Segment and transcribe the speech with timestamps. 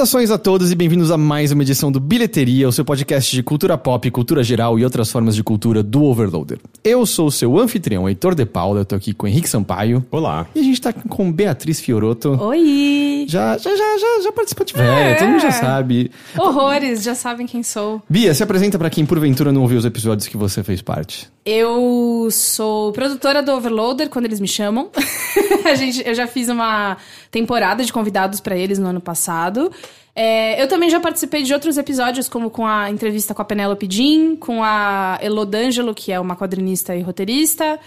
[0.00, 3.42] Saudações a todos e bem-vindos a mais uma edição do Bilheteria, o seu podcast de
[3.42, 6.58] cultura pop, cultura geral e outras formas de cultura do Overloader.
[6.82, 10.02] Eu sou o seu anfitrião, Heitor de Paula, eu tô aqui com Henrique Sampaio.
[10.10, 10.46] Olá.
[10.54, 12.30] E a gente tá com Beatriz Fioroto.
[12.30, 13.26] Oi!
[13.28, 16.10] Já, já, já, já, já participou de velha, todo mundo já sabe.
[16.38, 18.00] Horrores, já sabem quem sou.
[18.08, 21.28] Bia, se apresenta pra quem porventura não ouviu os episódios que você fez parte.
[21.44, 24.90] Eu sou produtora do Overloader quando eles me chamam.
[25.64, 26.96] a gente, eu já fiz uma
[27.30, 29.70] temporada de convidados pra eles no ano passado.
[30.14, 33.86] É, eu também já participei de outros episódios, como com a entrevista com a Penélope
[33.88, 37.78] Jean, com a Elodângelo, que é uma quadrinista e roteirista.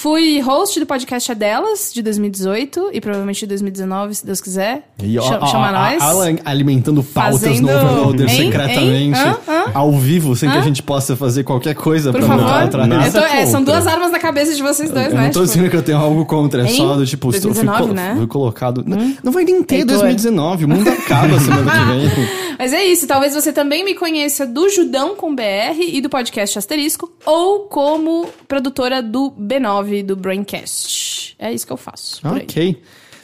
[0.00, 4.88] Fui host do podcast A Delas, de 2018, e provavelmente de 2019, se Deus quiser.
[5.02, 6.02] E, ó, Chama, ó, chama a- nós.
[6.02, 8.36] Alan alimentando pautas Fazendo- no Overloader Hein?
[8.36, 9.12] secretamente, Hein?
[9.14, 9.36] Hã?
[9.52, 9.64] Hã?
[9.74, 12.46] ao vivo, sem que a gente possa fazer qualquer coisa Por pra favor.
[12.86, 15.24] Nada Eu tô- é, são duas armas na cabeça de vocês dois, Eu né?
[15.24, 16.76] não tô Tipo, dizendo que eu tenho algo contra, é Hein?
[16.76, 18.14] só do tipo, estou- fui, 2019, colo- né?
[18.16, 18.84] fui colocado.
[18.86, 19.96] Não- Não vai nem ter Heitor.
[19.96, 21.84] 2019, o mundo acaba semana que
[22.16, 22.28] vem.
[22.60, 26.58] Mas é isso, talvez você também me conheça do Judão com BR e do podcast
[26.58, 31.34] Asterisco, ou como produtora do B9 do Braincast.
[31.38, 32.20] É isso que eu faço.
[32.22, 32.76] ok.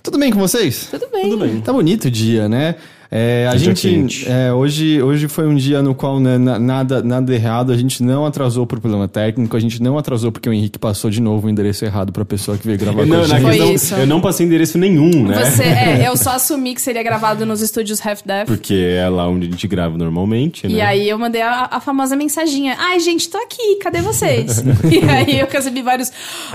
[0.03, 0.89] Tudo bem com vocês?
[0.91, 1.25] Tudo bem.
[1.25, 1.61] Tudo bem.
[1.61, 2.77] Tá bonito o dia, né?
[3.11, 4.29] É, a Dia gente.
[4.29, 7.73] é, hoje, hoje foi um dia no qual né, na- nada, nada errado.
[7.73, 11.11] A gente não atrasou por problema técnico, a gente não atrasou porque o Henrique passou
[11.11, 13.53] de novo o endereço errado pra pessoa que veio gravar Eu com a não, na
[13.53, 13.75] gente.
[13.75, 13.95] Isso.
[13.95, 15.45] eu não passei endereço nenhum, né?
[15.45, 18.47] Você, é, eu só assumi que seria gravado nos estúdios Half Death.
[18.47, 20.75] Porque é lá onde a gente grava normalmente, né?
[20.75, 22.77] E aí eu mandei a, a famosa mensaginha.
[22.79, 24.59] Ai, gente, tô aqui, cadê vocês?
[24.91, 26.11] e aí eu recebi vários.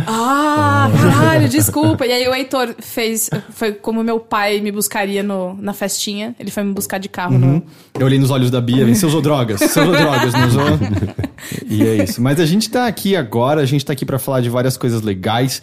[0.07, 2.05] Ah, caralho, desculpa.
[2.05, 3.29] E aí o Heitor fez.
[3.51, 6.35] Foi como meu pai me buscaria no, na festinha.
[6.41, 7.63] Ele foi me buscar de carro no.
[7.97, 10.65] Eu olhei nos olhos da Bia, vem, você usou drogas, você usou drogas, não usou?
[11.69, 12.21] E é isso.
[12.21, 15.01] Mas a gente tá aqui agora, a gente tá aqui pra falar de várias coisas
[15.01, 15.61] legais.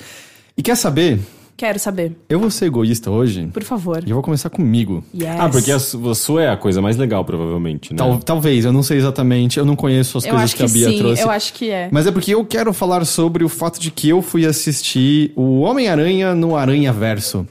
[0.56, 1.19] E quer saber?
[1.56, 4.00] Quero saber, Eu vou ser egoísta hoje por favor.
[4.06, 5.02] e eu vou começar comigo.
[5.12, 5.41] Yes.
[5.41, 7.97] Ah, porque a, su- a sua é a coisa mais legal, provavelmente, né?
[7.98, 10.66] Tal- talvez, eu não sei exatamente, eu não conheço as eu coisas acho que, a
[10.66, 11.20] que, Bia sim, trouxe.
[11.22, 11.88] eu acho que é.
[11.91, 15.62] Mas é porque eu quero falar sobre o fato de que eu fui assistir o
[15.62, 17.44] Homem-Aranha no Aranha Verso.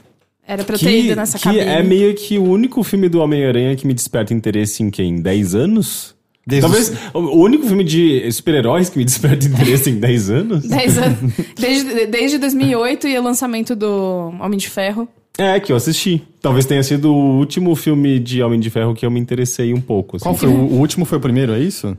[0.48, 1.60] Era pra eu ter ido nessa que cabine.
[1.60, 5.20] é meio que o único filme do Homem-Aranha que me desperta interesse em quem?
[5.20, 6.16] 10 anos?
[6.46, 10.64] Desde Talvez o único filme de super-heróis que me desperta interesse em 10 anos?
[10.66, 11.18] 10 anos.
[11.60, 15.06] Desde, desde 2008 e o lançamento do Homem de Ferro.
[15.36, 16.22] É, que eu assisti.
[16.40, 19.80] Talvez tenha sido o último filme de Homem de Ferro que eu me interessei um
[19.82, 20.16] pouco.
[20.16, 20.22] assim.
[20.24, 20.48] Qual foi?
[20.48, 21.96] O, o último foi o primeiro, é isso?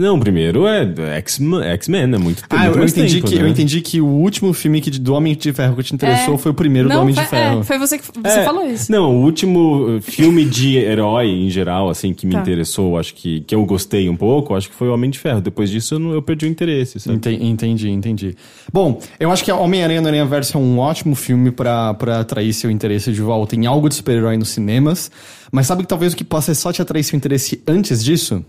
[0.00, 0.84] Não, o primeiro é
[1.18, 3.42] X-Men, X-Men, é muito Ah, muito eu entendi, tempo, que, né?
[3.42, 6.38] eu entendi que o último filme que, do Homem de Ferro que te interessou É.
[6.38, 7.60] foi o primeiro do Não, Homem foi, de Ferro.
[7.60, 8.90] É, foi você que você É, falou isso.
[8.90, 12.40] Não, o último uh, filme de herói em geral, assim, que me Tá.
[12.40, 15.40] interessou, acho que, que eu gostei um pouco, acho que foi o Homem de Ferro.
[15.40, 17.16] Depois disso eu, não- eu perdi o interesse, sabe?
[17.16, 18.34] Enten- Entendi, entendi.
[18.72, 22.70] Bom, eu acho que Homem-Aranha no Aranha Verso é um ótimo filme pra atrair seu
[22.70, 25.10] interesse de volta em algo de super-herói nos cinemas.
[25.52, 28.44] Mas sabe que talvez o que possa só te atrair seu interesse antes disso?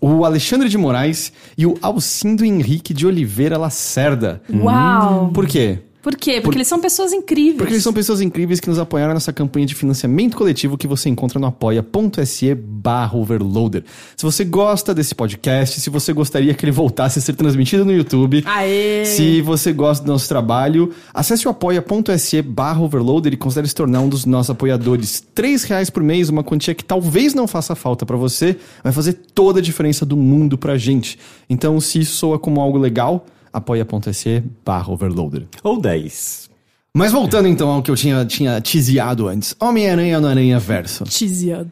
[0.00, 4.40] O Alexandre de Moraes e o Alcindo Henrique de Oliveira Lacerda.
[4.52, 5.30] Uau!
[5.32, 5.80] Por quê?
[6.04, 6.38] Por quê?
[6.42, 7.56] Porque eles são pessoas incríveis.
[7.56, 11.08] Porque eles são pessoas incríveis que nos apoiaram nessa campanha de financiamento coletivo que você
[11.08, 13.84] encontra no apoia.se barra overloader.
[14.14, 17.92] Se você gosta desse podcast, se você gostaria que ele voltasse a ser transmitido no
[17.92, 19.06] YouTube, Aê!
[19.06, 24.00] se você gosta do nosso trabalho, acesse o apoia.se barra overloader e considere se tornar
[24.00, 25.24] um dos nossos apoiadores.
[25.34, 29.14] Três reais por mês, uma quantia que talvez não faça falta pra você, vai fazer
[29.34, 31.18] toda a diferença do mundo pra gente.
[31.48, 35.44] Então, se isso soa como algo legal, apoia.se barra overloader.
[35.62, 36.50] Ou 10.
[36.96, 39.54] Mas voltando então ao que eu tinha, tinha teaseado antes.
[39.58, 41.04] Homem-Aranha no Aranha Verso.
[41.04, 41.70] Tiziado.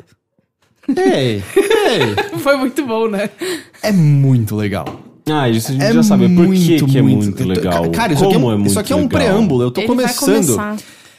[0.88, 3.30] Ei, ei, Foi muito bom, né?
[3.82, 5.00] é muito legal.
[5.30, 6.28] Ah, isso a gente É já sabe.
[6.28, 7.24] Por que, muito, que é muito.
[7.26, 7.88] muito legal?
[7.92, 9.20] Cara, isso aqui, é, Como um- é muito isso aqui é um legal?
[9.20, 9.62] preâmbulo.
[9.62, 10.56] Eu tô Ele vai começando.
[10.56, 10.76] começar.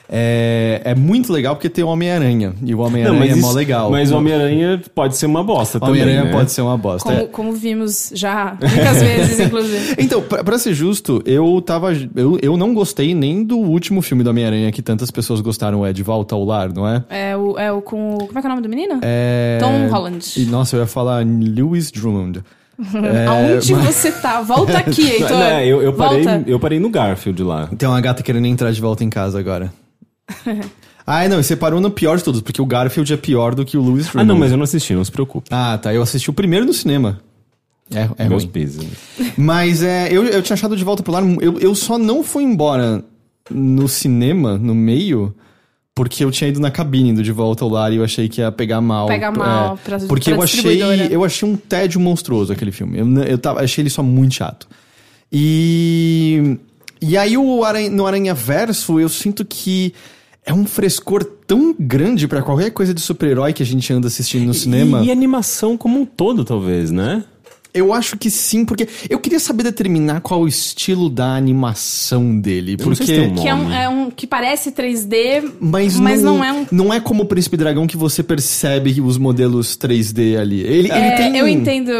[0.10, 2.54] É, é muito legal porque tem o Homem-Aranha.
[2.64, 3.90] E o Homem-Aranha é mó isso- legal.
[3.90, 6.32] Mas o Homem-Aranha pode ser uma bosta O também, Homem-Aranha né?
[6.32, 7.10] pode ser uma bosta.
[7.10, 7.28] Como, é.
[7.28, 9.96] como vimos já muitas vezes, inclusive.
[10.04, 11.94] Então, pra, pra ser justo, eu tava.
[12.16, 15.94] Eu, eu não gostei nem do último filme do Homem-Aranha que tantas pessoas gostaram, é
[15.94, 17.04] De Volta ao Lar, não é?
[17.10, 18.18] É o, é o com.
[18.20, 19.00] Como é que é o nome do menino?
[19.02, 19.58] É...
[19.60, 20.26] Tom Holland.
[20.38, 22.42] E, nossa, eu ia falar Lewis Drummond.
[22.96, 24.42] É, Aonde mas- você tá?
[24.42, 25.30] Volta aqui, Heitor.
[25.30, 26.44] Não, é, eu, eu, parei, Volta.
[26.50, 27.68] eu parei no Garfield lá.
[27.78, 29.72] Tem uma gata querendo entrar de volta em casa agora.
[31.06, 33.64] ah, não, e você parou no pior de todos, porque o Garfield é pior do
[33.66, 35.48] que o Lewis Ah, não, mas eu não assisti, não se preocupe.
[35.52, 35.94] Ah, tá.
[35.94, 37.20] Eu assisti o primeiro no cinema.
[37.94, 38.52] É, é Meus ruim.
[38.52, 38.86] pesos.
[39.38, 41.24] Mas é, eu, eu tinha achado de volta pro lar.
[41.42, 43.04] Eu, eu só não fui embora
[43.52, 45.36] no cinema, no meio,
[45.94, 48.40] porque eu tinha ido na cabine do De Volta ao Lar e eu achei que
[48.42, 49.08] ia pegar mal.
[49.08, 50.82] Pega mal pra- Porque pra eu achei,
[51.12, 52.98] eu achei um tédio monstruoso aquele filme.
[52.98, 54.68] Eu, eu tava, achei ele só muito chato.
[55.32, 56.58] E.
[57.02, 59.94] E aí o Aranha- no Aranha Verso eu sinto que
[60.46, 64.46] é um frescor tão grande pra qualquer coisa de super-herói que a gente anda assistindo
[64.46, 65.02] no cinema.
[65.02, 67.24] E, e animação como um todo, talvez, né?
[67.74, 72.76] Eu acho que sim, porque eu queria saber determinar qual o estilo da animação dele.
[72.80, 73.22] Eu não sei Porque.
[73.22, 76.44] se tem um Que é um, é um que parece 3D, Mas, mas não, não,
[76.46, 76.66] é um.
[76.72, 80.62] Não é como o Príncipe Dragão que você percebe os modelos 3D ali.
[80.62, 81.38] Ele, ele É, tem.
[81.38, 81.92] Eu entendo.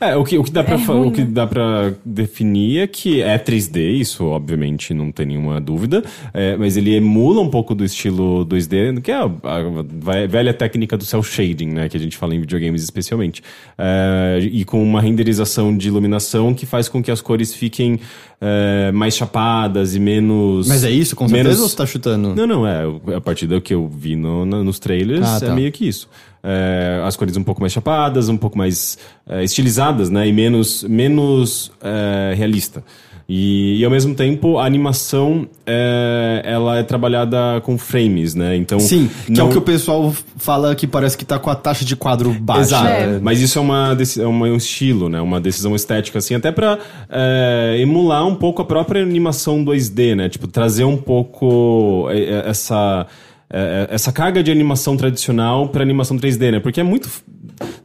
[0.00, 1.28] É, o que, o que dá pra É fa- ruim, o que né?
[1.30, 6.04] dá para definir é que é 3D, isso obviamente não tem nenhuma dúvida,
[6.34, 10.96] é, mas ele emula um pouco do estilo 2D, que é a, a velha técnica
[10.96, 13.42] do cel shading, né, que a gente fala em videogames especialmente,
[13.78, 18.00] É, e com uma renderização de iluminação que faz com que as cores fiquem
[18.40, 20.66] é, mais chapadas e menos.
[20.66, 22.34] Mas é isso, com certeza, menos- ou você tá chutando?
[22.34, 22.82] Não, não, é.
[23.16, 25.54] A partir do que eu vi no- no- nos trailers, Ah, é tá.
[25.54, 26.08] meio que isso.
[26.42, 28.98] É, as cores um pouco mais chapadas, um pouco mais
[29.28, 30.26] é, estilizadas, né?
[30.26, 32.82] E menos, menos é, realista.
[33.34, 38.54] E, e, ao mesmo tempo, a animação é, ela é trabalhada com frames, né?
[38.56, 41.48] Então, Sim, que é não- o que o pessoal fala que parece que tá com
[41.48, 42.60] a taxa de quadro baixa.
[42.60, 42.86] Exato.
[42.88, 43.18] É.
[43.22, 45.18] Mas isso é uma, é uma- um estilo, né?
[45.22, 50.28] Uma decisão estética, assim, até pra é, emular um pouco a própria animação 2D, né?
[50.28, 53.06] Tipo, trazer um pouco é, é, essa,
[53.48, 56.60] é, é, essa carga de animação tradicional pra animação 3D, né?
[56.60, 57.08] Porque é muito.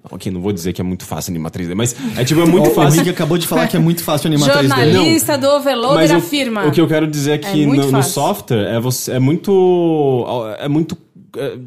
[0.10, 2.68] Ok, não vou dizer que é muito fácil animar 3D, mas é tipo, é muito
[2.68, 3.00] O- O fácil.
[3.00, 4.68] Rick acabou de falar que é muito fácil animar 3D.
[4.68, 6.66] Jornalista do Overloader Mas o, afirma.
[6.66, 10.26] o que eu quero dizer é que muito no, no software é, você, é muito.
[10.60, 10.98] É muito.
[11.38, 11.58] é,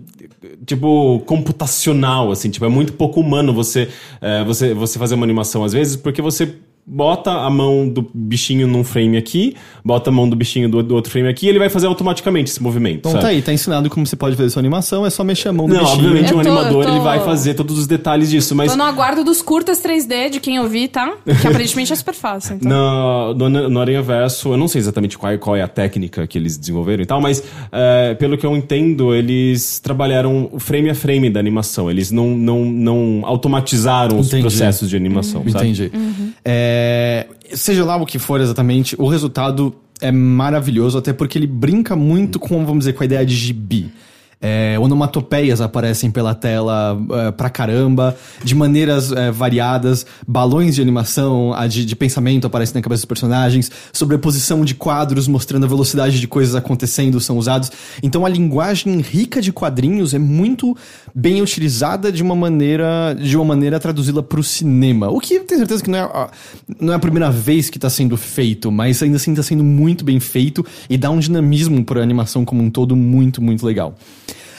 [0.67, 3.89] tipo, computacional, assim, tipo, é muito pouco humano você,
[4.21, 6.55] é, você, você fazer uma animação às vezes, porque você
[6.93, 9.55] bota a mão do bichinho num frame aqui,
[9.85, 12.51] bota a mão do bichinho do, do outro frame aqui, e ele vai fazer automaticamente
[12.51, 13.05] esse movimento.
[13.05, 13.23] Bom, sabe?
[13.23, 15.67] tá aí, tá ensinado como você pode fazer sua animação, é só mexer a mão
[15.69, 15.99] do Não, bichinho.
[16.07, 18.77] obviamente Eu um tô- animador tô- ele vai fazer todos os detalhes disso, mas Tô
[18.77, 21.13] no aguardo dos curtas 3D de quem eu vi, tá?
[21.25, 22.57] Que aparentemente é super fácil.
[22.57, 22.71] Então.
[23.31, 26.37] No, no, no Aranha Verso, eu não sei exatamente qual, qual é a técnica que
[26.37, 30.95] eles desenvolveram e tal, mas é, pelo que eu entendo, eles trabalharam o frame a
[30.95, 31.91] frame da animação.
[31.91, 34.43] Eles não, não, não automatizaram os Entendi.
[34.43, 35.69] processos de animação, sabe?
[35.69, 35.93] Entendi.
[36.45, 36.80] É,
[37.55, 42.39] seja lá o que for exatamente, o resultado é maravilhoso, até porque ele brinca muito
[42.39, 43.91] com, vamos dizer, com a ideia de gibi.
[44.43, 51.53] É, onomatopeias aparecem pela tela é, pra caramba, de maneiras é, variadas, balões de animação,
[51.69, 56.27] de, de pensamento aparecem na cabeça dos personagens, sobreposição de quadros mostrando a velocidade de
[56.27, 57.71] coisas acontecendo são usados.
[58.03, 60.75] Então a linguagem rica de quadrinhos é muito
[61.15, 65.11] bem utilizada de uma maneira de uma maneira traduzi-la para o cinema.
[65.11, 66.31] O que tenho certeza que não é, a-
[66.81, 70.03] não é a primeira vez que está sendo feito, mas ainda assim está sendo muito
[70.03, 73.95] bem feito e dá um dinamismo para a animação como um todo muito, muito legal.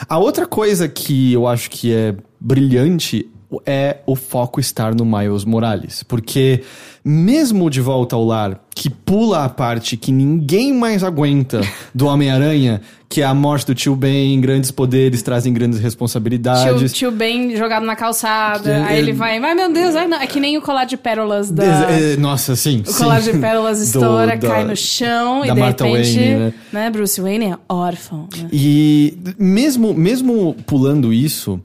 [0.08, 3.30] A outra coisa que eu acho que é brilhante
[3.66, 6.02] é o foco estar no Miles Morales.
[6.02, 6.62] Porque,
[7.04, 11.60] mesmo de volta ao lar, que pula a parte que ninguém mais aguenta
[11.94, 16.92] do Homem-Aranha, que é a morte do tio Ben, grandes poderes trazem grandes Tio, responsabilidades.
[16.94, 18.86] tio bem jogado na calçada.
[18.86, 21.50] Aí é- ele vai, ai meu Deus, ai, é que nem o colar de pérolas
[21.50, 21.62] da.
[21.90, 22.82] É, nossa, sim.
[22.88, 26.16] O colar de pérolas Do- estoura, da- cai no chão e de Martha repente.
[26.18, 26.88] Wayne, né?
[26.90, 28.28] Bruce Wayne é órfão.
[28.34, 28.48] Né?
[28.50, 31.60] E mesmo, mesmo pulando isso,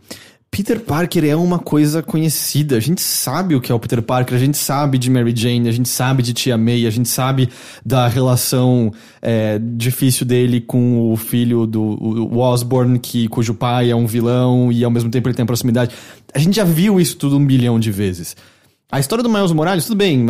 [0.50, 2.77] Peter Parker é uma coisa conhecida.
[2.77, 5.68] A gente sabe o que é o Peter Parker, a gente sabe de Mary Jane,
[5.68, 7.50] a gente sabe de Tia May, a gente sabe
[7.86, 13.96] da relação é, difícil dele com o filho do o Osborn, que, cujo pai é
[13.96, 15.94] um vilão e ao mesmo tempo ele tem proximidade.
[16.34, 18.36] A gente já viu isso tudo um bilhão de vezes.
[18.89, 20.25] A história do Miles Morales, tudo bem,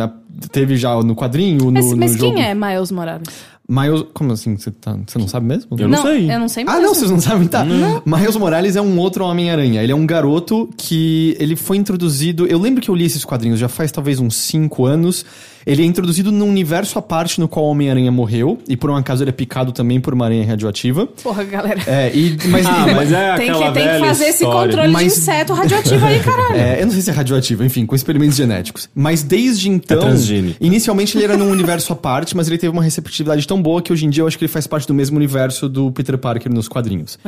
[0.50, 2.34] teve já no quadrinho, no, Mas, no mas jogo.
[2.34, 3.28] quem é Miles Morales?
[3.70, 4.56] Miles, como assim?
[4.56, 5.76] Você tá, você não sabe mesmo?
[5.78, 6.32] Eu não sei.
[6.32, 6.82] Eu não sei Ah, mesmo.
[6.86, 7.66] não, vocês não sabem, tá.
[8.06, 9.82] Miles Morales é um outro Homem-Aranha.
[9.82, 12.46] Ele é um garoto que ele foi introduzido.
[12.46, 15.22] Eu lembro que eu li esses quadrinhos já faz talvez uns 5 anos.
[15.68, 18.58] Ele é introduzido num universo à parte no qual o Homem-Aranha morreu.
[18.66, 21.06] E por um acaso ele é picado também por uma aranha radioativa.
[21.22, 21.78] Porra, galera.
[21.86, 24.70] É, e, mas, Ah, mas é tem, aquela que, tem que fazer esse história.
[24.72, 26.56] controle Mas- de inseto radioativo aí, caralho.
[26.56, 28.88] É, eu não sei se é radioativo, enfim, com experimentos genéticos.
[28.94, 30.00] Mas desde então.
[30.00, 30.56] transgênico.
[30.58, 33.92] Inicialmente ele era num universo à parte, mas ele teve uma receptividade tão boa que
[33.92, 36.50] hoje em dia eu acho que ele faz parte do mesmo universo do Peter Parker
[36.50, 37.18] nos quadrinhos.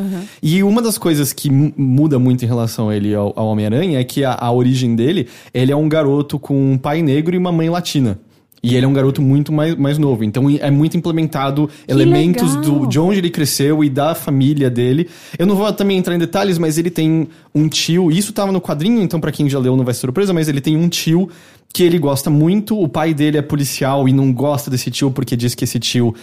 [0.42, 4.00] E uma das coisas que mu- muda muito em relação a ele ao, ao Homem-Aranha
[4.00, 7.38] é que a, a origem dele, ele é um garoto com um pai negro e
[7.38, 8.18] uma mãe latina.
[8.62, 10.22] E ele é um garoto muito mais, mais novo.
[10.22, 12.80] Então é muito implementado elementos legal.
[12.80, 15.08] do, de onde ele cresceu e da família dele.
[15.38, 18.10] Eu não vou também entrar em detalhes, mas ele tem um tio.
[18.10, 20.60] Isso tava no quadrinho, então pra quem já leu não vai ser surpresa, mas ele
[20.60, 21.30] tem um tio
[21.72, 22.78] que ele gosta muito.
[22.78, 26.14] O pai dele é policial e não gosta desse tio porque diz que esse tio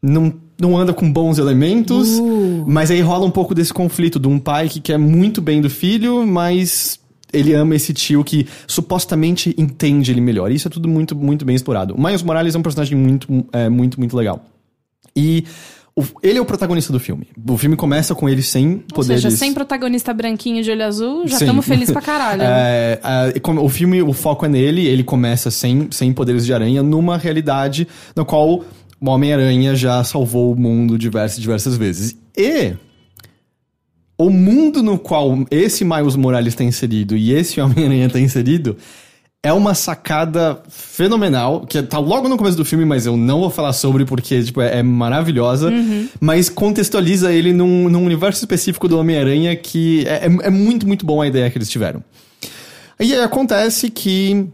[0.00, 2.18] não, não anda com bons elementos.
[2.66, 5.68] Mas aí rola um pouco desse conflito de um pai que quer muito bem do
[5.68, 6.98] filho, mas
[7.32, 10.50] ele ama esse tio que supostamente entende ele melhor.
[10.50, 11.94] Isso é tudo muito, muito bem explorado.
[11.94, 14.44] O Miles Morales é um personagem muito, é, muito, muito legal.
[15.16, 15.44] E
[15.94, 17.26] o- ele é o protagonista do filme.
[17.48, 19.22] O filme começa com ele sem Ou poderes.
[19.22, 22.42] seja, sem protagonista branquinho de olho azul, já estamos felizes pra caralho.
[22.42, 26.82] É, é, o filme, o foco é nele, ele começa sem, sem poderes de aranha,
[26.82, 27.86] numa realidade
[28.16, 28.64] na qual
[29.00, 32.16] o Homem-Aranha já salvou o mundo diversas diversas vezes.
[32.36, 32.72] E
[34.26, 38.76] o mundo no qual esse Miles Morales está inserido e esse Homem-Aranha está inserido
[39.44, 43.50] é uma sacada fenomenal, que tá logo no começo do filme, mas eu não vou
[43.50, 45.68] falar sobre porque tipo, é, é maravilhosa,
[46.20, 51.04] mas contextualiza ele num, num universo específico do Homem-Aranha que é, é- é muito, muito
[51.04, 52.04] bom a ideia que eles tiveram.
[53.00, 54.46] E aí acontece que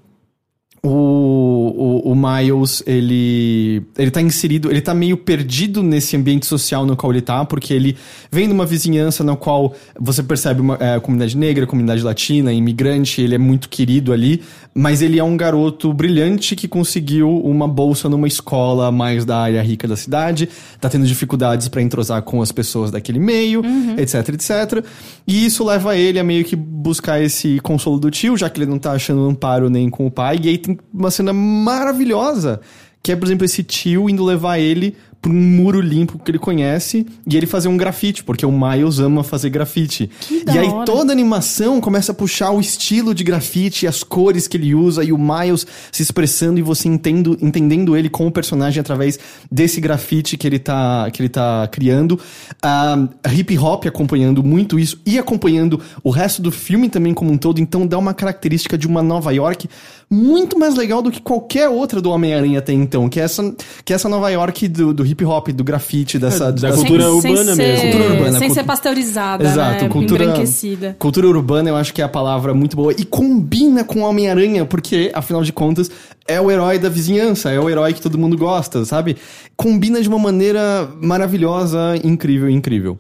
[0.83, 6.87] o, o, o Miles, ele, ele tá inserido, ele tá meio perdido nesse ambiente social
[6.87, 7.97] no qual ele tá, porque ele
[8.31, 13.21] vem de uma vizinhança na qual você percebe uma é, comunidade negra, comunidade latina, imigrante,
[13.21, 14.43] ele é muito querido ali,
[14.73, 19.61] mas ele é um garoto brilhante que conseguiu uma bolsa numa escola mais da área
[19.63, 20.49] rica da cidade,
[20.81, 23.63] tá tendo dificuldades pra entrosar com as pessoas daquele meio,
[23.99, 24.85] etc, etc.
[25.27, 26.55] E isso leva ele a meio que
[26.89, 30.11] buscar esse consolo do tio, já que ele não tá achando amparo nem com o
[30.11, 30.41] pai.
[30.43, 32.61] E aí tem uma cena maravilhosa,
[33.03, 36.39] que é, por exemplo, esse tio indo levar ele pra um muro limpo que ele
[36.39, 40.11] conhece e ele fazer um grafite, porque o Miles ama fazer grafite.
[40.31, 40.85] e aí hora.
[40.85, 45.03] toda a animação começa a puxar o estilo de grafite, as cores que ele usa
[45.03, 49.19] e o Miles se expressando e você entendo, entendendo ele como personagem através
[49.51, 52.19] desse grafite que ele tá, que ele tá criando.
[52.63, 57.37] Ah, hip hop acompanhando muito isso e acompanhando o resto do filme também como um
[57.39, 59.69] todo, então dá uma característica de uma Nova York
[60.11, 63.93] muito mais legal do que qualquer outra do Homem-Aranha até então, que é essa, que
[63.93, 67.55] é essa Nova York do, do hip hop, do grafite, dessa, da dessa- cultura urbana
[67.55, 67.83] ser, mesmo.
[67.91, 69.91] Cultura urbana, Sem cultu- ser pasteurizada, Exato, né?
[69.91, 70.97] cultura, Embranquecida.
[70.99, 72.93] cultura urbana eu acho que é a palavra muito boa.
[72.97, 75.91] E combina com o Homem-Aranha, porque, afinal de contas,
[76.27, 79.17] é o herói da vizinhança, é o herói que todo mundo gosta, sabe?
[79.57, 82.99] Combina de uma maneira maravilhosa, incrível, incrível.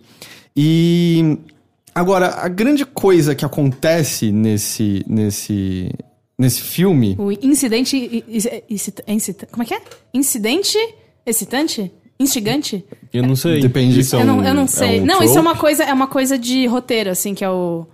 [0.56, 1.38] E.
[1.94, 5.04] Agora, a grande coisa que acontece nesse.
[5.08, 5.90] nesse.
[6.38, 7.16] Nesse filme.
[7.18, 8.24] O incidente.
[8.68, 9.80] incita- incita- como é que é?
[10.14, 10.78] Incidente
[11.26, 11.90] excitante?
[12.20, 12.84] Instigante?
[13.12, 13.60] Eu não sei.
[13.60, 14.00] Depende.
[14.00, 15.00] Isso é eu, não, um- eu não é sei.
[15.00, 15.38] um não, isso é trope?
[15.48, 17.86] uma coisa, é uma coisa de roteiro, assim, que é o.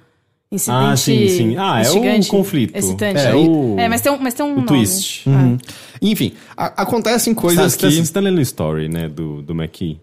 [0.53, 0.85] Incidente.
[0.85, 1.57] Ah, sim, sim.
[1.59, 2.77] Ah, é o instigante, conflito.
[2.77, 3.21] Excitante.
[3.21, 4.67] É o- É, mas tem um, mas tem um o nome.
[4.69, 5.29] twist.
[5.29, 5.59] Uhum.
[6.01, 8.05] Enfim, a- acontecem coisas Você tá, que.
[8.05, 10.01] você tá lendo story, né, do, do McKee.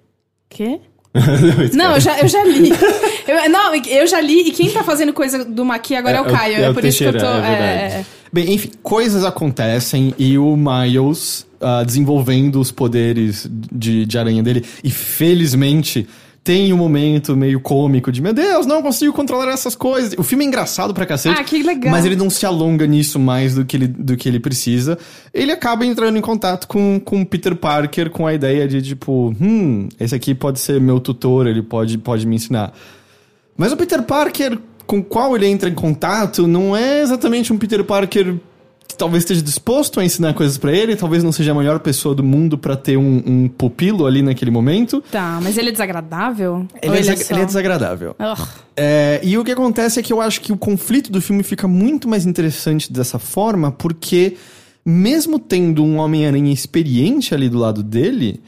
[0.50, 0.80] Quê?
[1.74, 2.70] Não, eu já, eu já li.
[3.28, 6.22] Eu, não, eu já li, e quem tá fazendo coisa do Maqui agora é, É,
[6.22, 6.56] o é o- Caio.
[6.58, 7.20] É, é por isso que eu tô.
[7.20, 8.06] Teixeira, é é, é.
[8.32, 14.64] Bem, enfim, coisas acontecem e o Miles ah, desenvolvendo os poderes de, de aranha dele.
[14.84, 16.08] E felizmente
[16.44, 20.16] tem um momento meio cômico de meu Deus, não consigo controlar essas coisas.
[20.18, 21.40] O filme é engraçado pra cacete.
[21.40, 21.92] Ah, que legal.
[21.92, 24.98] Mas ele não se alonga nisso mais do que ele, do que ele precisa.
[25.34, 29.36] Ele acaba entrando em contato com, com o Peter Parker com a ideia de tipo,
[29.40, 32.74] hum, esse aqui pode ser meu tutor, ele pode, pode me ensinar.
[33.56, 34.58] Mas o Peter Parker
[34.92, 38.36] com o qual ele entra em contato não é exatamente um Peter Parker
[38.86, 42.14] que talvez esteja disposto a ensinar coisas pra ele, talvez não seja a melhor pessoa
[42.14, 45.02] do mundo pra ter um, um pupilo ali naquele momento.
[45.10, 46.68] Tá, mas ele é desagradável?
[46.84, 48.16] Ele, é, ele, desag- ele é desagradável.
[48.76, 51.70] É, e o que acontece é que eu acho que o conflito do filme fica
[51.70, 54.36] muito mais interessante dessa forma, porque
[54.86, 58.42] mesmo tendo um Homem-Aranha experiente ali do lado dele,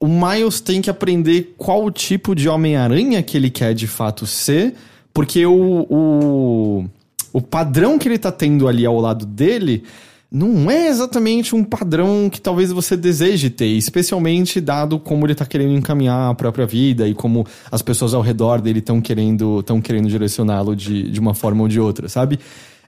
[0.00, 4.74] o Miles tem que aprender qual tipo de Homem-Aranha que ele quer de fato ser,
[5.16, 6.84] porque o, o,
[7.32, 9.82] o padrão que ele tá tendo ali ao lado dele
[10.30, 15.46] não é exatamente um padrão que talvez você deseje ter, especialmente dado como ele tá
[15.46, 19.80] querendo encaminhar a própria vida e como as pessoas ao redor dele estão querendo, tão
[19.80, 22.38] querendo direcioná-lo de, de uma forma ou de outra, sabe?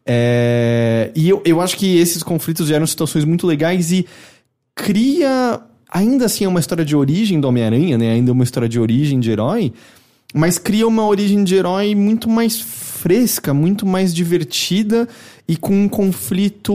[0.04, 4.04] É, e eu, eu acho que esses conflitos geram situações muito legais e
[4.75, 5.62] cria.
[5.90, 8.11] Ainda assim é uma história de origem do Homem-Aranha, né?
[8.11, 9.73] Ainda é uma história de origem de herói,
[10.35, 15.08] mas cria uma origem de herói muito mais fresca, muito mais divertida
[15.47, 16.75] e com um conflito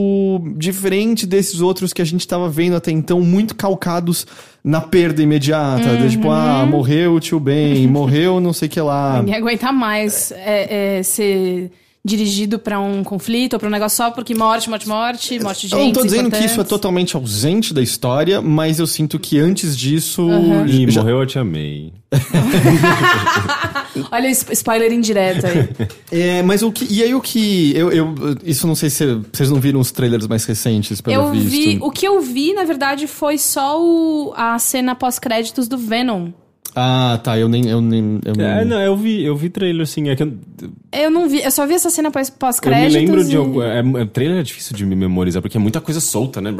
[0.57, 4.25] diferente desses outros que a gente estava vendo até então, muito calcados
[4.63, 5.97] na perda imediata.
[5.97, 9.19] de tipo, ah, morreu o tio Ben, morreu não sei o que lá.
[9.21, 11.71] Ninguém aguenta mais é, é, ser
[12.05, 15.73] dirigido pra um conflito ou pra um negócio só porque morte, morte, morte, morte de
[15.73, 15.95] Eu não gente.
[15.95, 20.27] tô dizendo que isso é totalmente ausente da história, mas eu sinto que antes disso.
[20.67, 21.93] Ih, já- morreu, eu te amei.
[24.11, 25.69] Olha spoiler indireto aí.
[26.11, 26.85] É, mas o que.
[26.93, 27.73] E aí o que.
[27.75, 31.31] Eu, eu, isso não sei se vocês não viram os trailers mais recentes, pelo eu
[31.31, 31.49] visto.
[31.49, 31.79] vi.
[31.81, 36.29] O que eu vi, na verdade, foi só o- a cena pós-créditos do Venom.
[36.75, 37.37] Ah, tá.
[37.37, 37.67] Eu nem.
[37.67, 40.09] Eu nem eu É, nem- não, eu vi, eu vi trailer, assim.
[40.09, 40.33] É que eu,
[40.91, 42.93] Eu não vi, eu só vi essa cena pós- eu me pós-créditos.
[42.95, 43.61] lembro de e- algum.
[43.61, 46.51] É, é, trailer é difícil de me memorizar, porque é muita coisa solta, né?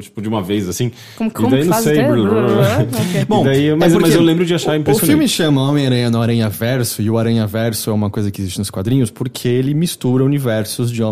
[0.00, 0.90] Tipo, de uma vez, assim.
[1.16, 1.92] Como, E como daí que não sei.
[1.92, 2.30] o trailer?
[2.90, 3.24] Ok.
[3.28, 5.08] Bom, E daí- é mas, porque mas eu lembro de achar O impressionante.
[5.10, 8.58] filme chama Homem-Aranha no Aranha Verso, e o Aranha Verso é uma coisa que existe
[8.58, 11.02] nos quadrinhos porque ele mistura universos de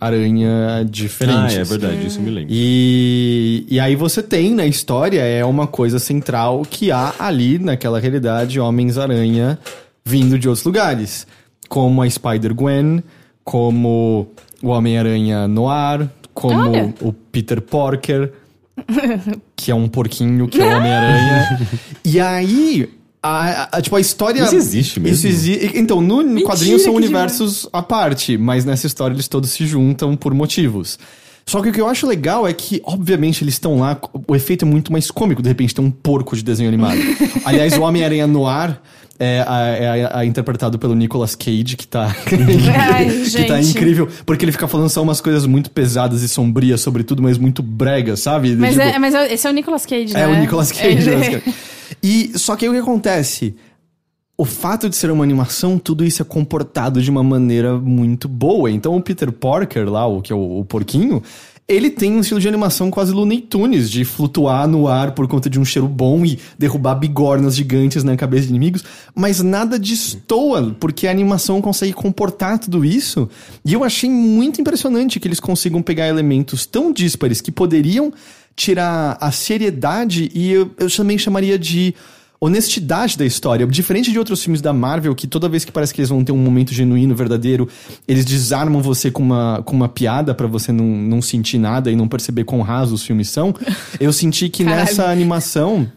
[0.00, 1.56] Homens-Aranha diferentes.
[1.56, 2.48] Ah, é verdade, isso me lembro.
[2.50, 7.98] E, e aí você tem na história, é uma coisa central que há ali naquela
[7.98, 9.58] realidade Homens-Aranha
[10.04, 11.26] vindo de outros lugares.
[11.68, 13.02] Como a Spider-Gwen,
[13.42, 14.28] como
[14.62, 16.94] o Homem-Aranha Noir, como Olha.
[17.00, 18.32] o Peter Porker,
[19.56, 21.60] que é um porquinho que é o Homem-Aranha.
[22.04, 22.88] e aí,
[23.28, 24.42] a, a- tipo, a história...
[24.42, 25.14] Isso existe mesmo?
[25.16, 29.50] Isso exi- Então, no Mentira, quadrinho são universos à parte, mas nessa história eles todos
[29.50, 30.98] se juntam por motivos.
[31.46, 34.64] Só que o que eu acho legal é que, obviamente, eles estão lá, o efeito
[34.64, 36.98] é muito mais cômico, de repente tem um porco de desenho animado.
[37.44, 38.82] Aliás, o Homem-Aranha no ar
[39.18, 42.16] é, é a- interpretado pelo Nicolas Cage, que tá,
[42.94, 46.80] Ai, que tá incrível, porque ele fica falando só umas coisas muito pesadas e sombrias
[46.80, 48.56] sobre tudo, mas muito brega, sabe?
[48.56, 50.22] Mas, Tipo, é, mas é- esse é o Nicolas Cage, né?
[50.22, 51.10] é o Nicolas Cage.
[51.10, 51.16] É.
[51.30, 51.42] né?
[52.02, 53.54] E só que aí o que acontece?
[54.36, 58.70] O fato de ser uma animação, tudo isso é comportado de uma maneira muito boa.
[58.70, 61.22] Então o Peter Porker lá, o que é o, o porquinho,
[61.66, 65.48] ele tem um estilo de animação quase Looney Tunes, de flutuar no ar por conta
[65.48, 70.76] de um cheiro bom e derrubar bigornas gigantes na cabeça de inimigos, mas nada destoa,
[70.78, 73.30] porque a animação consegue comportar tudo isso.
[73.64, 78.12] E eu achei muito impressionante que eles consigam pegar elementos tão díspares que poderiam
[78.54, 81.94] tirar a seriedade e eu, eu também chamaria de
[82.44, 83.66] honestidade da história.
[83.66, 86.32] Diferente de outros filmes da Marvel, que toda vez que parece que eles vão ter
[86.32, 87.68] um momento genuíno, verdadeiro,
[88.06, 91.96] eles desarmam você com uma, com uma piada pra você não, não sentir nada e
[91.96, 93.54] não perceber quão rasos os filmes são.
[93.98, 94.84] Eu senti que Caralho.
[94.84, 95.90] nessa animação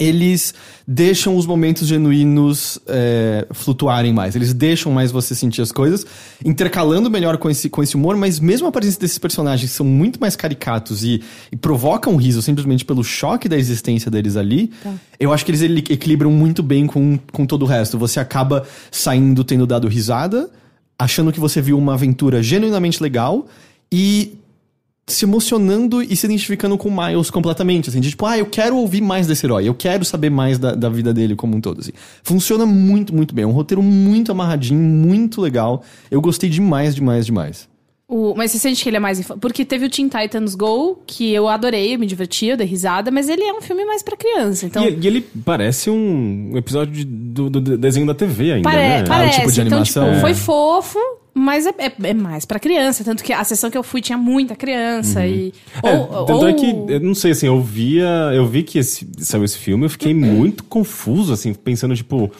[0.00, 0.54] eles
[0.88, 4.34] deixam os momentos genuínos é, flutuarem mais.
[4.34, 6.06] Eles deixam mais você sentir as coisas,
[6.42, 9.84] intercalando melhor com esse, com esse humor, mas mesmo a presença desses personagens que são
[9.84, 11.22] muito mais caricatos e,
[11.52, 14.72] e provocam riso simplesmente pelo choque da existência deles ali,
[15.18, 17.98] eu acho que eles ele- equilibram muito bem com, com todo o resto.
[17.98, 20.48] Você acaba saindo tendo dado risada,
[20.98, 23.46] achando que você viu uma aventura genuinamente legal
[23.92, 24.38] e
[25.12, 28.76] se emocionando e se identificando com o Miles completamente, assim, de tipo, ah, eu quero
[28.76, 31.80] ouvir mais desse herói, eu quero saber mais da, da vida dele como um todo,
[31.80, 31.92] assim.
[32.22, 37.26] Funciona muito, muito bem, é um roteiro muito amarradinho, muito legal, eu gostei demais, demais,
[37.26, 37.68] demais.
[38.12, 39.20] O- mas você sente que ele é mais.
[39.20, 42.66] infa- Porque teve o Teen Titans Go, que eu adorei, eu me diverti, eu dei
[42.66, 44.66] risada, mas ele é um filme mais pra criança.
[44.66, 44.84] Então.
[44.84, 49.04] E, e ele parece um episódio de- do, do desenho da TV ainda, Pare- né?
[49.04, 50.04] Parece, tipo de então, animação.
[50.06, 50.20] tipo, É.
[50.22, 50.98] foi fofo,
[51.40, 53.02] mas é, é- é mais pra criança.
[53.02, 55.52] Tanto que a sessão que eu fui tinha muita criança e...
[55.82, 58.78] É, Ou, tanto ou- é que, eu não sei, assim, eu via, eu vi que
[58.78, 62.30] esse, saiu esse filme, eu fiquei muito confuso, assim, pensando, tipo,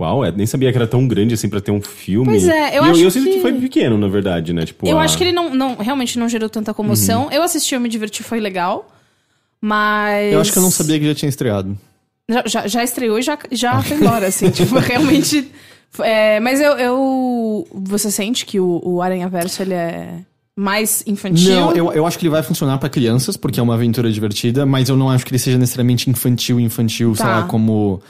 [0.00, 2.26] uau, é, nem sabia que era tão grande, assim, pra ter um filme.
[2.26, 4.64] Pois é, eu e acho eu, eu sinto que- que foi pequeno, na verdade, né?
[4.66, 7.24] Tipo, Eu a- acho que ele não, não- realmente não gerou tanta comoção.
[7.24, 7.32] Uhum.
[7.32, 8.86] Eu assisti, eu me diverti, foi legal.
[9.60, 10.32] Mas...
[10.32, 11.76] Eu acho que eu não sabia que já tinha estreado.
[12.30, 14.50] Já, já, já estreou e já, já foi embora, assim.
[14.52, 15.50] tipo, realmente...
[16.00, 17.66] é, mas eu, eu...
[17.72, 20.14] Você sente que o, o Aranha Verso, ele é
[20.56, 21.54] mais infantil?
[21.54, 24.66] Não, eu, eu acho que ele vai funcionar pra crianças, porque é uma aventura divertida,
[24.66, 27.36] mas eu não acho que ele seja necessariamente infantil, infantil, sei Tá.
[27.40, 28.00] lá, como...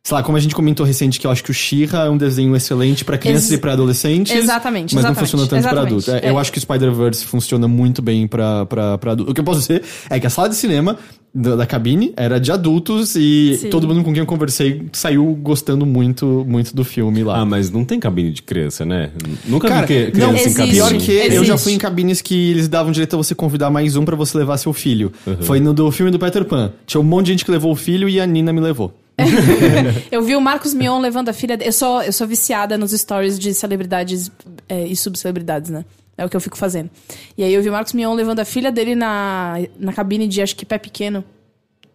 [0.00, 2.16] Sei lá, como a gente comentou recente, que eu acho que o She-Ra é um
[2.16, 4.32] desenho excelente pra crianças Ex- e pra adolescentes.
[4.32, 6.10] Exatamente, Mas não exatamente, funciona tanto pra exatamente.
[6.10, 6.26] adulto.
[6.26, 6.40] É, Eu É.
[6.40, 9.32] acho que o Spider-Verse funciona muito bem pra, pra, pra adulto.
[9.32, 10.96] O que eu posso dizer é que a sala de cinema
[11.34, 13.70] da, da cabine era de adultos e Sim.
[13.70, 17.40] todo mundo com quem eu conversei saiu gostando muito, muito do filme lá.
[17.40, 19.10] Ah, mas não tem cabine de criança, né?
[19.46, 20.56] Nunca Cara, vi que- não, criança em existe.
[20.56, 20.76] cabine.
[20.78, 21.64] Pior que eu já Existe.
[21.64, 24.56] fui em cabines que eles davam direito a você convidar mais um pra você levar
[24.58, 25.12] seu filho.
[25.42, 26.72] Foi no do filme do Peter Pan.
[26.86, 28.92] Tinha um monte de gente que levou o filho e a Nina me levou.
[30.12, 31.58] Eu vi o Marcos Mion levando a filha.
[31.60, 34.30] Eu sou, eu sou viciada nos stories de celebridades
[34.68, 35.84] é, e subcelebridades, né?
[36.18, 36.90] É o que eu fico fazendo.
[37.36, 40.42] E aí eu vi o Marcos Mion levando a filha dele na, na cabine de
[40.42, 41.24] acho que pé pequeno.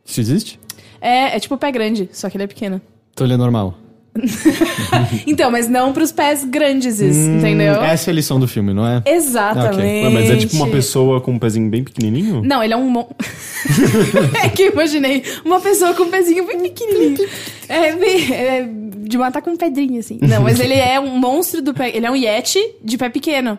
[0.06, 0.60] Isso existe?
[1.02, 2.80] É, é tipo pé grande, só que ele é pequeno.
[3.12, 3.78] Então ele é normal.
[5.26, 7.82] Então, mas não pros pés grandes, Hum, entendeu?
[7.82, 9.02] Essa é a lição do filme, não é?
[9.06, 10.06] Exatamente.
[10.06, 12.42] Ué, mas é tipo uma pessoa com um pezinho bem pequenininho?
[12.44, 12.90] Não, ele é um.
[12.90, 13.08] Mon...
[14.44, 17.28] é que eu imaginei uma pessoa com um pezinho bem pequenininho.
[17.68, 20.20] É, bem, é de matar com pedrinha, assim.
[20.22, 21.90] Não, mas ele é um monstro do pé.
[21.96, 23.58] Ele é um Yeti de pé pequeno.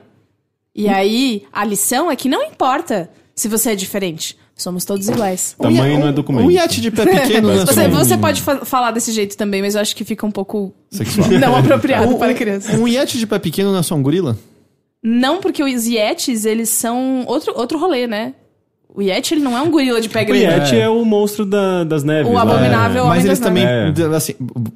[0.74, 4.36] E aí, a lição é que não importa se você é diferente.
[4.56, 5.56] Somos todos iguais.
[5.58, 6.46] Tamanho não é documento.
[6.46, 9.10] Um iate de pé pequeno não é Você, só um- você pode fa- falar desse
[9.12, 11.28] jeito também, mas eu acho que fica um pouco Sexual.
[11.40, 12.76] não apropriado Um- para criança.
[12.76, 14.38] Um iate de pé pequeno não é só um gorila?
[15.02, 18.34] Não, porque os Yetis, eles são outro, outro rolê, né?
[18.96, 20.44] O Yeti, ele não é um gorila de pé O grande.
[20.44, 20.82] Yeti É.
[20.82, 22.30] é, o monstro da- das neves.
[22.30, 22.42] O lá.
[22.42, 23.64] abominável Mas Homem eles das também.
[23.64, 24.04] Neves.
[24.14, 24.34] Assim,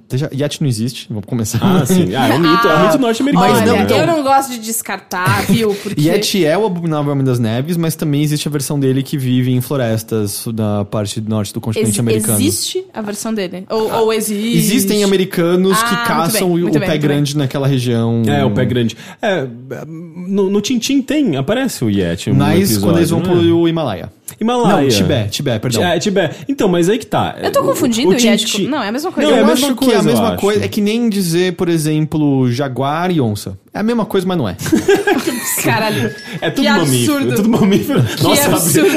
[0.09, 1.61] deixa, Yeti não existe, vamos começar.
[1.63, 2.13] Ah, sim.
[2.17, 3.49] Ah, é um mito, é um mito norte-americano.
[3.49, 5.73] Mas Olha, não, então- eu não gosto de descartar, viu?
[5.83, 6.01] Porque...
[6.01, 9.53] Yeti é o abominável Homem das Neves, mas também existe a versão dele que vive
[9.53, 12.41] em florestas da parte norte do continente Ex- americano.
[12.41, 13.67] Existe a versão dele?
[13.71, 14.59] Ou, ou existe?
[14.59, 18.23] Existem americanos Ah, que caçam bem, o, o bem, pé grande naquela região.
[18.27, 18.97] É, o pé grande.
[19.23, 19.47] É,
[19.87, 22.33] no, no Tintin tem, aparece o Yeti.
[22.33, 23.23] Mas episódio, quando eles vão é?
[23.23, 24.08] pro Himalaia.
[24.41, 24.83] Himalaia.
[24.83, 25.83] Não, Tibete, Tibete, perdão.
[25.85, 26.37] É, Tibete.
[26.49, 27.37] Então, mas aí que tá.
[27.43, 28.71] Eu tô confundindo o, Yeti Tintin- com...
[28.71, 29.31] Não, é a mesma coisa.
[29.31, 30.41] Não, eu é a acho mesma que é a coisa, eu mesma acho.
[30.41, 30.65] coisa.
[30.65, 33.59] É que nem dizer, por exemplo, jaguar e onça.
[33.75, 34.57] É a mesma coisa, mas não é.
[35.65, 36.11] Caralho.
[36.41, 37.15] É tudo Que mamífero.
[37.17, 37.33] absurdo.
[37.33, 38.05] É tudo mamífero.
[38.23, 38.89] Nossa, absurdo.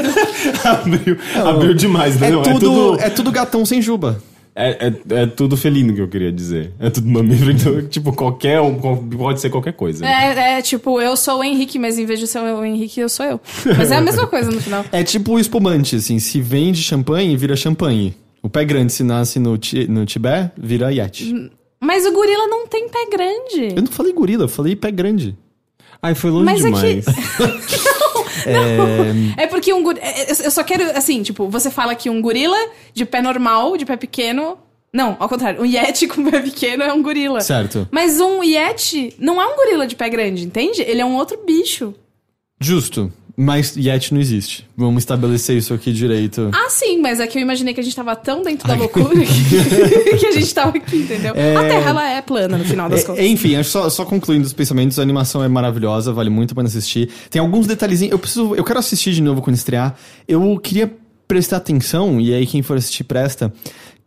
[0.64, 2.98] abriu, abriu, abriu demais, É, tudo, é tudo.
[3.00, 4.22] é tudo gatão sem juba.
[4.54, 6.74] É, é, é tudo felino que eu queria dizer.
[6.80, 8.76] É tudo mamífero, então, tipo, qualquer um
[9.08, 10.06] pode ser qualquer coisa.
[10.06, 13.08] É, é tipo, eu sou o Henrique, mas em vez de ser o Henrique, eu
[13.10, 13.40] sou eu.
[13.78, 14.84] Mas é a mesma coisa no final.
[14.92, 16.20] É tipo o espumante, assim.
[16.20, 18.14] Se vende champanhe, vira champanhe.
[18.44, 21.50] O pé grande, se nasce no, Ti- no Tibete, vira Yeti.
[21.80, 23.74] Mas o gorila não tem pé grande.
[23.76, 25.38] Eu não falei gorila, eu falei pé grande.
[26.02, 27.04] Ai, foi longe Mas é que-
[28.46, 29.34] demais.
[29.38, 30.06] É porque um gorila.
[30.44, 32.58] Eu só quero, assim, tipo, você fala que um gorila
[32.94, 34.58] de pé normal, de pé pequeno.
[34.94, 37.42] Não, ao contrário, um Yeti com pé pequeno é um gorila.
[37.42, 37.88] Certo.
[37.92, 40.82] Mas um Yeti não é um gorila de pé grande, entende?
[40.82, 41.94] Ele é um outro bicho.
[42.60, 43.12] Justo.
[43.44, 44.68] Mas Yeti não existe.
[44.78, 46.52] Vamos estabelecer isso aqui direito.
[46.54, 49.10] Ah, sim, mas é que eu imaginei que a gente tava tão dentro da loucura
[49.16, 49.26] que,
[50.20, 51.32] que a gente tava aqui, entendeu?
[51.32, 53.26] A Terra, ela é plana no final das É, contas.
[53.26, 57.10] enfim, só, só concluindo os pensamentos, a animação é maravilhosa, vale muito a pena assistir.
[57.32, 58.12] Tem alguns detalhezinhos.
[58.12, 58.54] Eu preciso.
[58.54, 59.96] Eu quero assistir de novo quando estrear.
[60.28, 60.94] Eu queria
[61.28, 63.52] prestar atenção, e aí quem for assistir presta.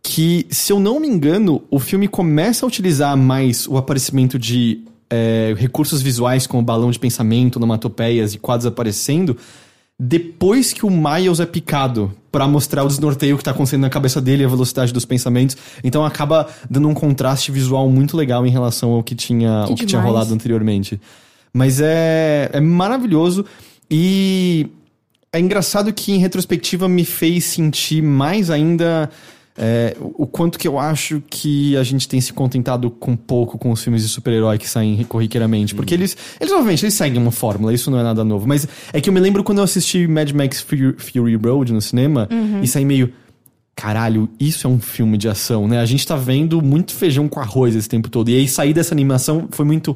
[0.01, 4.81] Que, se eu não me engano, o filme começa a utilizar mais o aparecimento de
[5.09, 9.37] é, recursos visuais como balão de pensamento, onomatopeias e quadros aparecendo
[9.97, 14.19] depois que o Miles é picado pra mostrar o desnorteio que tá acontecendo na cabeça
[14.19, 15.55] dele e a velocidade dos pensamentos.
[15.83, 19.75] Então acaba dando um contraste visual muito legal em relação ao que tinha, Que o
[19.75, 20.99] que tinha rolado anteriormente.
[21.53, 23.45] Mas é, é maravilhoso
[23.89, 24.67] e
[25.31, 29.09] é engraçado que em retrospectiva me fez sentir mais ainda
[29.57, 33.71] é, o quanto que eu acho que a gente tem se contentado com pouco com
[33.71, 35.73] os filmes de super-herói que saem corriqueiramente.
[35.73, 38.45] Porque eles, eles, obviamente, eles seguem uma fórmula, isso não é nada novo.
[38.45, 41.81] Mas é que eu me lembro quando eu assisti Mad Max Fury, Fury Road no
[41.81, 42.27] cinema
[42.61, 43.13] e saí meio.
[43.77, 45.79] Caralho, isso é um filme de ação, né?
[45.79, 48.29] A gente tá vendo muito feijão com arroz esse tempo todo.
[48.29, 49.95] E aí sair dessa animação foi muito.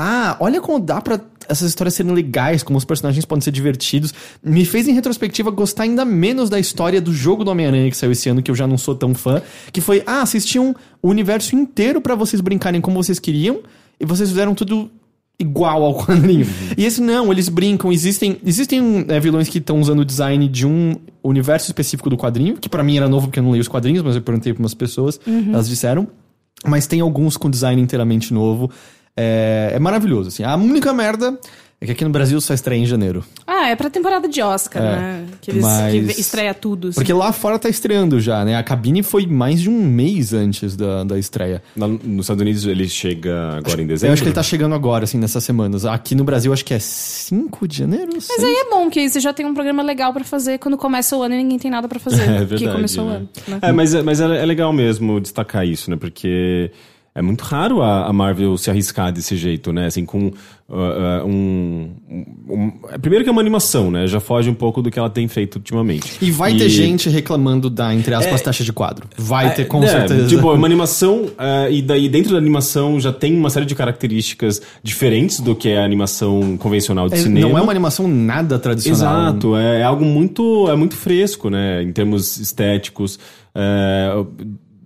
[0.00, 4.14] Ah, olha como dá pra essas histórias serem legais, como os personagens podem ser divertidos.
[4.40, 8.12] Me fez, em retrospectiva, gostar ainda menos da história do jogo do Homem-Aranha que saiu
[8.12, 9.42] esse ano, que eu já não sou tão fã.
[9.72, 13.60] Que foi, ah, tinham o universo inteiro pra vocês brincarem como vocês queriam,
[13.98, 14.88] e vocês fizeram tudo
[15.40, 16.46] igual ao quadrinho.
[16.76, 17.90] E esse não, eles brincam.
[17.90, 22.56] Existem, existem é, vilões que estão usando o design de um universo específico do quadrinho,
[22.56, 24.62] que pra mim era novo porque eu não leio os quadrinhos, mas eu perguntei pra
[24.62, 26.06] umas pessoas, elas disseram.
[26.66, 28.70] Mas tem alguns com design inteiramente novo.
[29.18, 30.44] É, é maravilhoso, assim.
[30.44, 31.36] A única merda
[31.80, 33.24] é que aqui no Brasil só estreia em janeiro.
[33.46, 35.24] Ah, é pra temporada de Oscar, É, né?
[35.40, 36.88] Que eles mas- que estreia tudo.
[36.88, 36.94] assim.
[36.96, 38.56] Porque lá fora tá estreando já, né?
[38.56, 41.62] A cabine foi mais de um mês antes da, da estreia.
[41.76, 44.08] Lá nos Estados Unidos ele chega agora em dezembro.
[44.10, 45.84] Eu acho que ele tá chegando agora, assim, nessas semanas.
[45.84, 48.10] Aqui no Brasil, acho que é 5 de janeiro?
[48.12, 48.42] Mas seis?
[48.42, 51.16] aí é bom, que aí você já tem um programa legal pra fazer quando começa
[51.16, 52.22] o ano e ninguém tem nada pra fazer.
[52.28, 52.72] É Porque verdade.
[52.76, 53.16] começou o né?
[53.16, 53.28] ano.
[53.46, 53.58] Né?
[53.62, 55.96] É, mas, é- mas é, é legal mesmo destacar isso, né?
[55.96, 56.70] Porque
[57.18, 59.86] é muito raro a, a Marvel se arriscar desse jeito, né?
[59.86, 60.32] Assim, com uh,
[60.68, 61.90] uh, um,
[62.48, 64.06] um- Primeiro que é uma animação, né?
[64.06, 66.16] Já foge um pouco do que ela tem feito ultimamente.
[66.22, 69.08] E vai ter gente reclamando da, entre aspas, taxa de quadro.
[69.16, 70.28] Vai ter, com É, certeza.
[70.28, 73.74] Tipo, é uma animação, uh, e daí dentro da animação já tem uma série de
[73.74, 77.48] características diferentes do que é a animação convencional de É, cinema.
[77.48, 79.30] não é uma animação nada tradicional.
[79.30, 81.82] Exato, é, é algo muito, é muito fresco, né?
[81.82, 83.18] Em termos estéticos.
[83.54, 84.12] É,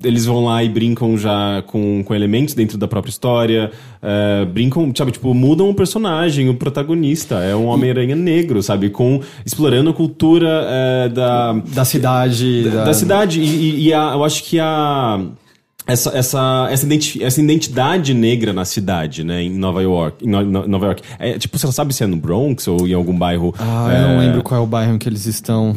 [0.05, 3.71] eles vão lá e brincam já com, com elementos dentro da própria história.
[4.03, 7.37] é, brincam, sabe, tipo, mudam o personagem, o protagonista.
[7.37, 8.91] É um Homem-Aranha negro, sabe?
[8.91, 12.62] Com, explorando a cultura é, da, Da cidade.
[12.69, 13.41] da, cidade.
[13.41, 15.21] E, e- e a- eu acho que a.
[15.85, 19.42] Essa, essa, essa, identi- essa identidade negra na cidade, né?
[19.42, 20.25] Em Nova York.
[20.25, 21.03] Em No- No- Nova York.
[21.18, 23.53] É, tipo, você sabe se é no Bronx ou em algum bairro.
[23.59, 25.75] Ah, é, eu não lembro qual é o bairro em que eles estão.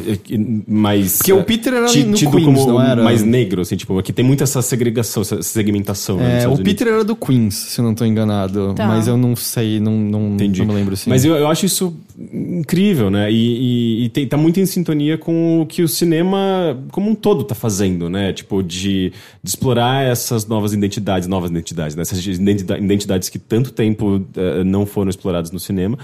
[0.68, 3.04] mais Porque o é, Peter era ti- no tido Queens, como não era?
[3.04, 6.18] mais negro, assim, tipo, aqui tem muita essa segregação, essa segmentação.
[6.18, 6.64] né, É, o Unidos.
[6.72, 8.74] Peter era do Queens, se eu não tô enganado.
[8.76, 8.86] Tá.
[8.88, 10.60] Mas eu não sei, não, não, Entendi.
[10.60, 11.10] não me lembro assim.
[11.10, 11.96] Mas eu, eu acho isso
[12.32, 13.32] incrível, né?
[13.32, 17.16] E, e, e tem- tá muito em sintonia com o que o cinema como um
[17.16, 18.32] todo tá fazendo, né?
[18.34, 19.12] Tipo, de,
[19.44, 22.02] de explorar essas novas identidades, novas identidades, né?
[22.02, 25.98] Essas identida- identidades que tanto tempo eh, não foram exploradas no cinema.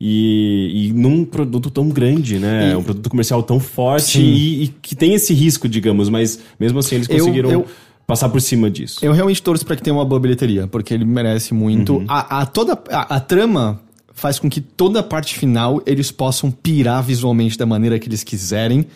[0.00, 2.70] E, e num produto tão grande, né?
[2.72, 6.78] E- um produto comercial tão forte e, e que tem esse risco, digamos, mas mesmo
[6.78, 7.66] assim eles Eu- conseguiram eu-
[8.06, 9.04] passar por cima disso.
[9.04, 12.04] Eu realmente torço pra que tenha uma boa bilheteria, porque ele merece muito.
[12.06, 13.80] A, a toda a, a trama
[14.14, 18.22] faz com que toda a parte final eles possam pirar visualmente da maneira que eles
[18.24, 18.86] quiserem.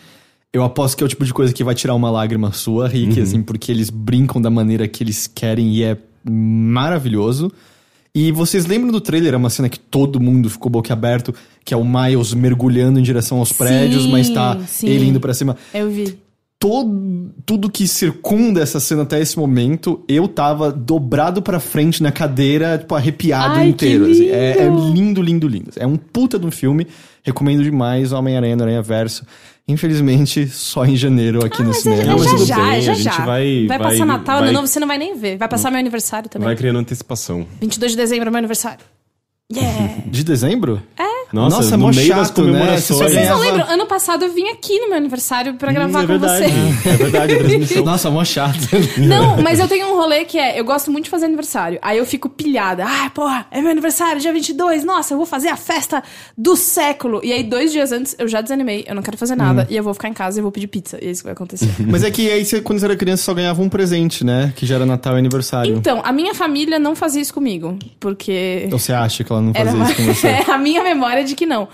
[0.53, 3.19] Eu aposto que é o tipo de coisa que vai tirar uma lágrima sua, Rick,
[3.19, 7.51] assim, porque eles brincam da maneira que eles querem e é maravilhoso.
[8.15, 9.33] E vocês lembram do trailer?
[9.33, 11.33] É uma cena que todo mundo ficou boquiaberto,
[11.65, 14.87] que é o Miles mergulhando em direção aos prédios, mas tá sim.
[14.87, 16.19] ele indo pra cima Eu vi.
[16.59, 22.11] todo, tudo que circunda essa cena até esse momento, eu tava dobrado pra frente na
[22.11, 24.05] cadeira, tipo, arrepiado Ai, inteiro.
[24.05, 24.27] que assim.
[24.27, 24.93] É, é lindo!
[24.93, 25.71] lindo, lindo, lindo.
[25.77, 26.85] É um puta de um filme.
[27.23, 29.25] Recomendo demais Homem-Aranha no Aranha Verso.
[29.67, 32.03] Infelizmente, só em janeiro aqui no Mas é, cinema.
[32.03, 33.25] Não, mas já, tudo já, bem, já, a gente já.
[33.25, 35.37] vai- vai- passar Natal, vai- ano novo, você não vai nem ver.
[35.37, 36.45] Vai passar meu aniversário também.
[36.45, 37.47] Vai criando antecipação.
[37.61, 38.83] 22 de dezembro é meu aniversário.
[39.51, 39.93] Yeah!
[40.07, 40.81] De dezembro?
[41.33, 42.47] Nossa, Nossa, no meio das chato, né?
[42.51, 42.83] comemorações.
[42.83, 43.65] Você só Vocês não lembram?
[43.67, 46.45] Ano passado eu vim aqui no meu aniversário pra gravar Hum, é com verdade.
[46.45, 46.89] você.
[46.93, 47.83] É verdade, a transmissão.
[47.83, 48.57] Nossa, mó chato.
[48.99, 51.79] Não, mas eu tenho um rolê que é, eu gosto muito de fazer aniversário.
[51.81, 52.85] Aí eu fico pilhada.
[52.87, 54.83] Ah, porra, é meu aniversário, dia 22.
[54.83, 56.03] Nossa, eu vou fazer a festa
[56.37, 57.19] do século.
[57.23, 58.85] E aí, dois dias antes, eu já desanimei.
[58.87, 59.65] Eu não quero fazer nada.
[59.69, 60.97] E eu vou ficar em casa e vou pedir pizza.
[61.01, 61.67] E é isso que vai acontecer.
[61.87, 64.53] Mas é que aí, você, quando você era criança, só ganhava um presente, né?
[64.55, 65.75] Que já era Natal e aniversário.
[65.75, 67.77] Então, a minha família não fazia isso comigo.
[67.99, 68.67] Porque.
[68.71, 70.27] Ou você acha que ela não Era fazia isso com você?
[70.27, 71.67] é a minha memória é de que não.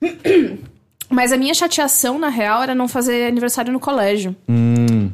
[1.10, 4.34] Mas a minha chateação, na real, era não fazer aniversário no colégio.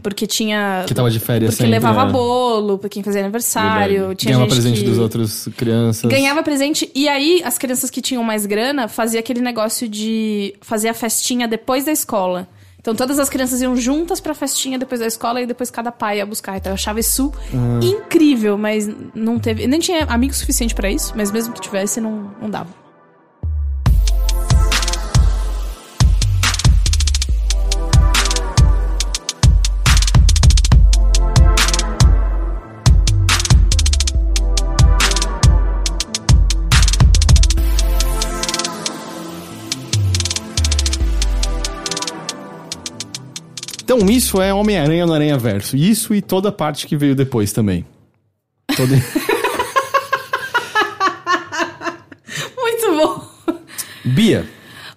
[0.02, 0.82] Porque tinha.
[0.82, 0.86] Hum.
[0.86, 2.12] Que tava de férias Porque sempre, levava é.
[2.12, 3.96] bolo pra quem fazia aniversário.
[3.98, 4.18] Verdade.
[4.20, 6.10] Tinha Ganhava presente dos outros crianças.
[6.10, 6.90] Ganhava presente.
[6.94, 11.46] E aí, as crianças que tinham mais grana fazia aquele negócio de fazer a festinha
[11.46, 12.48] depois da escola.
[12.78, 16.16] Então todas as crianças iam juntas pra festinha depois da escola e depois cada pai
[16.16, 16.56] ia buscar.
[16.56, 17.78] Então eu achava isso Ah.
[17.84, 19.66] incrível, mas não teve.
[19.66, 22.79] Nem tinha amigo suficiente pra isso, mas mesmo que tivesse, não, não dava.
[43.92, 45.76] Então, isso é Homem-Aranha no Aranha Verso.
[45.76, 47.84] Isso e toda a parte que veio depois também.
[48.76, 48.94] Toda...
[52.56, 53.28] Muito bom!
[54.04, 54.48] Bia,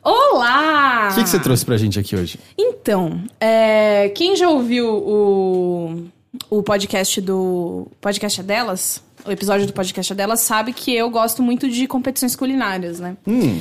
[0.03, 1.09] Olá!
[1.11, 2.39] o que, que você trouxe pra gente aqui hoje?
[2.55, 6.05] Então, é, quem já ouviu o,
[6.51, 7.87] o podcast do.
[7.99, 9.01] Podcast é delas?
[9.25, 13.17] O episódio do podcast é delas sabe que eu gosto muito de competições culinárias, né?
[13.25, 13.59] Hum,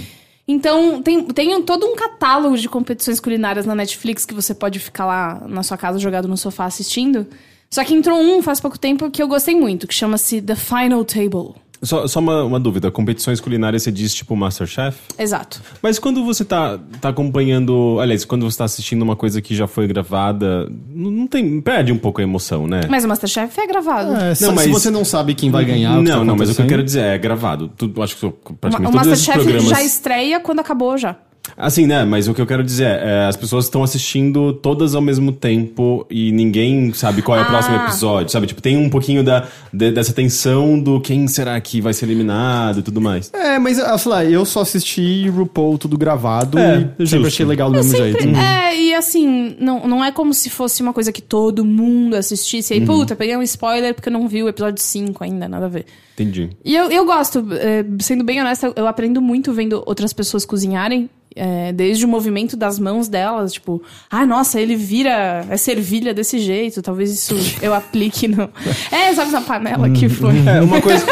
[0.52, 5.06] Então, tem, tem todo um catálogo de competições culinárias na Netflix que você pode ficar
[5.06, 7.26] lá na sua casa jogado no sofá assistindo.
[7.70, 11.06] Só que entrou um faz pouco tempo que eu gostei muito, que chama-se The Final
[11.06, 11.54] Table.
[11.82, 14.96] Só, só uma, uma dúvida, competições culinárias você diz tipo Masterchef?
[15.18, 15.60] Exato.
[15.82, 17.98] Mas quando você tá, tá acompanhando.
[18.00, 21.60] Aliás, quando você tá assistindo uma coisa que já foi gravada, não, não tem.
[21.60, 22.82] Perde um pouco a emoção, né?
[22.88, 24.12] Mas o Masterchef é gravado.
[24.14, 25.98] é, Não, mas- se você não sabe quem vai ganhar.
[25.98, 27.68] o que não, tá não, mas o que eu quero dizer é gravado.
[27.76, 29.68] Tudo, acho que O praticamente o Masterchef programas.
[29.68, 31.16] já estreia quando acabou já.
[31.56, 32.04] Assim, né?
[32.04, 36.06] Mas o que eu quero dizer é, as pessoas estão assistindo todas ao mesmo tempo
[36.08, 37.48] e ninguém sabe qual é o Ah.
[37.48, 38.46] próximo episódio, sabe?
[38.46, 42.78] Tipo, tem um pouquinho da, de- dessa tensão do quem será que vai ser eliminado
[42.78, 43.30] e tudo mais.
[43.34, 47.26] É, mas, ah, sei lá, eu só assisti RuPaul tudo gravado É, e eu sempre
[47.26, 48.36] achei legal do Eu mesmo sempre- jeito.
[48.38, 52.72] É, e assim, não, não é como se fosse uma coisa que todo mundo assistisse.
[52.72, 55.66] E aí, puta, peguei um spoiler porque eu não vi o episódio 5 ainda, nada
[55.66, 55.86] a ver.
[56.14, 56.50] Entendi.
[56.64, 61.10] E eu, eu gosto, é, sendo bem honesta, eu aprendo muito vendo outras pessoas cozinharem.
[61.36, 66.38] É, desde o movimento das mãos delas, tipo, ah, nossa, ele vira a servilha desse
[66.38, 68.48] jeito, talvez isso eu aplique no.
[68.90, 70.34] É, sabe na panela que foi.
[70.46, 71.04] É, uma coisa,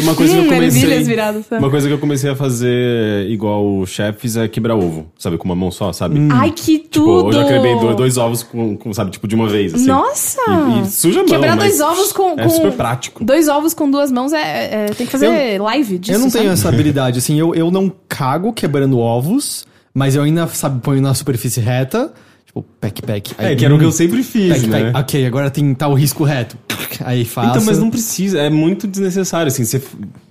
[0.00, 1.02] uma coisa que eu Hum, comecei.
[1.02, 1.46] viradas.
[1.46, 1.62] sabe?
[1.62, 5.36] Uma coisa que eu comecei a fazer igual chefes é quebrar ovo, sabe?
[5.38, 6.18] Com uma mão só, sabe?
[6.32, 7.28] Ai, que Tipo, tudo!
[7.28, 9.86] eu já quebrei dois, dois ovos com, com, sabe, tipo, de uma vez, assim.
[9.86, 10.40] Nossa!
[10.48, 13.24] E, e suja a mão, Quebrar dois ovos com, É com- super prático.
[13.24, 14.86] Dois ovos com duas mãos é.
[14.86, 16.12] é- tem que fazer live disso.
[16.12, 16.54] Eu não tenho sabe?
[16.54, 19.61] essa habilidade, assim, eu, eu não cago quebrando ovos,
[19.94, 22.12] mas eu ainda, sabe, ponho na superfície reta,
[22.46, 23.34] tipo, pack, pack.
[23.38, 24.92] É, que era o que eu sempre fiz, pack, né?
[24.92, 24.98] pack.
[25.04, 26.56] Ok, agora tem tal risco reto.
[27.04, 27.50] Aí faço.
[27.50, 29.82] Então, mas não precisa, é muito desnecessário, assim, você,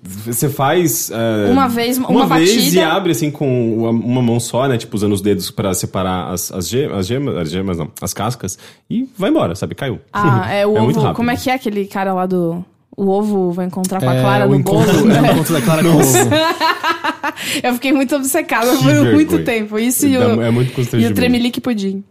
[0.03, 1.11] você faz...
[1.11, 2.75] é, Uma vez, uma uma vez batida.
[2.75, 6.31] e abre, assim, com uma, uma mão só, né, tipo, usando os dedos pra separar
[6.31, 8.57] as, as, gemas, as gemas, as gemas não, as cascas,
[8.89, 9.99] e vai embora, sabe, caiu.
[10.13, 11.13] Ah, é o muito ovo.
[11.13, 12.63] como é que é aquele cara lá do.
[12.95, 15.11] O ovo vai encontrar com a É, Clara o no encontro, bolo?
[15.15, 16.03] é, o encontro da Clara com o ovo.
[17.63, 19.13] Eu fiquei muito obcecada Que por vergonha.
[19.13, 19.79] muito tempo.
[19.79, 22.03] Isso e o, é muito e o tremelique pudim.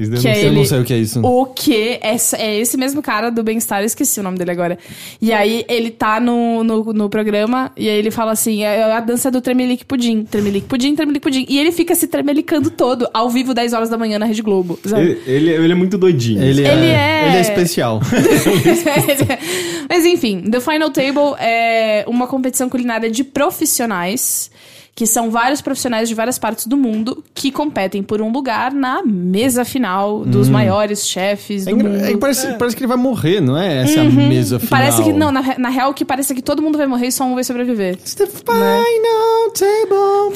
[0.00, 1.20] Isso daí Que eu é não Eu ele- não sei o que é isso.
[1.26, 1.98] O que?
[2.00, 4.78] Essa- É esse mesmo cara do Bem-Estar, eu esqueci o nome dele agora.
[5.20, 9.00] E aí ele tá no, no, no programa e aí ele fala assim: é a
[9.00, 10.24] dança do Tremelique Pudim.
[10.24, 11.46] Tremelique Pudim, Tremelique Pudim.
[11.48, 14.78] E ele fica se tremelicando todo, ao vivo, 10 horas da manhã na Rede Globo.
[14.84, 16.42] Ele, ele, ele é muito doidinho.
[16.42, 18.00] Ele, Ele é, é- Ele é especial.
[19.88, 24.50] Mas enfim, The Final Table é uma competição culinária de profissionais,
[24.94, 29.02] que são vários profissionais de várias partes do mundo que competem por um lugar na
[29.02, 32.04] mesa final dos maiores chefes É do engra- mundo.
[32.04, 33.82] é parece, parece que ele vai morrer, não é?
[33.82, 34.70] Essa é a mesa final.
[34.80, 37.24] Parece que, não, na, na real, que parece que todo mundo vai morrer e só
[37.24, 37.94] um vai sobreviver.
[37.94, 40.34] It's the final table.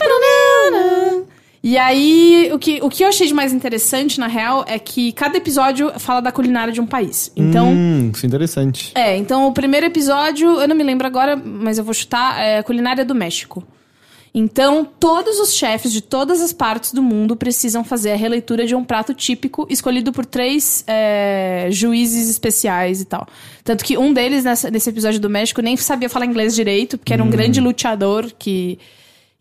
[1.62, 5.12] E aí, o que, o que eu achei de mais interessante, na real, é que
[5.12, 7.32] cada episódio fala da culinária de um país.
[7.34, 8.92] Então, Hum, isso é interessante.
[8.94, 12.58] É, então o primeiro episódio, eu não me lembro agora, mas eu vou chutar, é
[12.58, 13.64] a culinária do México.
[14.36, 18.74] Então, todos os chefes de todas as partes do mundo precisam fazer a releitura de
[18.74, 23.28] um prato típico escolhido por três é, juízes especiais e tal.
[23.62, 27.12] Tanto que um deles, nessa- nesse episódio do México, nem sabia falar inglês direito, porque
[27.12, 28.76] era um grande luteador que,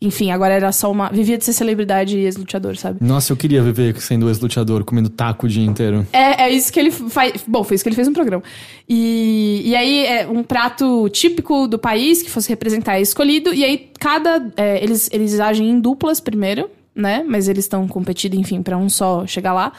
[0.00, 1.08] enfim, agora era só uma.
[1.08, 2.98] vivia de ser celebridade e ex-luteador, sabe?
[3.02, 6.06] Nossa, eu queria viver sendo ex-luteador, comendo taco o dia inteiro.
[6.12, 7.44] É, é isso que ele faz.
[7.46, 8.42] Bom, foi isso que ele fez no programa.
[8.88, 13.54] E, e aí, é um prato típico do país que fosse representar é escolhido.
[13.54, 14.52] E aí, cada.
[14.56, 17.24] é, eles, eles agem em duplas primeiro, né?
[17.26, 19.72] Mas eles estão competindo, enfim, pra um só chegar lá.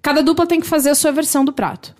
[0.00, 1.94] Cada dupla tem que fazer a sua versão do prato.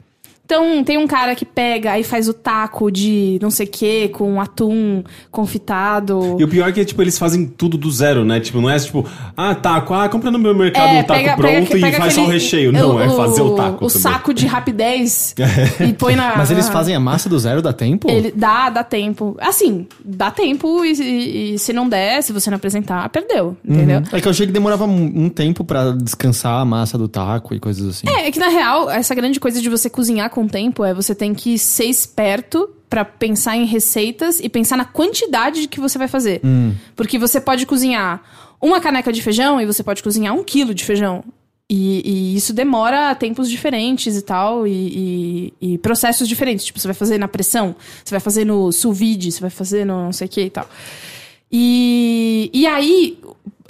[0.47, 4.09] Então, tem um cara que pega e faz o taco de não sei o que,
[4.11, 6.37] com atum confitado.
[6.39, 8.39] E o pior é que, tipo, eles fazem tudo do zero, né?
[8.41, 9.05] Tipo, não é tipo,
[9.37, 12.73] ah, taco, ah, compra no meu mercado um taco pronto e faz só o recheio.
[12.73, 14.03] Não, é fazer o taco O também.
[14.03, 15.35] saco de rapidez
[15.81, 16.37] e põe na.
[16.37, 18.09] Mas eles fazem a massa do zero, dá tempo?
[18.11, 19.37] Ele dá, dá tempo.
[19.41, 23.57] Assim, dá tempo e, e- e se não der, se você não apresentar, perdeu.
[23.65, 24.03] Entendeu?
[24.13, 27.55] É que eu achei que demorava um um tempo pra descansar a massa do taco
[27.55, 28.07] e coisas assim.
[28.09, 31.15] É, é que na real, essa grande coisa de você cozinhar com tempo é você
[31.15, 36.07] tem que ser esperto pra pensar em receitas e pensar na quantidade que você vai
[36.09, 36.41] fazer.
[36.95, 38.23] Porque você pode cozinhar
[38.61, 41.25] uma caneca de feijão e você pode cozinhar um quilo de feijão.
[41.69, 44.71] E, e isso demora tempos diferentes e tal, e,
[45.61, 46.65] e- e processos diferentes.
[46.67, 49.85] Tipo, você vai fazer na pressão, você vai fazer no sous vide, você vai fazer
[49.85, 50.69] no não sei o que e tal.
[51.51, 53.19] E, e aí,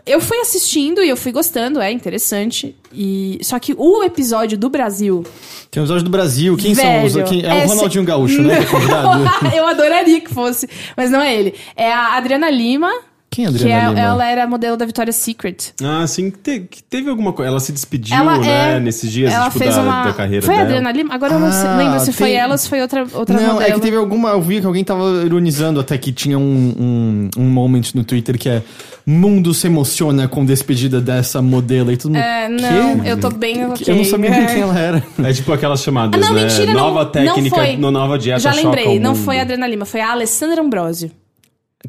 [0.06, 2.74] eu fui assistindo e eu fui gostando, é interessante.
[2.92, 5.24] E Só que o episódio do Brasil.
[5.70, 6.56] Tem os olhos do Brasil.
[6.56, 7.28] Quem Velho, são os.
[7.28, 8.58] Quem, é o Ronaldinho Gaúcho, né?
[8.64, 11.54] Que é eu adoraria que fosse, mas não é ele.
[11.76, 12.90] É a Adriana Lima.
[13.28, 14.00] Quem é a que Adriana é- Lima?
[14.00, 15.74] ela era modelo da Victoria's Secret.
[15.82, 17.50] Ah, sim, que, te- que teve alguma coisa.
[17.50, 18.80] Ela se despediu, Ela né, é.
[18.80, 20.04] nesses dias, ela tipo, fez da, uma.
[20.04, 20.68] da carreira foi a dela.
[20.70, 21.14] Adriana Lima?
[21.14, 23.36] Agora eu não sei- Ah, lembro se foi tem- ela ou se foi outra, outra
[23.38, 23.62] Não, modelo.
[23.70, 24.30] é que teve alguma.
[24.30, 28.38] Eu vi que alguém tava ironizando até que tinha um, um, um moment no Twitter
[28.38, 28.62] que é
[29.06, 32.16] mundo se emociona com despedida dessa modelo e mundo.
[32.16, 33.86] É, não, eu tô bem ok.
[33.88, 35.04] Eu não sabia nem quem ela era.
[35.22, 36.42] É tipo aquelas chamadas, Ah, não, né?
[36.44, 37.76] mentira, não- nova não técnica, foi.
[37.76, 39.24] no nova dieta Já choca lembrei, o não mundo.
[39.24, 41.10] foi a Adriana Lima, foi a Alessandra Ambrosio.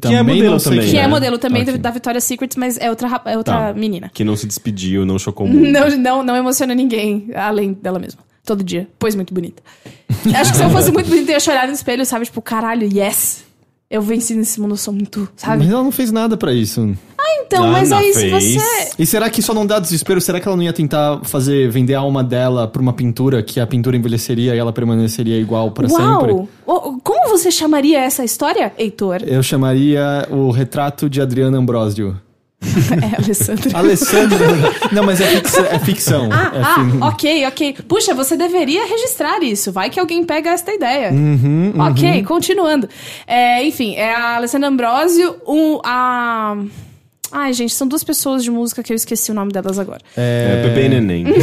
[0.00, 1.08] Que é modelo não também, Que é né?
[1.08, 1.78] modelo também Ok.
[1.78, 3.72] da Victoria's Secret, mas é outra, é outra Tá.
[3.74, 4.08] menina.
[4.14, 5.66] Que não se despediu, não chocou o mundo.
[5.72, 8.20] Não, não, não emociona ninguém, além dela mesma.
[8.44, 8.86] Todo dia.
[8.96, 9.60] Pois muito bonita.
[10.38, 12.26] Acho que se eu fosse muito bonita, eu ia chorar no espelho, sabe?
[12.26, 13.44] Tipo, caralho, yes!
[13.90, 15.64] Eu venci nesse mundo, eu sou muito, sabe?
[15.64, 16.94] Mas ela não fez nada pra isso.
[17.40, 18.54] Então, Ah, mas não aí se fez.
[18.54, 18.90] você.
[18.98, 20.20] E será que só não dá desespero?
[20.20, 23.58] Será que ela não ia tentar fazer vender a alma dela pra uma pintura que
[23.60, 26.32] a pintura envelheceria e ela permaneceria igual pra sempre?
[26.32, 26.48] Uau!
[27.02, 29.22] Como você chamaria essa história, Heitor?
[29.26, 32.16] Eu chamaria o retrato de Adriana Ambrosio.
[32.90, 33.78] É, Alessandra.
[33.78, 34.38] Alessandra.
[34.92, 36.28] não, mas é, é ficção.
[36.32, 37.76] Ah, é ah, ok, ok.
[37.86, 39.70] Puxa, você deveria registrar isso.
[39.70, 41.12] Vai que alguém pega esta ideia.
[41.12, 42.88] Uhum, Ok, continuando.
[43.26, 46.56] É, enfim, é a Alessandra Ambrosio, um, a.
[47.30, 50.00] Ai, gente, são duas pessoas de música que eu esqueci o nome delas agora.
[50.16, 51.24] É, bebê e neném.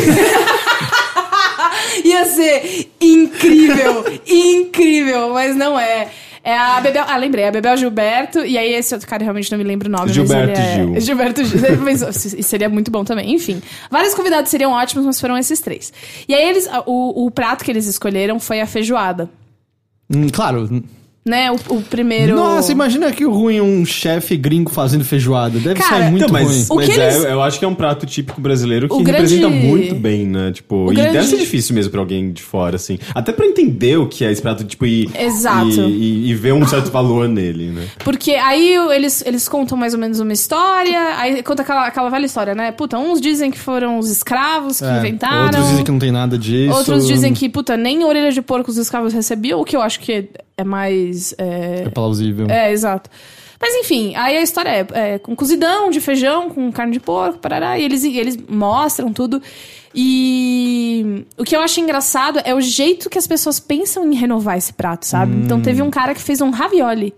[2.03, 6.09] Ia ser incrível, incrível, mas não é.
[6.45, 7.03] É a Bebel.
[7.07, 8.45] Ah, lembrei, a Bebel Gilberto.
[8.45, 10.13] E aí, esse outro cara realmente não me lembro o nome.
[10.13, 10.75] Gilberto mas ele é...
[10.75, 11.01] Gil.
[11.01, 11.59] Gilberto Gil.
[11.81, 12.01] Mas
[12.45, 13.33] seria muito bom também.
[13.33, 15.91] Enfim, vários convidados seriam ótimos, mas foram esses três.
[16.27, 19.27] E aí, eles, o, o prato que eles escolheram foi a feijoada.
[20.07, 20.69] Hum, claro.
[21.27, 21.49] Né?
[21.51, 22.35] O, o primeiro.
[22.35, 25.57] Nossa, imagina que ruim um chefe gringo fazendo feijoada.
[25.57, 26.65] Deve Cara, ser muito Então, mas, ruim.
[26.69, 28.99] O mas que é, eles- eu acho que é um prato típico brasileiro que O
[29.01, 30.51] grande- representa muito bem, né?
[30.51, 32.99] Tipo, O e grande- deve ser difícil mesmo pra alguém de fora, assim.
[33.15, 35.67] Até pra entender o que é esse prato, tipo, e, Exato.
[35.67, 35.79] e,
[36.27, 37.87] e- e ver um certo valor nele, né?
[38.03, 42.25] Porque aí eles, eles contam mais ou menos uma história, aí conta aquela, aquela velha
[42.27, 42.71] história, né?
[42.71, 45.45] Puta, uns dizem que foram os escravos que É, inventaram.
[45.45, 46.71] Outros dizem que não tem nada disso.
[46.77, 49.99] Outros dizem que, puta, nem orelha de porco os escravos recebiam, o que eu acho
[49.99, 51.33] que é mais.
[51.37, 52.47] É É, plausível.
[52.49, 53.09] é exato.
[53.59, 57.39] Mas enfim, aí a história é, é com cozidão de feijão, com carne de porco,
[57.39, 59.41] parará, e eles, e eles mostram tudo.
[59.97, 64.57] E o que eu acho engraçado é o jeito que as pessoas pensam em renovar
[64.57, 65.35] esse prato, sabe?
[65.37, 67.13] Então teve um cara que fez um ravioli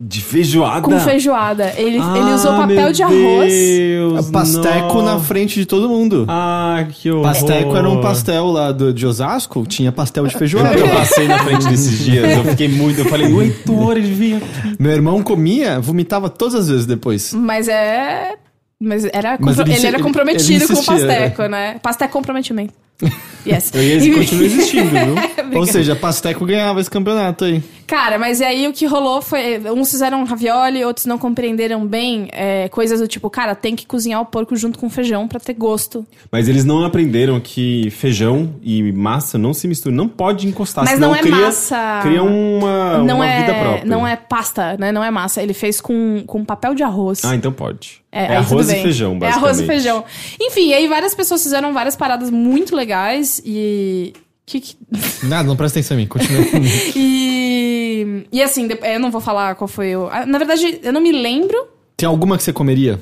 [0.00, 0.82] De feijoada?
[0.82, 1.72] com feijoada.
[1.76, 3.52] Ele, Ah, ele usou papel meu de arroz.
[3.52, 5.04] Deus, Pasteco não.
[5.04, 6.24] na frente de todo mundo.
[6.28, 7.24] Ah, que horror.
[7.24, 10.72] Pasteco era um pastel lá do, de Osasco, tinha pastel de feijoada.
[10.78, 13.00] Eu passei na frente desses dias, eu fiquei muito.
[13.00, 14.40] Eu falei, o Heitor, ele vinha.
[14.78, 17.34] Meu irmão comia, vomitava todas as vezes depois.
[17.34, 18.34] Mas é.
[18.80, 21.42] Mas era Mas compro- ele ele, insi- era ele- comprometido ele com o insistia, Pasteco,
[21.46, 21.78] né?
[21.82, 22.72] Pasteco é comprometimento.
[23.46, 23.70] Yes.
[23.72, 25.14] Eu ia, continua existindo, viu?
[25.54, 27.62] Ou seja, Pasteco ganhava esse campeonato aí.
[27.86, 29.58] Cara, mas e aí o que rolou foi.
[29.70, 34.20] Uns fizeram ravioli, outros não compreenderam bem é, coisas do tipo, cara, tem que cozinhar
[34.20, 36.06] o porco junto com feijão pra ter gosto.
[36.30, 39.96] Mas eles não aprenderam que feijão e massa não se misturam.
[39.96, 42.00] Não pode encostar, Mas senão não é cria, massa.
[42.02, 43.84] Cria uma, não uma é, vida própria.
[43.86, 44.92] Não é pasta, né?
[44.92, 45.42] Não é massa.
[45.42, 47.24] Ele fez com, com papel de arroz.
[47.24, 48.02] Ah, então pode.
[48.12, 49.44] É, É, arroz e feijão, É basicamente.
[49.44, 50.04] arroz e feijão.
[50.40, 54.12] Enfim, aí várias pessoas fizeram várias paradas muito legais e.
[54.50, 54.76] Que, que-
[55.28, 56.40] Nada, não presta atenção em mim, continua.
[56.96, 58.26] e.
[58.32, 60.08] E assim, eu não vou falar qual foi o.
[60.26, 61.68] Na verdade, eu não me lembro.
[61.96, 62.98] Tem alguma que você comeria?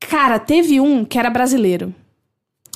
[0.00, 1.94] Cara, teve um que era brasileiro.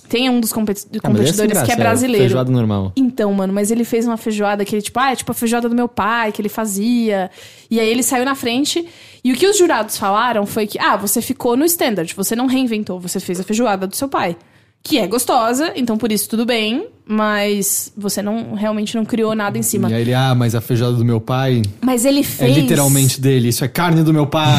[0.09, 2.25] Tem um dos competi- Ah, esse competidores que é graça, brasileiro.
[2.25, 2.93] Feijoada normal.
[2.95, 5.71] Então, mano, mas ele fez uma feijoada que ele, tipo, ah, é tipo a feijoada
[5.71, 7.31] do meu pai, que ele fazia.
[7.71, 8.87] E aí ele saiu na frente.
[9.25, 12.45] E o que os jurados falaram foi que, ah, você ficou no standard, você não
[12.47, 14.37] reinventou, você fez a feijoada do seu pai.
[14.83, 19.57] Que é gostosa, então por isso tudo bem, mas você não realmente não criou nada
[19.57, 19.89] em cima.
[19.91, 22.57] E aí ele, ah, mas a feijoada do meu pai Mas ele é fez.
[22.57, 24.47] literalmente dele, isso é carne do meu pai.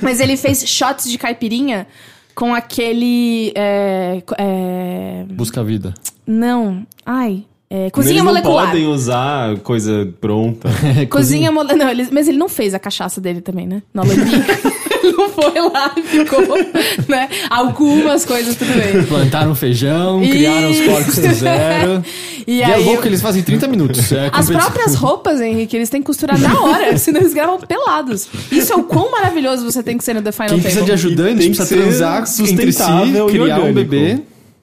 [0.00, 1.86] Mas ele fez shots de caipirinha
[2.34, 3.52] com aquele.
[3.54, 5.94] É, é, Busca a vida.
[6.26, 6.86] não.
[7.04, 7.44] Ai.
[7.70, 8.66] É, Eles cozinha não molecular.
[8.68, 10.70] podem usar coisa pronta.
[11.10, 11.94] Cozinha molecular.
[11.94, 13.82] Não, mas ele não fez a cachaça dele também, né?
[13.92, 14.04] Na
[15.16, 16.40] não foi lá e ficou,
[17.08, 17.28] né?
[17.50, 19.04] Algumas coisas, tudo bem.
[19.04, 22.04] Plantaram feijão, E- criaram os porcos do zero.
[22.48, 22.84] E E, é aí.
[22.84, 24.10] louco que eles fazem em 30 minutos.
[24.10, 28.26] É As próprias roupas, Henrique, eles têm que costurar na hora, senão eles gravam pelados.
[28.50, 30.90] Isso é o quão maravilhoso você tem que ser no The Final Quem precisa de
[30.90, 31.06] Table.
[31.06, 33.74] ajudante precisa ser transar entre si, sustentável e criar um orgânico.
[33.74, 34.20] bebê.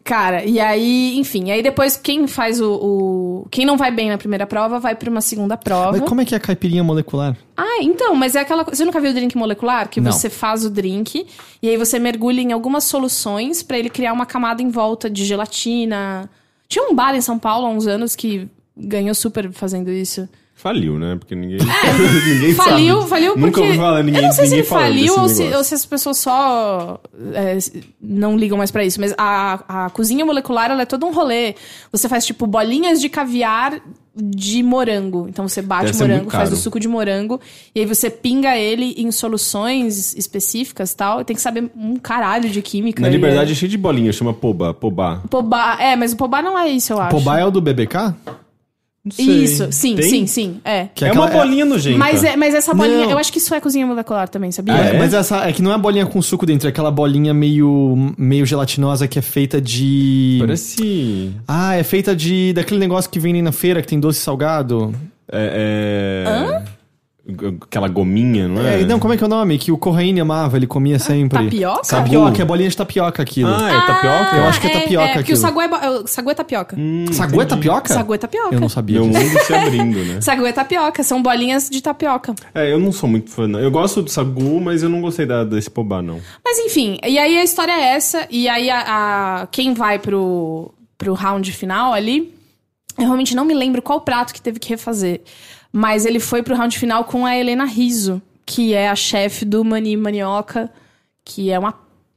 [0.07, 4.19] Cara, e aí, enfim, aí depois quem faz o, o- Quem não vai bem na
[4.19, 5.93] primeira prova vai pra uma segunda prova.
[5.97, 7.35] Mas como é que é a caipirinha molecular?
[7.57, 8.77] Ah, então, mas é aquela coisa.
[8.77, 9.89] Você nunca viu o drink molecular?
[9.89, 10.11] Que Não.
[10.11, 11.25] você faz o drink
[11.59, 15.25] e aí você mergulha em algumas soluções pra ele criar uma camada em volta de
[15.25, 16.29] gelatina.
[16.69, 18.47] Tinha um bar em São Paulo há uns anos que
[18.77, 20.29] ganhou super fazendo isso.
[20.55, 21.17] Faliu, né?
[21.17, 21.59] Porque ninguém.
[22.27, 23.09] ninguém Faliu, sabe.
[23.09, 23.45] faliu porque.
[23.45, 25.85] Nunca ouvi falar ninguém, eu não sei se ele faliu ou se, ou se as
[25.85, 26.99] pessoas só
[27.33, 27.57] é,
[28.01, 28.99] não ligam mais pra isso.
[28.99, 31.55] Mas a, a cozinha molecular, ela é todo um rolê.
[31.91, 33.81] Você faz, tipo, bolinhas de caviar
[34.15, 35.27] de morango.
[35.27, 37.39] Então você bate Deve morango, faz o suco de morango.
[37.75, 41.19] E aí você pinga ele em soluções específicas e tal.
[41.19, 43.01] E tem que saber um caralho de química.
[43.01, 43.51] Na liberdade é...
[43.51, 45.21] é cheio de bolinha, chama poba, pobá.
[45.29, 45.77] Pobá.
[45.81, 47.11] É, mas o pobá não é isso, eu acho.
[47.11, 48.15] Pobá é o do BBK?
[49.19, 50.09] Isso, sim, Tem?
[50.09, 50.57] sim, sim.
[50.65, 50.87] É.
[50.95, 51.97] Que É aquela- uma bolinha nojenta.
[51.99, 53.11] Mas, é, mas essa bolinha, Não.
[53.11, 54.73] eu acho que isso é cozinha molecular também, sabia?
[54.73, 54.97] É, é?
[54.97, 58.13] Mas essa, é que não é a bolinha com suco dentro, é aquela bolinha meio,
[58.17, 60.37] meio gelatinosa que é feita de.
[60.39, 61.31] Parece.
[61.47, 62.51] Ah, é feita de.
[62.53, 64.93] daquele negócio que vem na feira que tem doce salgado.
[65.31, 66.23] É.
[66.27, 66.64] é...
[67.59, 68.81] Aquela gominha, não é?
[68.81, 69.57] É, não, como é que é o nome?
[69.57, 71.43] Que o Corraine amava, ele comia sempre.
[71.45, 71.81] tapioca?
[71.81, 73.49] Tapioca, é bolinha de tapioca aquilo.
[73.49, 74.35] Ah, é tapioca?
[74.37, 75.37] Eu acho que é tapioca É, porque o aquilo.
[75.37, 76.75] sagu é, bo- é, o sagu é tapioca.
[76.77, 77.93] Hum, Sagu é tapioca?
[77.93, 78.53] Sagu é tapioca.
[78.53, 79.23] Eu não sabia Meu disso.
[79.25, 80.21] mundo se abrindo, né?
[80.21, 82.35] Sagu é tapioca, são bolinhas de tapioca.
[82.53, 83.47] É, eu não sou muito fã.
[83.47, 83.59] não.
[83.59, 86.19] Eu gosto do sagu, mas eu não gostei da, desse pobá, não.
[86.45, 90.71] Mas enfim, e aí a história é essa, e aí a, a- quem vai pro,
[90.95, 92.35] pro round final ali,
[92.99, 95.21] eu realmente não me lembro qual prato que teve que refazer.
[95.77, 99.61] Mas ele foi pro round final com a Helena Riso, que é a chefe do
[99.61, 100.71] Mani Manioca,
[101.25, 101.73] que é uma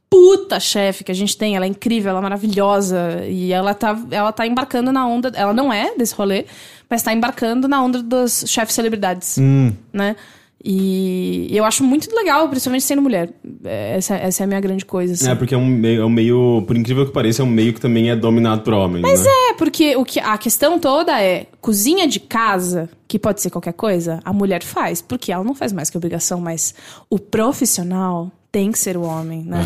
[0.09, 1.57] puta chefe que a gente tem.
[1.57, 3.21] Ela é incrível, ela é maravilhosa.
[3.27, 5.29] E ela tá, ela tá embarcando na onda.
[5.35, 6.45] Ela não é desse rolê,
[6.89, 9.73] mas tá embarcando na onda dos chefes celebridades Hum.
[9.91, 10.15] né?
[10.63, 13.29] E eu acho muito legal, principalmente sendo mulher.
[13.63, 15.29] É, Essa, essa é a minha grande coisa, assim.
[15.29, 17.73] É, porque é um, meio, é um meio, por incrível que pareça, é um meio
[17.73, 19.29] que também é dominado por homens, mas né?
[19.29, 23.73] É, porque o que, a questão toda é cozinha de casa, que pode ser qualquer
[23.73, 26.75] coisa, a mulher faz, porque ela não faz mais que obrigação, mas
[27.09, 29.65] o profissional tem que ser o homem, né?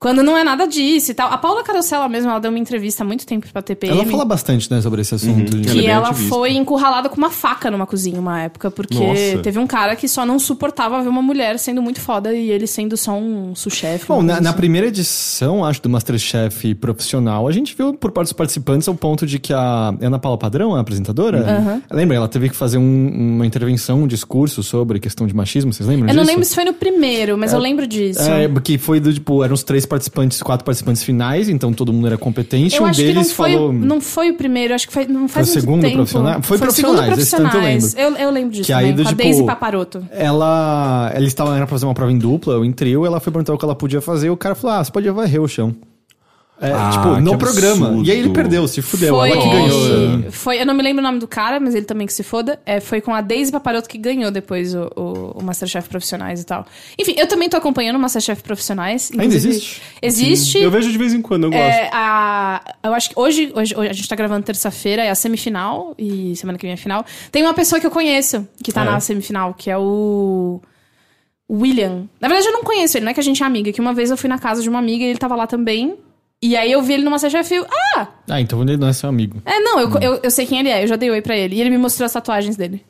[0.00, 1.28] Quando não é nada disso e tal.
[1.32, 3.94] A Paula Carosella mesmo, ela deu uma entrevista há muito tempo pra TPM.
[3.98, 5.52] Ela fala bastante, né, sobre esse assunto.
[5.52, 5.60] Uhum.
[5.60, 6.28] de- Ela é Que ela ativista.
[6.36, 9.38] foi encurralada com uma faca numa cozinha uma época, porque Nossa.
[9.42, 12.68] teve um cara que só não suportava ver uma mulher sendo muito foda e ele
[12.68, 14.06] sendo só um sous-chefe.
[14.06, 14.56] Bom, na, na assim.
[14.58, 19.26] primeira edição, acho, do Masterchef profissional, a gente viu por parte dos participantes ao ponto
[19.26, 22.16] de que a Ana Paula Padrão, a apresentadora, lembra?
[22.16, 26.08] Ela teve que fazer um- uma intervenção, um discurso sobre questão de machismo, vocês lembram
[26.08, 26.30] Eu não disso?
[26.32, 28.20] lembro se foi no primeiro, mas eu lembro disso.
[28.22, 32.06] É, porque foi do tipo, eram os três participantes, quatro participantes finais, então todo mundo
[32.06, 32.76] era competente.
[32.76, 35.26] Eu um que não deles foi, falou não foi o primeiro, acho que foi, não
[35.28, 35.94] faz Foi o muito tempo.
[35.96, 36.42] profissional?
[36.42, 37.94] Foi o segundo profissionais, esse tanto eu profissionais.
[37.96, 40.06] Eu, eu lembro disso Que aí do tipo- Daisy Paparoto.
[40.10, 43.32] Ela, ela estava era pra fazer uma prova em dupla, ou em trio, ela foi
[43.32, 45.74] perguntar o que ela podia fazer, o cara falou: Ah, você pode varrer o chão.
[46.60, 47.86] É, Ah, tipo, no programa.
[47.86, 48.08] absurdo.
[48.08, 49.14] E aí ele perdeu, se fudeu.
[49.14, 50.32] Foi, ela que ganhou.
[50.32, 52.58] foi, eu não me lembro o nome do cara, mas ele também que se foda.
[52.66, 56.44] É, foi com a Daisy Paparoto que ganhou depois o, o, o Masterchef Profissionais e
[56.44, 56.66] tal.
[56.98, 59.10] Enfim, eu também tô acompanhando o Masterchef Profissionais.
[59.16, 59.80] Ainda existe?
[60.02, 60.58] Existe.
[60.58, 61.62] Eu vejo de vez em quando, eu gosto.
[61.62, 65.14] É, a, eu acho que hoje, hoje, hoje a gente tá gravando terça-feira, é a
[65.14, 67.04] semifinal, e semana que vem é a final.
[67.30, 68.84] Tem uma pessoa que eu conheço que tá É.
[68.84, 70.60] na semifinal, que é o.
[71.50, 72.08] William.
[72.20, 73.94] Na verdade, eu não conheço ele, não é que a gente é amiga, que uma
[73.94, 75.94] vez eu fui na casa de uma amiga e ele tava lá também.
[76.40, 77.58] E aí eu vi ele no Masterchef e
[77.96, 78.06] ah!
[78.28, 79.42] Ah, então ele não é seu amigo.
[79.44, 81.56] É, não, eu, eu, eu sei quem ele é, eu já dei oi pra ele.
[81.56, 82.84] E ele me mostrou as tatuagens dele.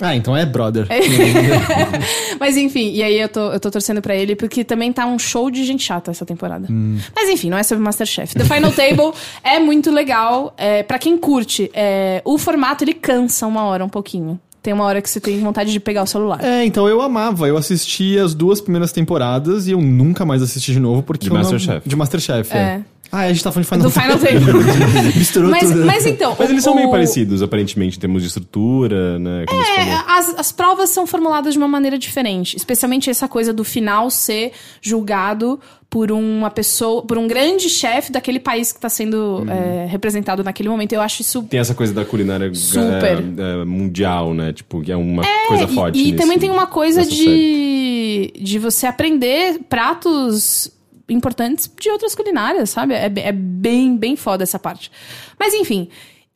[0.00, 0.86] Ah, então é brother.
[2.38, 5.18] Mas enfim, e aí eu tô, eu tô torcendo pra ele, porque também tá um
[5.18, 6.66] show de gente chata essa temporada.
[7.14, 8.34] Mas enfim, não é sobre Masterchef.
[8.34, 10.54] The Final Table é muito legal.
[10.56, 14.40] É, para quem curte, é, o formato ele cansa uma hora um pouquinho.
[14.68, 16.44] Tem uma hora que você tem vontade de pegar o celular.
[16.44, 17.48] É, então eu amava.
[17.48, 21.30] Eu assisti as duas primeiras temporadas e eu nunca mais assisti de novo porque De
[21.30, 21.88] eu não- Masterchef.
[21.88, 22.58] De Masterchef, é.
[22.58, 22.84] É.
[23.10, 25.14] Ah, a gente tá falando de Final Do Final Table.
[25.18, 25.86] Misturou mas, tudo.
[25.86, 26.36] mas então.
[26.38, 29.44] Mas o- eles são meio o- parecidos, aparentemente, em termos de estrutura, né?
[29.48, 32.56] Como É, as, as provas são formuladas de uma maneira diferente.
[32.56, 34.52] Especialmente essa coisa do final ser
[34.82, 39.50] julgado por uma pessoa, por um grande chefe daquele país que tá sendo Uhum.
[39.50, 40.92] é, representado naquele momento.
[40.92, 43.24] Eu acho isso Tem essa coisa da culinária Super.
[43.38, 44.52] é, é, mundial, né?
[44.52, 45.98] Tipo, que é uma coisa e- forte.
[45.98, 47.16] E, nesse- também tem uma coisa série.
[47.16, 50.70] de, de você aprender pratos
[51.08, 52.94] importantes de outras culinárias, sabe?
[52.94, 54.90] É, é bem, bem foda essa parte.
[55.38, 55.88] Mas enfim.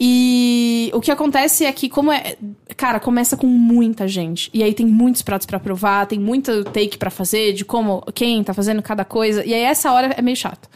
[0.05, 2.37] E o que acontece é que, como é.
[2.77, 4.51] Cara, começa com muita gente.
[4.53, 8.43] E aí tem muitos pratos pra provar, tem muito take pra fazer de como, quem
[8.43, 9.45] tá fazendo cada coisa.
[9.45, 10.68] E aí essa hora é meio chato.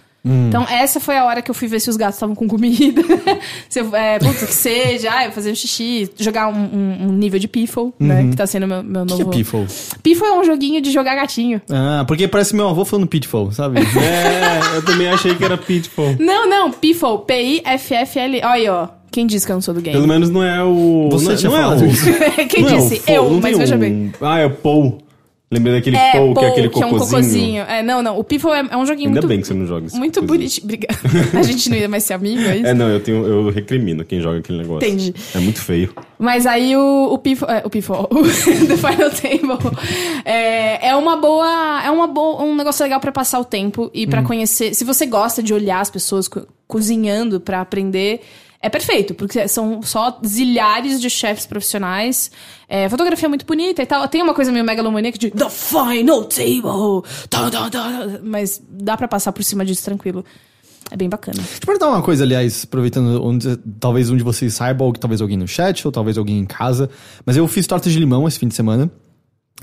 [0.48, 3.02] Então, essa foi a hora que eu fui ver se os gatos estavam com comida.
[3.68, 7.12] se eu, é, putz, que seja, ah, eu fazer um xixi, jogar um, um- um
[7.12, 8.28] nível de Piffle, né?
[8.30, 9.30] Que tá sendo meu, meu O que novo.
[9.30, 9.66] é Piffle?
[10.02, 11.60] Piffle é um joguinho de jogar gatinho.
[11.70, 13.78] Ah, porque parece meu avô falando Pitfall, sabe?
[13.96, 16.16] É, eu também achei que era Pitfall.
[16.18, 18.36] Não, não, Piffle, P-I-F-F-L.
[18.38, 18.88] Olha aí, ó.
[19.10, 19.96] Quem disse que eu não sou do game?
[19.96, 21.08] Pelo menos não é o.
[21.10, 21.78] Você não, tinha não é o.
[22.48, 23.02] Quem não é o disse?
[23.10, 24.12] eu, mas veja um- bem.
[24.20, 24.98] Ah, é o Paul.
[25.48, 27.20] Lembrei daquele É, Paul, que é aquele que é um cocôzinho.
[27.22, 27.62] cocôzinho.
[27.68, 28.18] É, não, não.
[28.18, 29.96] O Piffle é, é um joguinho Ainda muito, bem que você não joga isso.
[29.96, 30.64] muito bonitinho.
[30.64, 30.98] Obrigada.
[31.38, 32.66] A gente não ia mais ser amigo, é isso?
[32.66, 34.88] É, não, eu, tenho, eu recrimino quem joga aquele negócio.
[34.88, 35.14] Entendi.
[35.34, 35.94] É muito feio.
[36.18, 39.76] Mas aí o, o Piffle, é, o Piffle, o The Final Table
[40.24, 44.04] é, é uma boa, é uma boa, um negócio legal pra passar o tempo e
[44.06, 44.74] pra conhecer.
[44.74, 48.20] Se você gosta de olhar as pessoas co- cozinhando pra aprender,
[48.60, 52.30] é perfeito, porque são só zilhares de chefes profissionais.
[52.68, 54.06] É, fotografia é muito bonita e tal.
[54.08, 59.06] Tem uma coisa meio megalomaníaca de The Final Table, tá, tá, tá, mas dá pra
[59.06, 60.24] passar por cima disso tranquilo.
[60.90, 61.38] É bem bacana.
[61.38, 65.20] Deixa eu perguntar uma coisa, aliás, aproveitando, onde, talvez um de vocês saiba, ou talvez
[65.20, 66.88] alguém no chat, ou talvez alguém em casa,
[67.24, 68.90] mas eu fiz torta de limão esse fim de semana.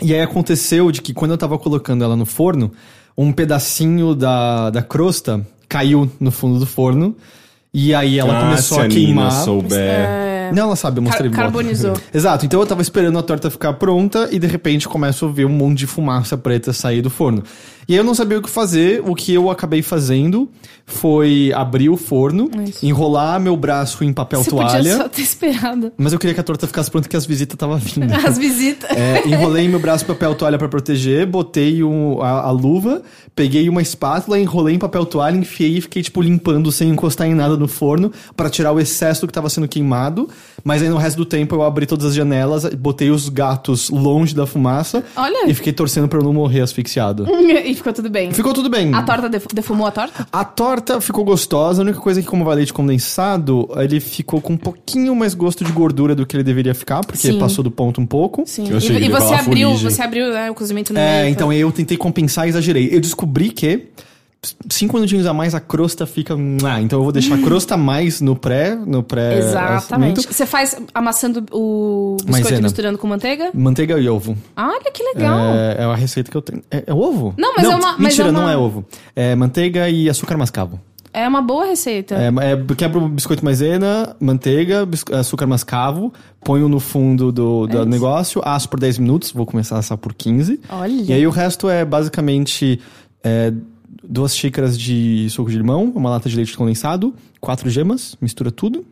[0.02, 2.72] E aí aconteceu de que quando eu tava colocando ela no forno,
[3.18, 7.16] um pedacinho da, da crosta caiu no fundo do forno.
[7.74, 9.32] E aí ela ah, começou se a Nina queimar.
[9.32, 10.33] souber.
[10.54, 11.94] Não, ela sabe, eu mostrei Car- carbonizou.
[12.14, 15.46] Exato, então eu tava esperando a torta ficar pronta e de repente começo a ver
[15.46, 17.44] um monte de fumaça preta sair do forno.
[17.88, 20.50] E aí eu não sabia o que fazer, o que eu acabei fazendo
[20.86, 22.86] foi abrir o forno, Isso.
[22.86, 24.78] enrolar meu braço em papel Você toalha.
[24.78, 25.92] podia só ter esperado.
[25.98, 28.12] Mas eu queria que a torta ficasse pronta que as visitas estavam vindo.
[28.26, 28.90] As visitas.
[28.92, 33.02] É, enrolei meu braço em papel toalha pra proteger, botei um- a, a luva,
[33.36, 37.34] peguei uma espátula, enrolei em papel toalha, enfiei e fiquei, tipo, limpando sem encostar em
[37.34, 40.30] nada no forno pra tirar o excesso que tava sendo queimado.
[40.64, 44.34] Mas aí no resto do tempo eu abri todas as janelas, botei os gatos longe
[44.36, 45.50] da fumaça Olha.
[45.50, 47.26] e fiquei torcendo pra eu não morrer asfixiado.
[47.64, 48.32] E ficou tudo bem.
[48.32, 48.94] Ficou tudo bem.
[48.94, 50.28] A torta def- defumou a torta?
[50.32, 54.42] A torta ficou gostosa, a única coisa é que, como vai leite condensado, ele ficou
[54.42, 57.40] com um pouquinho mais gosto de gordura do que ele deveria ficar, porque Sim.
[57.40, 58.44] passou do ponto um pouco.
[58.46, 58.70] Sim.
[58.70, 61.32] Eu achei E, que e você abriu, você abriu né, o cozimento no É, meio.
[61.32, 62.90] então eu tentei compensar e exagerei.
[62.92, 63.88] Eu descobri que
[64.70, 66.36] cinco minutinhos a mais, a crosta fica.
[66.66, 69.38] Ah, então eu vou deixar a crosta mais no pré, no pré.
[69.40, 70.28] Exatamente.
[70.28, 72.62] Você faz amassando o biscoito Maisena.
[72.62, 73.50] misturando com manteiga?
[73.54, 74.38] Manteiga e ovo.
[74.56, 75.40] Olha que legal.
[75.56, 76.62] É, é a receita que eu tenho.
[76.70, 77.34] É, é ovo?
[77.38, 78.86] Não, mas é uma- Mentira, é uma- não é ovo.
[79.16, 80.80] É manteiga e açúcar mascavo.
[81.16, 82.16] É uma boa receita.
[82.16, 86.12] É, é, quebra o biscoito maisena, manteiga, bis- açúcar mascavo,
[86.44, 87.86] ponho no fundo do, do isso.
[87.86, 90.60] negócio, asso por 10 minutos, vou começar a assar por 15.
[90.70, 90.92] Olha.
[90.92, 92.80] E aí o resto é basicamente
[93.24, 93.54] é,
[94.14, 98.86] duas xícaras de suco de limão, uma lata de leite condensado, quatro gemas, mistura tudo.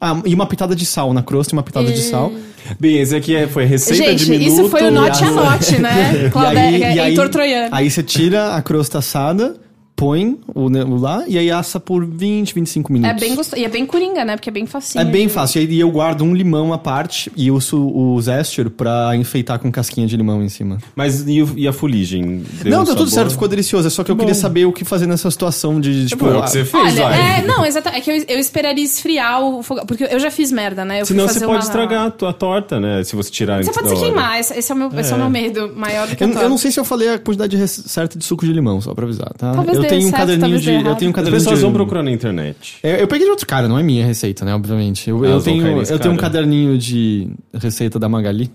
[0.00, 2.32] Ah, e uma pitada de sal na crosta e uma pitada de sal.
[2.78, 4.48] Bem, esse aqui é, foi receita Gente, de minuto.
[4.48, 6.28] isso foi o note a e note, né?
[6.30, 7.74] Claudete, Heitor Troiano.
[7.74, 9.56] aí você tira a crosta assada,
[9.96, 13.20] põe o, o lá e aí assa por 20, 25 É minutos.
[13.20, 13.60] bem gostoso.
[13.60, 14.36] E é bem coringa, né?
[14.36, 15.00] Porque é bem facinho.
[15.00, 15.62] É bem de- fácil.
[15.62, 19.72] E aí eu guardo um limão à parte e uso o zesture pra enfeitar com
[19.72, 20.76] casquinha de limão em cima.
[20.94, 22.42] Mas e, e a fuligem?
[22.62, 23.86] Deu não, um deu tudo certo, ficou delicioso.
[23.86, 26.26] É só que eu queria saber o que fazer nessa situação de, tipo...
[26.26, 27.40] Tipo, é o que você fez, Olha, vai.
[27.40, 27.98] é, não, exatamente.
[27.98, 29.86] É que eu, eu esperaria esfriar o fogão.
[29.86, 31.00] Porque eu já fiz merda, né?
[31.00, 33.02] Eu fui Senão fazer você pode uma- estragar a tua torta, né?
[33.04, 34.38] Se você tirar Você pode se queimar.
[34.40, 36.42] Esse, esse é, o meu, esse é o meu medo maior do que Eu, a
[36.42, 39.04] eu não sei se eu falei a quantidade certa de suco de limão, só pra
[39.04, 39.52] avisar, tá?
[39.52, 40.66] Talvez eu tenho um caderninho de.
[40.66, 40.98] dê Eu errado.
[40.98, 41.64] tenho um As caderninho pessoas de.
[41.64, 42.78] vão procurar na internet.
[42.82, 44.54] Eu, eu peguei de outro cara, não é minha receita, né?
[44.54, 45.08] Obviamente.
[45.10, 48.50] Eu, Ah, eu tenho, eu tenho um caderninho de receita da Magali.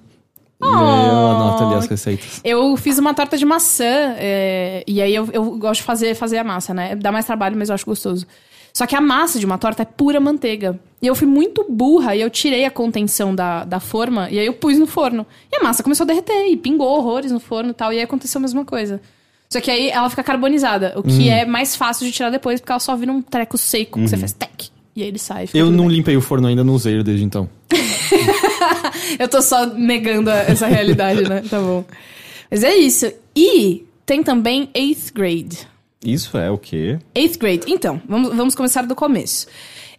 [0.62, 2.40] E aí eu anoto ali as receitas.
[2.44, 6.38] Eu fiz uma torta de maçã, é, e aí eu, eu gosto de fazer, fazer
[6.38, 6.96] a massa, né?
[6.96, 8.28] Dá mais trabalho, mas eu acho gostoso.
[8.74, 10.80] Só que a massa de uma torta é pura manteiga.
[11.02, 14.46] E eu fui muito burra e eu tirei a contenção da, da forma e aí
[14.46, 15.26] eu pus no forno.
[15.52, 17.92] E a massa começou a derreter e pingou horrores no forno e tal.
[17.92, 19.02] E aí aconteceu a mesma coisa.
[19.52, 22.72] Só que aí ela fica carbonizada, o que é mais fácil de tirar depois, porque
[22.72, 24.70] ela só vira um treco seco que você faz tec.
[24.96, 25.50] E aí ele sai.
[25.54, 25.98] Eu não bem.
[25.98, 27.50] limpei o forno ainda, não usei ele desde então.
[29.20, 31.44] Eu tô só negando essa realidade, né?
[31.50, 31.84] Tá bom.
[32.50, 33.12] Mas é isso.
[33.36, 35.68] E tem também eighth grade.
[36.02, 36.98] Isso é o quê?
[37.14, 37.64] Eighth grade.
[37.68, 39.48] Então, vamos, vamos começar do começo.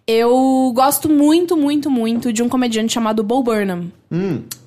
[0.07, 3.90] Eu gosto muito, muito, muito de um comediante chamado Bo Burnham.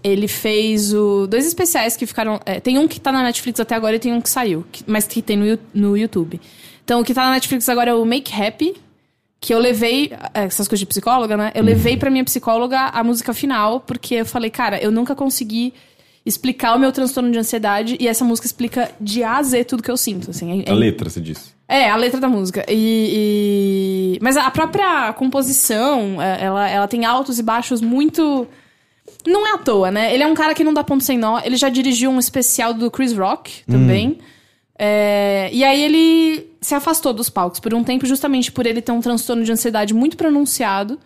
[0.03, 2.39] Ele fez o, dois especiais que ficaram.
[2.45, 4.83] é, tem um que tá na Netflix até agora e tem um que saiu, que-
[4.87, 6.39] mas que tem no, no YouTube.
[6.83, 8.75] Então, o que tá na Netflix agora é o Make Happy,
[9.41, 10.11] que eu levei.
[10.33, 11.51] é, Essas coisas de psicóloga, né?
[11.53, 15.73] Eu levei pra minha psicóloga a música final, porque eu falei, cara, eu nunca consegui
[16.25, 19.83] explicar o meu transtorno de ansiedade e essa música explica de A a Z tudo
[19.83, 20.31] que eu sinto.
[20.31, 21.54] Assim, é- A é letra, você disse.
[21.67, 22.65] É, a letra da música.
[22.69, 28.47] E, e- Mas a própria composição, é, ela, ela tem altos e baixos muito.
[29.25, 30.13] Não é à toa, né?
[30.13, 31.39] Ele é um cara que não dá ponto sem nó.
[31.43, 34.19] Ele já dirigiu um especial do Chris Rock também.
[34.77, 38.91] É, E aí ele se afastou dos palcos por um tempo, justamente por ele ter
[38.91, 40.99] um transtorno de ansiedade muito pronunciado.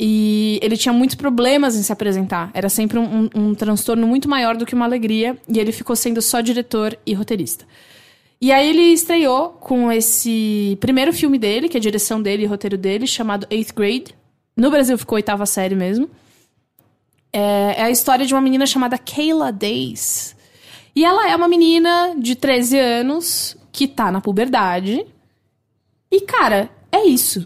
[0.00, 2.50] E ele tinha muitos problemas em se apresentar.
[2.52, 5.36] Era sempre um, um- um transtorno muito maior do que uma alegria.
[5.48, 7.64] E ele ficou sendo só diretor e roteirista.
[8.40, 12.46] E aí ele estreou com esse primeiro filme dele, que é a direção dele e
[12.46, 14.14] roteiro dele, chamado Eighth Grade.
[14.56, 16.10] No Brasil ficou oitava série mesmo.
[17.32, 20.36] É, é a história de uma menina chamada Kayla Days.
[20.94, 25.04] E ela é uma menina de 13 anos que tá na puberdade.
[26.10, 27.44] E, cara, é isso.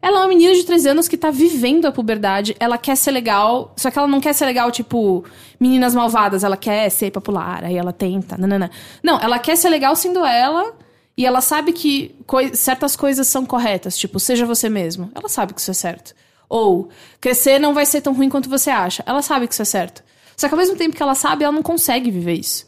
[0.00, 2.54] Ela é uma menina de 13 anos que tá vivendo a puberdade.
[2.60, 5.24] Ela quer ser legal, só que ela não quer ser legal, tipo,
[5.58, 6.44] meninas malvadas.
[6.44, 8.36] Ela quer ser popular, aí ela tenta.
[8.38, 8.70] Nanana.
[9.02, 10.72] Não, ela quer ser legal sendo ela.
[11.16, 13.98] E ela sabe que coi- certas coisas são corretas.
[13.98, 15.10] Tipo, seja você mesmo.
[15.16, 16.14] Ela sabe que isso é certo.
[16.48, 16.90] Ou,
[17.20, 19.02] crescer não vai ser tão ruim quanto você acha.
[19.04, 20.04] Ela sabe que isso é certo.
[20.36, 22.67] Só que ao mesmo tempo que ela sabe, ela não consegue viver isso.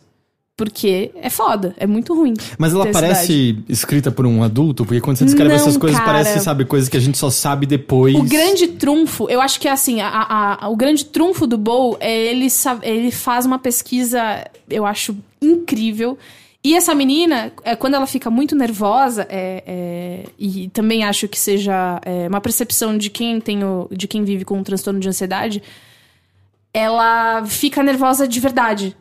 [0.60, 2.34] Porque é foda, é muito ruim.
[2.58, 2.92] Mas ela idade.
[3.06, 6.12] parece escrita por um adulto, porque quando você descreve Não, essas coisas, cara.
[6.12, 8.14] parece, sabe, coisas que a gente só sabe depois.
[8.14, 11.56] O grande trunfo, eu acho que é assim, a- a- a- o grande trunfo do
[11.56, 12.46] Bow é ele,
[12.82, 14.20] ele faz uma pesquisa,
[14.68, 16.18] eu acho incrível.
[16.62, 21.38] E essa menina, é, quando ela fica muito nervosa, é, é, e também acho que
[21.40, 25.08] seja é, uma percepção de quem tem o, de quem vive com um transtorno de
[25.08, 25.62] ansiedade,
[26.72, 28.96] ela fica nervosa de verdade.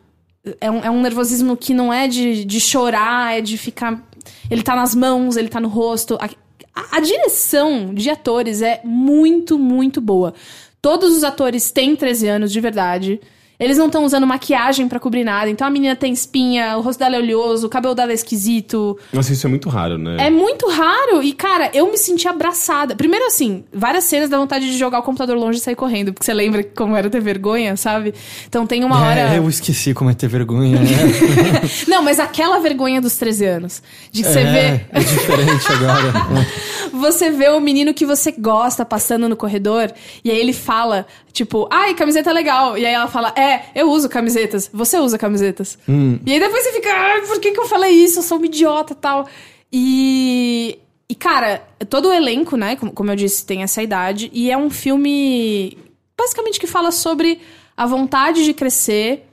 [0.60, 4.02] É um, é um nervosismo que não é de, de chorar, é de ficar.
[4.50, 6.16] Ele tá nas mãos, ele tá no rosto.
[6.20, 6.26] A,
[6.74, 10.32] a- a direção de atores é muito, muito boa.
[10.80, 13.20] Todos os atores têm 13 anos de verdade.
[13.60, 15.50] Eles não estão usando maquiagem pra cobrir nada.
[15.50, 18.98] Então a menina tem espinha, o rosto dela é oleoso, o cabelo dela é esquisito.
[19.12, 20.16] Nossa, isso é muito raro, né?
[20.18, 21.22] É muito raro.
[21.22, 22.96] E, cara, eu me senti abraçada.
[22.96, 26.12] Primeiro, assim, várias cenas dá vontade de jogar o computador longe e sair correndo.
[26.14, 28.14] Porque você lembra como era ter vergonha, sabe?
[28.48, 29.34] Então tem uma hora.
[29.34, 30.88] É, eu esqueci como é ter vergonha, né?
[31.86, 33.82] Não, mas aquela vergonha dos 13 anos.
[34.10, 34.86] De que você é, vê.
[34.90, 36.12] é diferente agora.
[36.92, 39.92] Você vê o menino que você gosta passando no corredor.
[40.24, 42.76] E aí ele fala, tipo, ai, camiseta legal.
[42.76, 44.70] E aí ela fala, é, eu uso camisetas.
[44.72, 45.78] Você usa camisetas.
[46.26, 48.18] E aí depois você fica, ai, por que, que eu falei isso?
[48.18, 49.28] Eu sou uma idiota tal.
[49.72, 50.78] E,
[51.08, 54.30] e, cara, todo o elenco, né, como, como eu disse, tem essa idade.
[54.32, 55.78] E é um filme,
[56.16, 57.40] basicamente, que fala sobre
[57.76, 59.26] a vontade de crescer,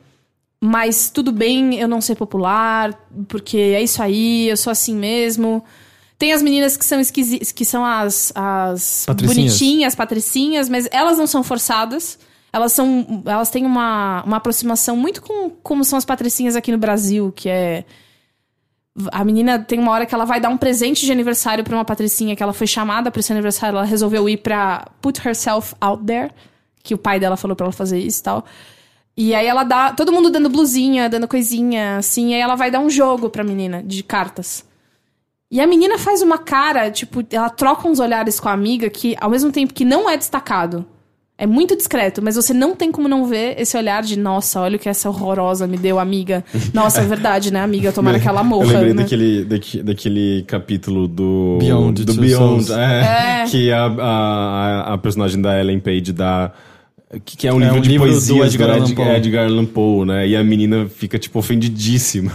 [0.62, 2.94] mas tudo bem eu não ser popular,
[3.28, 5.64] porque é isso aí, eu sou assim mesmo.
[6.18, 9.36] Tem as meninas que são esquisitas, que são as, as Patricinhas.
[9.36, 12.18] bonitinhas, patricinhas, mas elas não são forçadas.
[12.58, 13.24] Elas são.
[13.26, 17.48] Elas têm uma, uma aproximação muito com como são as patricinhas aqui no Brasil, que
[17.48, 17.86] é.
[19.12, 21.86] A menina tem uma hora que ela vai dar um presente de aniversário pra uma
[21.86, 26.04] patricinha que ela foi chamada pra esse aniversário, ela resolveu ir pra put herself out
[26.04, 26.32] there,
[26.82, 28.46] que o pai dela falou pra ela fazer isso e tal.
[29.16, 32.72] E aí ela dá, todo mundo dando blusinha, dando coisinha, assim, e aí ela vai
[32.72, 34.66] dar um jogo pra menina de cartas.
[35.50, 39.16] E a menina faz uma cara, tipo, ela troca uns olhares com a amiga que,
[39.22, 40.86] ao mesmo tempo que não é destacado,
[41.38, 44.76] é muito discreto, mas você não tem como não ver esse olhar de, nossa, olha
[44.78, 46.44] o que essa horrorosa me deu, amiga.
[46.74, 47.92] Nossa, é verdade, né, amiga?
[47.92, 48.66] Tomara que ela morra.
[48.66, 49.04] Eu lembrei né?
[49.04, 51.58] daquele, daque- daquele capítulo do.
[51.60, 53.46] Beyond do Beyond, é, É.
[53.50, 56.52] Que a, a, a personagem da Ellen Page dá.
[57.24, 58.96] Que, que é um É livro um de livro do poesia Edgar do Allan Ed-
[58.96, 59.16] Poe.
[59.16, 60.28] Edgar Allan Poe, né?
[60.28, 62.32] E a menina fica, tipo, ofendidíssima.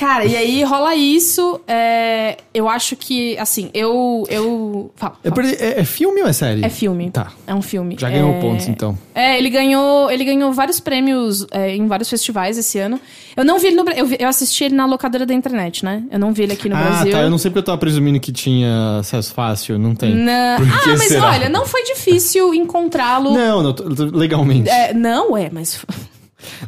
[0.00, 1.60] Cara, e aí rola isso.
[1.68, 4.24] é, eu acho que, assim, eu.
[4.30, 5.42] eu fala, Eu fala.
[5.46, 6.64] perdi- é, é filme ou é série?
[6.64, 7.10] É filme.
[7.10, 7.30] Tá.
[7.46, 7.96] É um filme.
[8.00, 8.40] Já ganhou é...
[8.40, 8.98] pontos, então.
[9.14, 12.98] É, ele ganhou, ele ganhou vários prêmios é, em vários festivais esse ano.
[13.36, 16.02] Eu não vi ele no eu, vi- eu assisti ele na locadora da internet, né?
[16.10, 17.12] Eu não vi ele aqui no ah, Brasil.
[17.12, 17.20] tá.
[17.20, 19.78] Eu não sei porque eu tava presumindo que tinha acesso fácil.
[19.78, 20.14] Não tem.
[20.14, 21.28] Na- Ah, mas será?
[21.30, 23.32] olha, não foi difícil encontrá-lo.
[23.32, 23.74] Não, não,
[24.14, 24.68] legalmente.
[24.70, 25.84] É, não, é, mas.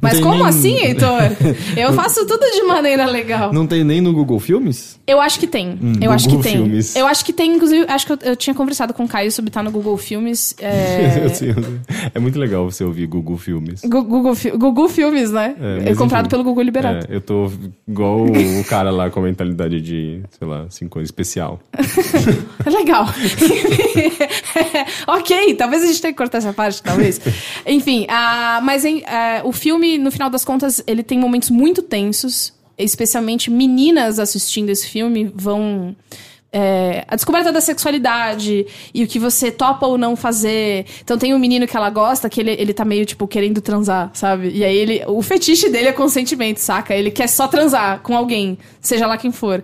[0.01, 1.21] Mas como nem- assim, Heitor?
[1.77, 3.53] Eu faço tudo de maneira legal.
[3.53, 4.99] Não tem nem no Google Filmes?
[5.07, 5.79] Eu acho que tem.
[6.01, 6.57] eu acho que Google tem.
[6.59, 6.95] Filmes.
[6.97, 9.49] Eu acho que tem, inclusive, acho que eu, eu tinha conversado com o Caio sobre
[9.51, 10.55] estar no Google Filmes.
[10.63, 13.83] É, é muito legal você ouvir Google Filmes.
[13.85, 15.55] Google, Google Filmes, né?
[15.85, 16.31] É, comprado enfim.
[16.31, 17.07] pelo Google Liberado.
[17.11, 17.51] É, eu tô
[17.87, 21.61] igual o cara lá com a mentalidade de, sei lá, cinco anos especial.
[22.65, 23.07] É legal.
[25.07, 27.21] ok, talvez a gente tenha que cortar essa parte, talvez.
[27.67, 31.83] Enfim, ah, mas em- ah, o filme, no final das contas, ele tem momentos muito
[31.83, 32.53] tensos.
[32.77, 35.95] Especialmente meninas assistindo esse filme vão.
[36.53, 40.87] é, a descoberta da sexualidade e o que você topa ou não fazer.
[41.03, 44.11] Então tem um menino que ela gosta que ele, ele tá meio, tipo, querendo transar,
[44.15, 44.51] sabe?
[44.51, 45.03] E aí ele.
[45.07, 46.95] O fetiche dele é consentimento, saca?
[46.95, 49.63] Ele quer só transar com alguém, seja lá quem for.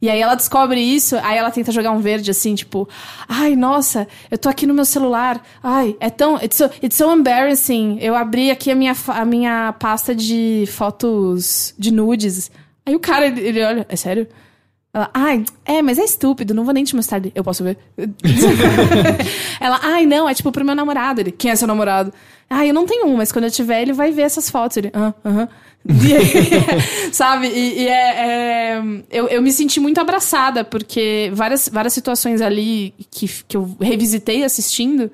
[0.00, 2.88] E aí ela descobre isso, aí ela tenta jogar um verde assim, tipo,
[3.28, 5.42] ai, nossa, eu tô aqui no meu celular.
[5.62, 6.36] Ai, é tão.
[6.36, 7.98] It's so, it's so embarrassing.
[8.00, 12.50] Eu abri aqui a minha, a minha pasta de fotos de nudes.
[12.86, 14.28] Aí o cara, ele, ele olha, é sério?
[14.94, 17.20] Ela, ai, é, mas é estúpido, não vou nem te mostrar.
[17.34, 17.76] Eu posso ver?
[19.60, 21.20] Ela, ai, não, é tipo pro meu namorado.
[21.20, 22.12] Ele, quem é seu namorado?
[22.48, 24.76] Ai, eu não tenho um, mas quando eu tiver, ele vai ver essas fotos.
[24.76, 25.48] Ele, ah, aham.
[27.12, 27.48] Sabe?
[27.48, 27.92] E, e é,
[28.76, 33.76] é- eu, eu me senti muito abraçada, porque várias, várias situações ali que, que eu
[33.80, 35.10] revisitei assistindo.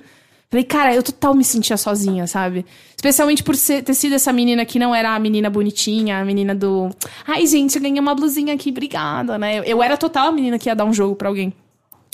[0.50, 2.64] Falei, cara, eu total me sentia sozinha, sabe?
[2.94, 6.54] Especialmente por ser- ter sido essa menina que não era a menina bonitinha, a menina
[6.54, 6.90] do.
[7.26, 9.58] Ai, gente, eu ganhei uma blusinha aqui, obrigada, né?
[9.58, 11.52] Eu, eu era total a menina que ia dar um jogo pra alguém.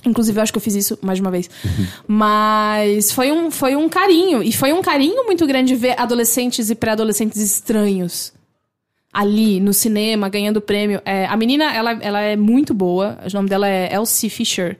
[0.06, 1.50] Inclusive, eu acho que eu fiz isso mais de uma vez.
[2.08, 4.42] Mas foi um, foi um carinho.
[4.42, 8.32] E foi um carinho muito grande ver adolescentes e pré-adolescentes estranhos
[9.12, 11.00] ali no cinema, ganhando prêmio.
[11.04, 13.18] É, a menina, ela, ela é muito boa.
[13.24, 14.78] O nome dela é Elsie Fisher.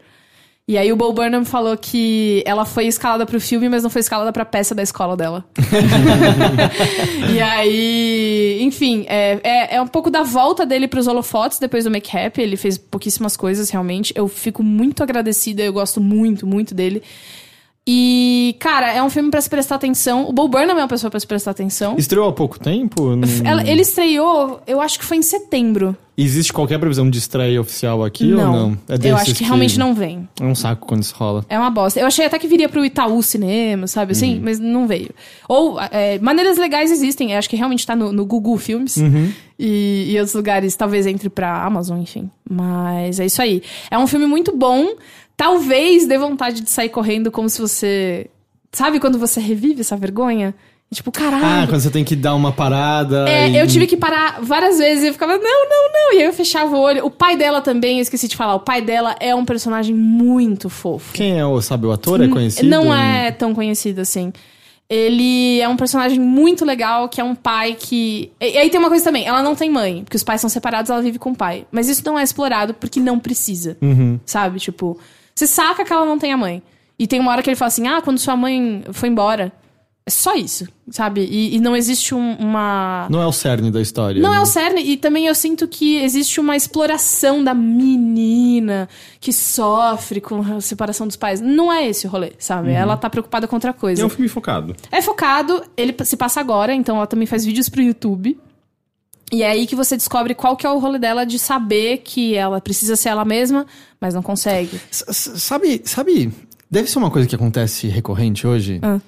[0.71, 3.99] E aí o Bo Burnham falou que ela foi escalada pro filme, mas não foi
[3.99, 5.45] escalada pra peça da escola dela.
[7.35, 11.91] e aí, enfim, é, é, é um pouco da volta dele pros holofotes depois do
[11.91, 12.41] Make Happy.
[12.41, 14.13] Ele fez pouquíssimas coisas, realmente.
[14.15, 17.03] Eu fico muito agradecida, eu gosto muito, muito dele.
[17.93, 20.29] E, cara, é um filme pra se prestar atenção.
[20.29, 21.97] O Bo Burnham é uma pessoa pra se prestar atenção.
[21.99, 23.17] Estreou há pouco tempo?
[23.17, 25.97] Não- Ela- ele estreou, eu acho que foi em setembro.
[26.17, 28.79] Existe qualquer previsão de estreia oficial aqui ou não?
[28.89, 30.29] É eu acho que realmente não vem.
[30.41, 31.45] É um saco quando isso rola.
[31.49, 31.99] É uma bosta.
[31.99, 34.35] Eu achei até que viria pro Itaú Cinema, sabe assim?
[34.37, 34.41] Uhum.
[34.45, 35.11] Mas não veio.
[35.49, 37.33] Ou, é, maneiras legais existem.
[37.33, 38.99] Eu acho que realmente tá no, no Google Filmes.
[38.99, 39.33] Uhum.
[39.59, 42.31] E, e outros lugares, talvez entre pra Amazon, enfim.
[42.49, 43.63] Mas é isso aí.
[43.91, 44.87] É um filme muito bom.
[45.41, 48.27] Talvez dê vontade de sair correndo como se você...
[48.71, 50.55] Sabe quando você revive essa vergonha?
[50.93, 51.43] E, tipo, caralho...
[51.43, 53.27] Ah, quando você tem que dar uma parada.
[53.27, 56.13] É, e- eu tive que parar várias vezes e eu ficava, não, não, não.
[56.13, 57.07] E aí eu fechava o olho.
[57.07, 60.69] O pai dela também, eu esqueci de falar, o pai dela é um personagem muito
[60.69, 61.15] fofo.
[61.15, 62.21] Quem é o, sabe, o ator?
[62.21, 62.69] É conhecido?
[62.69, 64.35] Não é tão conhecido assim.
[64.91, 68.31] Ele é um personagem muito legal, que é um pai que.
[68.39, 70.51] E, e aí tem uma coisa também, ela não tem mãe, porque os pais são
[70.51, 71.65] separados, ela vive com o pai.
[71.73, 73.79] Mas isso não é explorado porque não precisa.
[74.27, 74.59] Sabe?
[74.59, 74.99] Tipo,
[75.41, 76.63] você saca que ela não tem a mãe.
[76.99, 79.53] E tem uma hora que ele fala assim: ah, quando sua mãe foi embora.
[80.07, 81.21] É só isso, sabe?
[81.31, 83.07] E, e não existe um- uma.
[83.11, 84.21] Não é o cerne da história.
[84.21, 84.39] Não né?
[84.39, 88.89] é o cerne, e também eu sinto que existe uma exploração da menina
[89.21, 91.41] que sofre com a separação dos pais.
[91.41, 92.73] Não é esse o rolê, sabe?
[92.73, 94.03] Ela tá preocupada com outra E coisa.
[94.03, 94.75] é um filme focado.
[94.91, 98.39] É focado, ele se passa agora, então ela também faz vídeos pro YouTube.
[99.33, 102.35] E é aí que você descobre qual que é o rolê dela de saber que
[102.35, 103.65] ela precisa ser ela mesma,
[104.01, 104.81] mas não consegue.
[104.91, 106.33] S- Sabe, sabe,
[106.71, 108.81] deve ser uma coisa que acontece recorrente hoje.
[108.83, 109.01] Ah.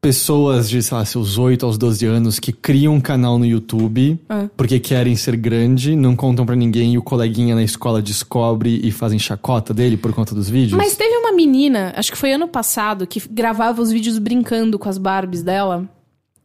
[0.00, 4.18] Pessoas de, sei lá, seus 8 aos 12 anos que criam um canal no YouTube
[4.28, 4.48] Ah.
[4.56, 8.90] porque querem ser grande, não contam pra ninguém e o coleguinha na escola descobre e
[8.90, 10.76] fazem chacota dele por conta dos vídeos.
[10.76, 14.88] Mas teve uma menina, acho que foi ano passado, que gravava os vídeos brincando com
[14.88, 15.88] as Barbies dela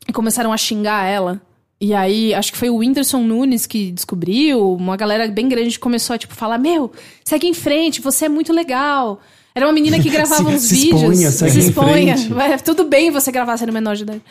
[0.07, 1.41] e começaram a xingar ela.
[1.79, 6.15] E aí, acho que foi o Whindersson Nunes que descobriu, uma galera bem grande começou
[6.15, 6.91] a, tipo, falar, meu,
[7.23, 9.21] segue em frente, você é muito legal.
[9.53, 11.01] Era uma menina que gravava Se- uns se vídeos.
[11.03, 12.17] exponha, segue se em exponha.
[12.17, 12.33] frente.
[12.33, 14.21] Vai, tudo bem você gravar sendo menor de idade.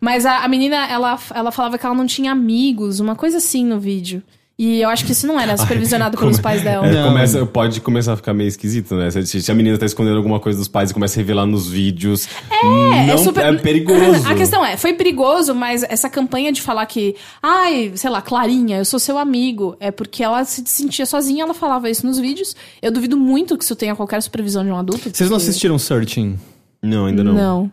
[0.00, 3.64] Mas a, a menina, ela, ela falava que ela não tinha amigos, uma coisa assim
[3.66, 4.22] no vídeo.
[4.56, 6.86] E eu acho que isso não era supervisionado pelos pais dela.
[6.86, 7.08] É, Não.
[7.08, 9.10] começa, pode começar a ficar meio esquisito, né?
[9.10, 11.68] Se, se a menina tá escondendo alguma coisa dos pais e começa a revelar nos
[11.68, 12.28] vídeos.
[12.52, 14.22] É, é super- é perigoso.
[14.30, 18.78] A questão é, foi perigoso, mas essa campanha de falar que, ai, sei lá, Clarinha,
[18.78, 22.54] eu sou seu amigo, é porque ela se sentia sozinha, ela falava isso nos vídeos.
[22.80, 25.10] Eu duvido muito que isso tenha qualquer supervisão de um adulto.
[25.12, 26.38] Vocês não porque- assistiram Searching?
[26.80, 27.32] Não, ainda não.
[27.34, 27.72] Não.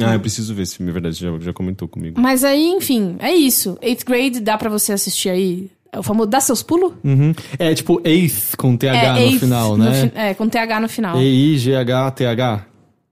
[0.00, 2.18] Ah, eu preciso ver esse filme, é verdade, já, já comentou comigo.
[2.18, 3.76] Mas aí, enfim, é isso.
[3.82, 5.70] Eighth grade dá pra você assistir aí.
[5.94, 6.94] É o famoso Dá seus pulos?
[7.04, 7.34] Uhum.
[7.58, 9.92] É tipo Eighth com TH no eighth final, no né?
[10.08, 11.20] fi- é, com TH no final.
[11.20, 12.66] E-I-G-H-T-H.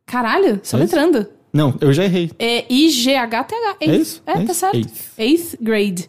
[0.07, 1.27] Caralho, É soletrando.
[1.53, 2.31] Não, eu já errei.
[2.39, 3.77] É I-G-H-T-H.
[3.81, 4.23] É isso?
[4.27, 4.55] É, É tá isso?
[4.55, 4.77] certo.
[4.77, 4.93] Eighth.
[5.19, 6.09] Eighth grade.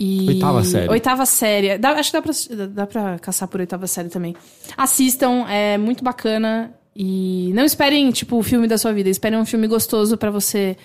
[0.00, 0.28] E...
[0.28, 0.88] Oitava série.
[0.88, 1.78] Oitava série.
[1.78, 4.36] Dá- acho que dá pra, dá pra caçar por oitava série também.
[4.76, 6.72] Assistam, é muito bacana.
[6.94, 9.08] E não esperem, tipo, o filme da sua vida.
[9.08, 10.76] Esperem um filme gostoso pra você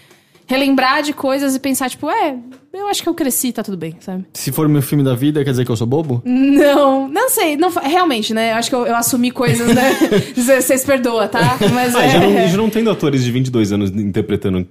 [0.47, 2.37] relembrar de coisas e pensar, tipo, é,
[2.81, 4.25] eu acho que eu cresci, tá tudo bem, sabe?
[4.33, 6.21] Se for o meu filme da vida, quer dizer que eu sou bobo?
[6.25, 7.55] Não, não sei.
[7.55, 8.51] Não, realmente, né?
[8.51, 9.91] Eu acho que eu, eu assumi coisas, né?
[10.35, 11.57] Vocês perdoam, tá?
[11.73, 12.09] Mas Ah, é...
[12.09, 14.67] já, não, já não tendo atores de 22 anos interpretando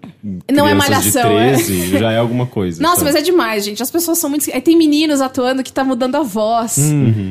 [0.50, 1.52] Não é crianças de malhação, é.
[1.54, 2.82] 13, já é alguma coisa.
[2.82, 3.12] Nossa, sabe?
[3.12, 3.82] mas é demais, gente.
[3.82, 4.50] As pessoas são muito.
[4.52, 6.76] Aí tem meninos atuando que tá mudando a voz.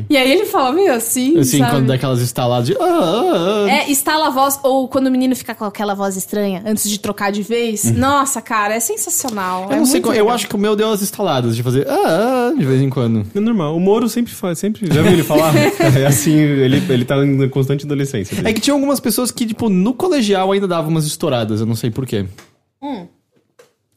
[0.10, 1.38] E aí ele fala meio assim.
[1.38, 1.72] Assim, sabe?
[1.72, 2.78] quando dá aquelas estaladas de.
[2.80, 3.70] Ah, ah, ah.
[3.70, 7.00] É, instala a voz, ou quando o menino fica com aquela voz estranha antes de
[7.00, 7.92] trocar de vez.
[7.92, 9.66] Nossa, cara, é sensacional.
[9.66, 12.52] Eu é não sei, eu acho que o meu deu as estaladas de fazer ah,
[12.52, 13.26] ah, de vez em quando.
[13.36, 13.76] É normal.
[13.76, 14.88] O Moro sempre faz, sempre.
[14.94, 15.54] Já viu ele falar?
[16.00, 18.36] é assim, ele, ele tá em constante adolescência.
[18.36, 18.48] dele.
[18.50, 21.76] É que tinha algumas pessoas que, tipo, no colegial ainda davam umas estouradas, eu não
[21.76, 22.26] sei porquê.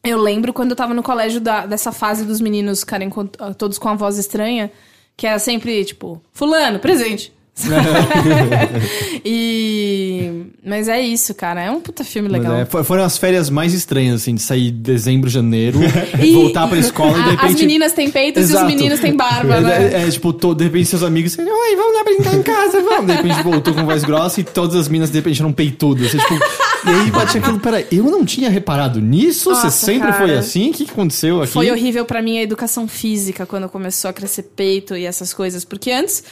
[0.03, 3.09] Eu lembro quando eu tava no colégio da- dessa fase dos meninos ficarem
[3.57, 4.71] todos com a voz estranha,
[5.17, 7.33] que era sempre, tipo, fulano, presente.
[9.23, 10.45] e.
[10.65, 11.61] Mas é isso, cara.
[11.63, 12.53] É um puta filme legal.
[12.55, 15.79] é, for- foram as férias mais estranhas, assim, de sair em dezembro, janeiro,
[16.21, 17.53] E- voltar pra escola e de repente.
[17.53, 18.65] As meninas têm peitos e Exato.
[18.65, 19.93] os meninos têm barba, né?
[19.93, 23.05] É, é, tipo, de repente seus amigos, oi, vamos lá brincar em casa, vamos.
[23.07, 26.11] De repente voltou com voz grossa e todas as minas de repente eram peitudas.
[26.11, 29.49] Você, tipo, e aí bate aquilo, peraí, eu não tinha reparado nisso?
[29.49, 30.25] Nossa, Você sempre cara.
[30.25, 30.69] foi assim?
[30.71, 31.53] O que aconteceu aqui?
[31.53, 35.63] Foi horrível pra mim a educação física quando começou a crescer peito e essas coisas,
[35.63, 36.23] porque antes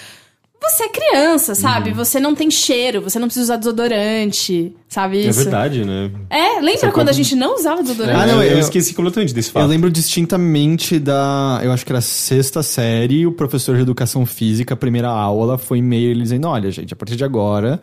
[0.70, 1.90] você é criança, sabe?
[1.92, 1.96] Uhum.
[1.96, 5.42] Você não tem cheiro, você não precisa usar desodorante, sabe É isso?
[5.44, 6.10] verdade, né?
[6.30, 8.20] É, lembra quando a gente não usava desodorante?
[8.20, 9.64] Ah, não, eu, eu- esqueci completamente desse fato.
[9.64, 11.60] Eu lembro distintamente da.
[11.64, 15.58] Eu acho que era a sexta série, o professor de educação física, a primeira aula,
[15.58, 17.82] foi meio ele dizendo: olha, gente, a partir de agora.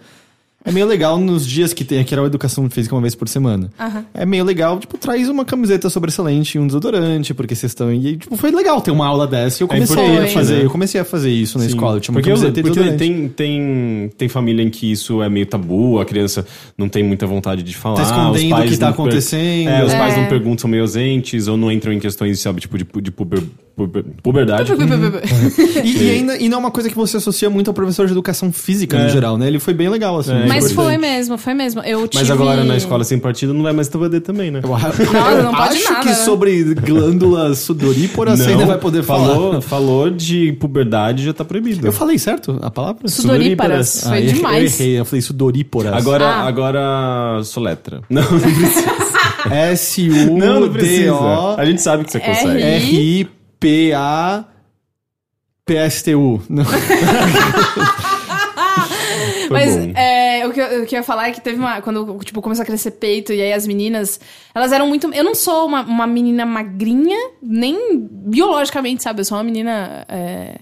[0.62, 3.26] É meio legal nos dias que tem aqui era a educação física uma vez por
[3.28, 3.70] semana.
[3.78, 4.04] Aham.
[4.12, 7.90] É meio legal, tipo, traz uma camiseta sobressalente e um desodorante, porque vocês estão.
[7.90, 9.62] E, tipo, foi legal ter uma aula dessa.
[9.62, 10.56] E eu comecei a importante, fazer.
[10.58, 10.64] né?
[10.64, 11.70] Eu comecei a fazer isso na Sim.
[11.70, 11.96] escola.
[11.96, 15.22] Eu tinha uma porque eu- camiseta e porque tem, tem, tem família em que isso
[15.22, 16.46] é meio tabu, a criança
[16.76, 17.96] não tem muita vontade de falar.
[17.96, 19.68] Tá escondendo os o pais que tá não per- acontecendo.
[19.70, 20.20] É, os pais É.
[20.20, 23.42] não perguntam, são meio ausentes, ou não entram em questões, sabe, tipo, de, de puber-
[24.22, 24.72] puberdade.
[25.84, 28.12] E, e ainda e não é uma coisa que você associa muito ao professor de
[28.12, 29.08] educação física no É.
[29.08, 29.46] geral, né?
[29.46, 30.32] Ele foi bem legal, assim.
[30.32, 30.74] É, Mas importante.
[30.74, 31.80] foi mesmo, foi mesmo.
[31.82, 32.22] Eu tive...
[32.22, 34.60] Mas agora na escola sem partido não vai mais TVD também, né?
[34.62, 36.14] Eu, Não, não pode acho nada, que né?
[36.14, 39.60] sobre glândulas sudoríporas você ainda vai poder falou, falar.
[39.62, 41.86] Falou de puberdade já tá proibido.
[41.86, 43.08] Eu falei certo a palavra?
[43.08, 44.02] Sudoríparas.
[44.04, 44.80] Foi Ah, eu- demais.
[44.80, 45.92] Eu errei, eu falei sudoríporas.
[45.94, 46.46] Agora, Ah.
[46.46, 48.00] agora soletra.
[48.10, 48.90] Não, não precisa.
[49.50, 50.36] S-U-D-O...
[50.36, 51.54] não, não precisa.
[51.56, 52.62] A gente sabe que você consegue.
[52.62, 52.76] É.
[53.60, 54.44] R-I-P-A...
[55.66, 56.42] P-S-T-U.
[56.48, 56.64] Não.
[59.46, 61.80] Foi Mas é, o, que eu, o que eu ia falar é que teve uma.
[61.82, 64.20] Quando tipo, começou a crescer peito, e aí as meninas.
[64.54, 65.12] Elas eram muito.
[65.12, 69.20] Eu não sou uma, uma menina magrinha, nem biologicamente, sabe?
[69.20, 70.04] Eu sou uma menina.
[70.08, 70.60] é,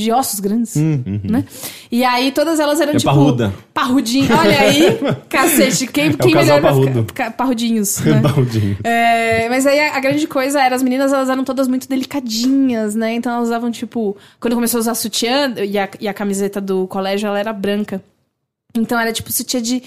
[0.00, 1.44] de ossos grandes, né?
[1.90, 3.10] E aí todas elas eram Hum, É tipo...
[3.12, 3.52] parruda.
[3.74, 4.28] Parrudinho.
[4.36, 4.98] Olha aí,
[5.28, 7.04] cacete, quem, quem É casal melhor parrudo.
[7.06, 7.24] ficar?
[7.26, 8.20] Ca- Parrudinhos, né?
[8.20, 8.76] Baldinho.
[8.84, 12.94] É, mas aí a, a grande coisa era, as meninas elas eram todas muito delicadinhas,
[12.94, 13.12] né?
[13.14, 16.86] Então elas usavam, tipo, quando começou a usar sutiã e a, e a camiseta do
[16.86, 18.02] colégio, ela era branca.
[18.74, 19.82] Então era tipo sutiã de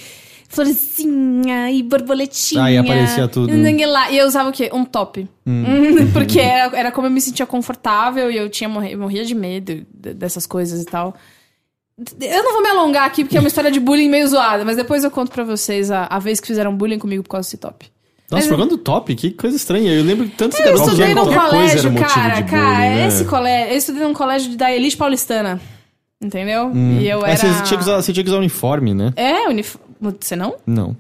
[0.53, 2.63] florzinha e borboletinha.
[2.63, 3.51] Aí aparecia tudo.
[3.53, 4.69] E eu usava o quê?
[4.73, 5.27] Um top.
[6.13, 9.85] Porque era, era como eu me sentia confortável e eu tinha morri, morria de medo
[9.93, 11.15] de- dessas coisas e tal.
[12.19, 14.75] Eu não vou me alongar aqui porque é uma história de bullying meio zoada, mas
[14.77, 17.57] depois eu conto pra vocês a, a vez que fizeram bullying comigo por causa desse
[17.57, 17.85] top.
[18.31, 19.91] Nossa, Mas- jogando top, que coisa estranha.
[19.91, 23.07] Eu lembro de tantos Eu garotos estudei jogando num colégio, cara, de cara, bullying, né?
[23.07, 25.61] esse colégio, eu estudei num colégio da elite paulistana,
[26.19, 26.71] entendeu?
[26.99, 27.35] E eu era...
[27.37, 29.13] você, tinha que usar, você tinha que usar uniforme, né?
[29.15, 30.55] É, uniforme, você não?
[30.65, 30.95] Não.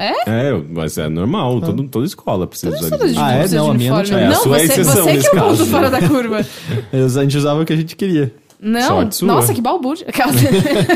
[0.00, 3.48] É, mas é normal, todo, toda escola precisa Todas usar Ah, é?
[3.48, 4.18] Não, a minha não tinha.
[4.20, 5.66] É, a Não, sua é você, exceção você que nesse é o caso.
[5.66, 6.46] fora da curva.
[6.92, 8.32] A gente usava o que a gente queria.
[8.60, 9.26] Não, Sorte sua.
[9.28, 10.06] nossa, que balbúrdia.
[10.08, 10.32] Aquela-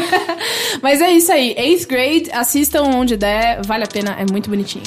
[0.83, 4.85] Mas é isso aí, 8th grade, assistam onde der, vale a pena, é muito bonitinho.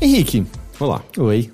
[0.00, 0.44] Henrique.
[0.78, 1.02] Olá.
[1.18, 1.50] Oi.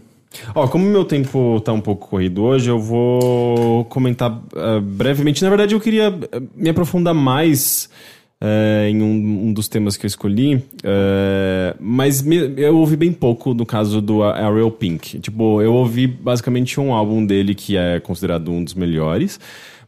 [0.54, 5.42] Ó, como meu tempo tá um pouco corrido hoje, eu vou comentar eh, brevemente.
[5.42, 7.88] Na verdade, eu queria eh, me aprofundar mais
[8.40, 13.12] eh, em um, um dos temas que eu escolhi, eh, mas me- eu ouvi bem
[13.12, 15.20] pouco no caso do Ariel Pink.
[15.20, 19.38] Tipo, eu ouvi basicamente um álbum dele que é considerado um dos melhores.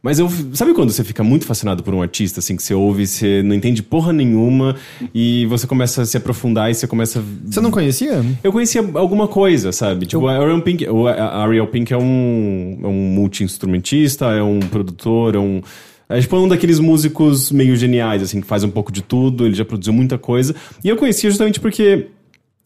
[0.07, 0.29] Mas eu.
[0.53, 3.53] Sabe quando você fica muito fascinado por um artista, assim, que você ouve, você não
[3.53, 4.77] entende porra nenhuma,
[5.13, 7.21] e você começa a se aprofundar e você começa.
[7.43, 8.23] Você não conhecia?
[8.41, 10.05] Eu conhecia alguma coisa, sabe?
[10.05, 15.35] Tipo, o Ariel Pink, o Ariel Pink é um, é um multi-instrumentista, é um produtor,
[15.35, 15.61] é um.
[16.07, 19.55] É tipo um daqueles músicos meio geniais, assim, que faz um pouco de tudo, ele
[19.55, 20.55] já produziu muita coisa.
[20.85, 22.07] E eu conhecia justamente porque.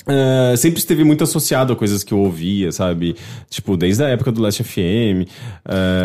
[0.08, 3.16] Eh, sempre esteve muito associado a coisas que eu ouvia, sabe?
[3.50, 5.28] Tipo, desde a época do Last FM.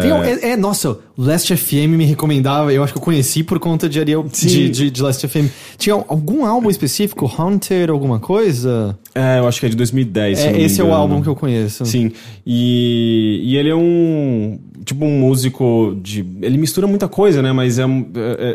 [0.03, 3.59] Tem um- é, é, nossa, Last FM me recomendava, eu acho que eu conheci por
[3.59, 5.49] conta de Ariel de, de, de Last FM.
[5.79, 8.99] Tinha algum álbum específico, Haunted, alguma coisa?
[9.15, 10.39] é, eu acho que é de 2010.
[10.39, 11.85] se eu É, esse é o álbum que eu conheço.
[11.87, 12.13] Sim.
[12.47, 14.59] E, e ele é um.
[14.87, 16.25] Tipo, um músico de.
[16.41, 17.53] Ele mistura muita coisa, né?
[17.53, 17.87] Mas é, é-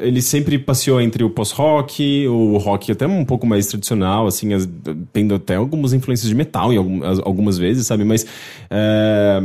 [0.04, 4.54] é- ele sempre passeou entre o pós-rock, o rock até um pouco mais tradicional, assim,
[4.54, 4.68] as-
[5.12, 8.06] tendo até algumas influências de metal em algumas, algumas vezes, sabe?
[8.06, 8.26] Mas.
[8.70, 9.42] é,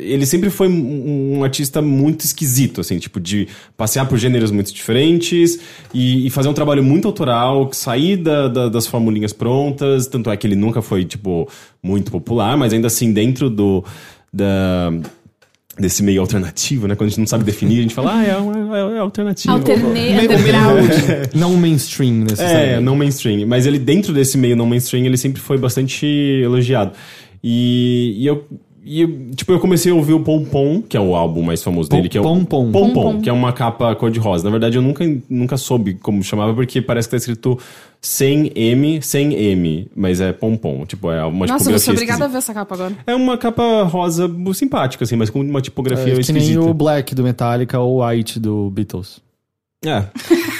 [0.00, 3.46] ele sempre foi um, um artista muito esquisito, assim, tipo, de
[3.76, 5.58] passear por gêneros muito diferentes
[5.92, 10.06] e, e fazer um trabalho muito autoral, sair da- da- das formulinhas prontas.
[10.06, 11.46] Tanto é que ele nunca foi, tipo,
[11.82, 13.84] muito popular, mas ainda assim, dentro do.
[14.32, 14.90] Da,
[15.78, 16.94] desse meio alternativo, né?
[16.94, 19.52] Quando a gente não sabe definir, a gente fala, ah, é, um- é, é alternativo.
[21.34, 23.46] Não mainstream, É, não mainstream.
[23.46, 26.06] Mas ele, dentro desse meio não mainstream, ele sempre foi bastante
[26.42, 26.92] elogiado.
[27.42, 28.44] E, e eu.
[28.84, 31.62] E, eu, tipo, eu comecei a ouvir o Pom Pom, que é o álbum mais
[31.62, 32.70] famoso dele, que é o Pom Pom.
[32.70, 34.44] Pom que é uma capa cor-de-rosa.
[34.44, 37.58] Na verdade, eu nunca, nunca soube como chamava, porque parece que tá escrito
[38.00, 40.84] sem M, sem M, mas é Pom Pom.
[40.84, 42.92] Tipo, é uma Nossa, eu tipografia sou obrigada a ver essa capa agora.
[43.06, 46.60] É uma capa rosa simpática, assim, mas com uma tipografia É, que nem esquisita.
[46.60, 49.22] o Black do Metallica ou o White do Beatles.
[49.86, 50.04] É.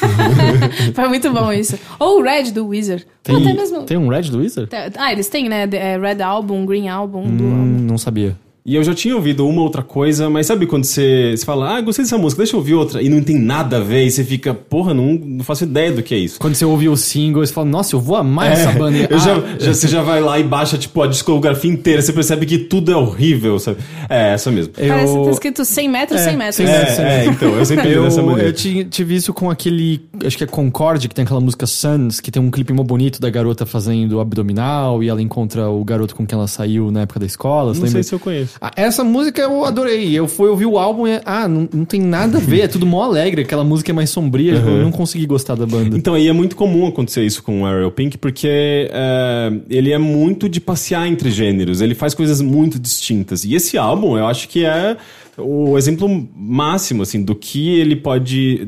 [0.94, 1.78] Foi muito bom isso.
[1.98, 3.07] Ou o Red do Wizard.
[3.22, 3.82] Tem, Ou até mesmo...
[3.82, 4.68] tem um Red do Wizard?
[4.98, 5.68] Ah, eles têm, né?
[5.72, 7.22] É, Red Album, Green Album.
[7.24, 8.36] do Hum, não sabia.
[8.66, 11.80] E eu já tinha ouvido uma outra coisa, mas sabe quando você, você fala, ah,
[11.82, 14.24] gostei dessa música, deixa eu ouvir outra, e não tem nada a ver, e você
[14.24, 16.38] fica, porra, não, não faço ideia do que é isso.
[16.40, 18.96] Quando você ouve o single, você fala, nossa, eu vou amar essa banda.
[18.96, 19.34] É, Eu Ah, já,
[19.66, 22.90] já- você já vai lá e baixa, tipo, a discografia inteira, você percebe que tudo
[22.90, 23.76] é horrível, sabe?
[24.08, 24.72] É, essa mesmo.
[24.72, 26.56] Parece que eu- tá escrito 100 metros, É, 100 metros.
[26.56, 26.98] 100 É, metros.
[27.00, 28.48] é, então, eu sempre vi dessa Eu, maneira.
[28.48, 30.00] eu ti- tive isso com aquele.
[30.24, 33.20] Acho que é Concorde, que tem aquela música Suns, que tem um clipe mó bonito
[33.20, 37.20] da garota fazendo abdominal e ela encontra o garoto com quem ela saiu na época
[37.20, 37.66] da escola.
[37.66, 37.90] Não lembra?
[37.90, 38.53] sei se eu conheço.
[38.61, 40.12] Ah, Essa música eu adorei.
[40.12, 41.20] Eu fui ouvir o álbum e.
[41.24, 43.42] Ah, não, não tem nada a ver, é tudo mó alegre.
[43.42, 45.96] Aquela música é mais sombria, tipo, eu não consegui gostar da banda.
[45.96, 49.98] Então, aí é muito comum acontecer isso com o Ariel Pink, porque é, ele é
[49.98, 53.44] muito de passear entre gêneros, ele faz coisas muito distintas.
[53.44, 54.96] E esse álbum, eu acho que é
[55.36, 58.66] o exemplo máximo, assim, do que ele pode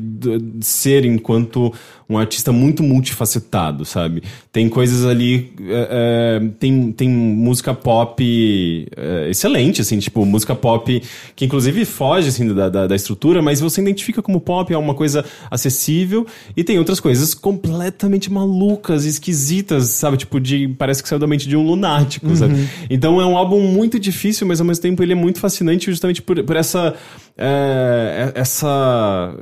[0.61, 1.73] ser enquanto
[2.09, 4.23] um artista muito multifacetado, sabe?
[4.51, 11.01] Tem coisas ali, é, é, tem, tem música pop é, excelente, assim, tipo, música pop
[11.35, 14.93] que inclusive foge, assim, da, da, da estrutura, mas você identifica como pop, é uma
[14.93, 20.17] coisa acessível, e tem outras coisas completamente malucas, esquisitas, sabe?
[20.17, 22.53] Tipo, de, parece que saiu da mente de um lunático, sabe?
[22.89, 26.21] Então é um álbum muito difícil, mas ao mesmo tempo ele é muito fascinante justamente
[26.21, 26.95] por, por essa.
[27.37, 29.35] é, essa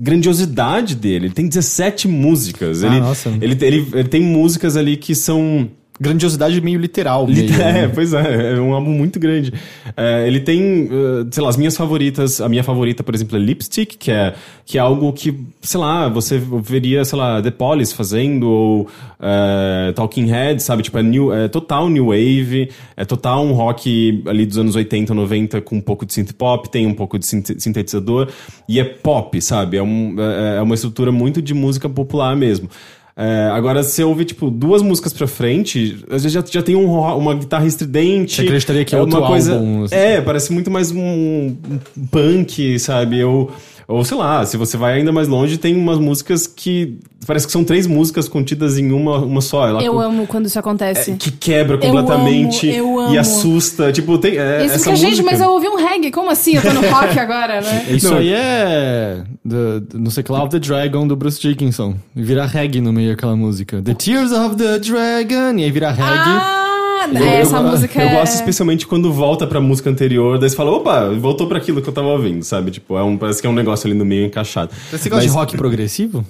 [0.00, 1.26] grandiosidade dele.
[1.26, 2.82] Ele tem 17 músicas.
[2.82, 3.28] Ah, ele, nossa.
[3.28, 5.70] Ele, ele, ele tem músicas ali que são.
[6.02, 7.26] Grandiosidade meio literal.
[7.26, 7.88] Lit- meio, É, né?
[7.94, 9.52] pois é, é um álbum muito grande.
[9.96, 12.40] É, ele tem, uh, sei lá, as minhas favoritas.
[12.40, 14.34] A minha favorita, por exemplo, é Lipstick, que é,
[14.66, 18.88] que é algo que, sei lá, você veria, sei lá, The Police fazendo, ou
[19.20, 20.82] é, Talking Heads, sabe?
[20.82, 25.14] Tipo, é, new, é total new wave, é total um rock ali dos anos 80,
[25.14, 28.28] 90, com um pouco de synth pop, tem um pouco de sinte- sintetizador,
[28.68, 29.76] e é pop, sabe?
[29.76, 32.68] É, um, é, é uma estrutura muito de música popular mesmo.
[33.16, 36.86] É, agora, você ouve, tipo, duas músicas pra frente, às vezes já, já tem um
[36.98, 38.36] uma guitarra estridente.
[38.36, 39.54] Você acreditaria que é outro uma coisa.
[39.54, 39.94] álbum, assim.
[39.94, 41.78] É, parece muito mais um, um
[42.10, 43.22] punk, sabe?
[43.22, 43.50] Ou,
[43.86, 46.96] ou sei lá, se você vai ainda mais longe, tem umas músicas que.
[47.26, 49.68] Parece que são três músicas contidas em uma, uma só.
[49.68, 51.12] Ela Eu co- amo quando isso acontece.
[51.12, 53.20] é, que quebra Eu completamente amo, eu e amo.
[53.20, 53.92] assusta.
[53.92, 54.38] Tipo, tem.
[54.38, 56.10] É, Isso essa que, gente, música- mas eu ouvi um reggae.
[56.10, 56.56] Como assim?
[56.56, 57.86] Eu tô no rock agora, né?
[57.90, 58.16] Isso Não.
[58.16, 59.22] aí é.
[59.44, 61.96] Do, do- não sei que lá, of the Dragon do Bruce Dickinson.
[62.14, 63.82] E vira reggae no meio daquela música.
[63.82, 65.58] The Tears of the Dragon.
[65.58, 66.04] E aí vira reggae.
[66.06, 68.14] Ah, Eu- essa eu, música Eu é...
[68.20, 71.88] gosto especialmente quando volta pra música anterior, daí você fala, opa, voltou pra aquilo que
[71.88, 72.70] eu tava ouvindo, sabe?
[72.70, 74.70] Tipo, é um, parece que é um negócio ali no meio encaixado.
[74.90, 76.24] Você gosta de Mas- rock progressivo?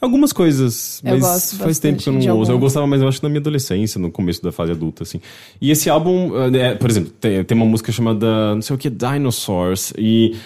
[0.00, 2.52] Algumas coisas, mas faz tempo que eu não de ouço.
[2.52, 5.20] Eu gostava mais, eu acho, na minha adolescência, no começo da fase adulta, assim.
[5.60, 8.88] E esse álbum, é, por exemplo, tem, tem uma música chamada, não sei o que,
[8.88, 10.36] Dinosaurs, e,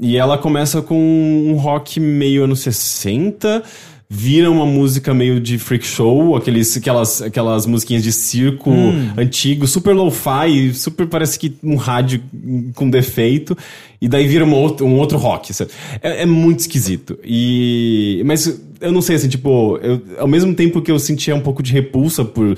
[0.00, 3.62] e ela começa com um rock meio anos 60,
[4.08, 8.70] vira uma música meio de freak show, aqueles, aquelas, aquelas musiquinhas de circo
[9.18, 12.22] antigo, super lo-fi, super parece que um rádio
[12.74, 13.56] com defeito,
[14.00, 15.52] e daí vira uma outra- um outro rock.
[16.02, 17.18] É, é muito esquisito.
[17.24, 21.40] E, mas eu não sei, assim, tipo, eu, ao mesmo tempo que eu sentia um
[21.40, 22.56] pouco de repulsa por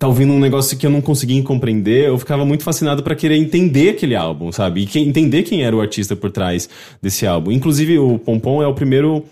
[0.00, 3.36] tá ouvindo um negócio que eu não conseguia compreender, eu ficava muito fascinado pra querer
[3.36, 4.80] entender aquele álbum, sabe?
[4.80, 6.70] E que- entender quem era o artista por trás
[7.02, 7.52] desse álbum.
[7.52, 9.22] Inclusive, o Pompom é o primeiro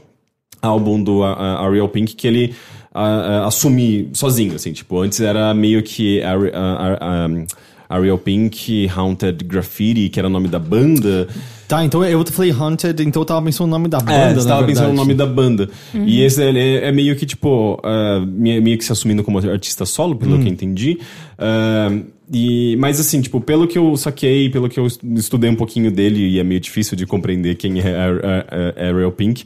[0.61, 2.55] álbum do Ariel Pink que ele
[2.95, 8.91] a- a- assume sozinho, assim, tipo, antes era meio que a- a- a- Ariel Pink
[8.95, 11.27] Haunted Graffiti, que era o nome da banda.
[11.69, 14.49] Tá, então eu falei Haunted, então eu tava pensando o nome da banda, É, você
[14.49, 14.97] na tava pensando no verdade.
[14.97, 15.69] nome da banda.
[15.95, 20.17] E esse é, é meio que, tipo, ah, meio que se assumindo como artista solo,
[20.17, 20.99] pelo que eu entendi.
[21.39, 21.91] Ah,
[22.33, 26.27] e, mas assim, tipo, pelo que eu saquei, pelo que eu estudei um pouquinho dele,
[26.27, 29.45] e é meio difícil de compreender quem é Ar- Ar- Ar- Ariel Pink,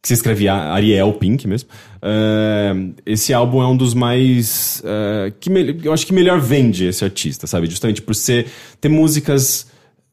[0.00, 1.68] que se escreve Ariel Pink mesmo.
[2.00, 2.72] Ah,
[3.04, 4.80] esse álbum é um dos mais.
[4.84, 7.66] ah, que me- eu acho que melhor vende esse artista, sabe?
[7.68, 8.46] Justamente por ser
[8.80, 9.66] ter músicas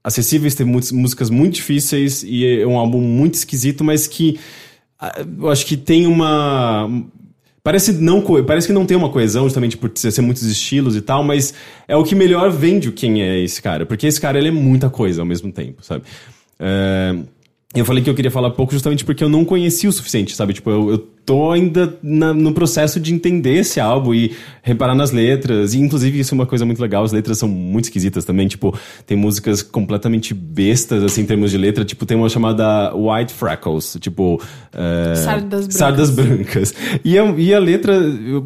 [0.03, 4.39] acessíveis, ter muitas músicas muito difíceis e é um álbum muito esquisito, mas que
[4.99, 6.89] ah, eu acho que tem uma
[7.63, 11.23] parece não parece que não tem uma coesão justamente por ser muitos estilos e tal,
[11.23, 11.53] mas
[11.87, 14.89] é o que melhor vende quem é esse cara, porque esse cara ele é muita
[14.89, 16.03] coisa ao mesmo tempo, sabe?
[16.59, 17.15] É,
[17.73, 20.51] eu falei que eu queria falar pouco justamente porque eu não conhecia o suficiente, sabe?
[20.53, 25.11] Tipo, eu, eu tô ainda na- no processo de entender esse álbum e reparar nas
[25.11, 25.73] letras.
[25.73, 27.01] E, inclusive, isso é uma coisa muito legal.
[27.03, 28.45] As letras são muito esquisitas também.
[28.49, 31.85] Tipo, tem músicas completamente bestas, assim, em termos de letra.
[31.85, 33.95] Tipo, tem uma chamada White Freckles.
[34.01, 34.41] Tipo...
[34.73, 35.75] É, Sardas brancas.
[35.75, 36.73] Sardas brancas.
[37.05, 37.93] E a, e a letra,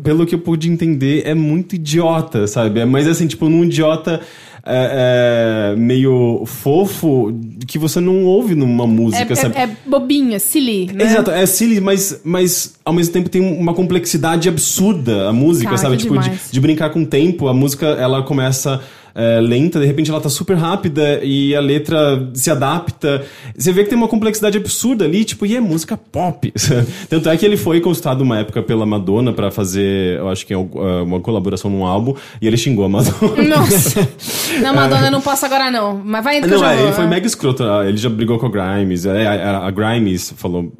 [0.03, 2.79] pelo que eu pude entender, é muito idiota, sabe?
[2.81, 4.21] É- Mas, assim, tipo, num idiota...
[4.65, 7.31] é, é, meio fofo
[7.67, 9.55] que você não ouve numa música, É, sabe?
[9.55, 11.03] é, é bobinha, silly, né?
[11.05, 15.77] Exato, é silly, mas, mas ao mesmo tempo tem uma complexidade absurda a música, Cara,
[15.77, 15.97] sabe?
[15.97, 17.47] Tipo, de, de brincar com o tempo.
[17.47, 18.81] A música, ela começa
[19.15, 23.23] é, lenta, de repente ela tá super rápida e a letra se adapta.
[23.57, 26.51] Você vê que tem uma complexidade absurda ali, tipo, e é música pop.
[27.09, 30.53] Tanto é que ele foi consultado uma época pela Madonna pra fazer, eu acho que
[30.53, 33.43] é uma colaboração num álbum, e ele xingou a Madonna.
[33.57, 34.07] Nossa.
[34.61, 36.01] Não, Madonna, eu não posso agora não.
[36.03, 36.85] Mas vai eu Não, é, vou.
[36.85, 37.63] ele foi mega escroto.
[37.63, 39.05] ah, Ele já brigou com a Grimes.
[39.05, 40.71] é, A, a- a Grimes falou.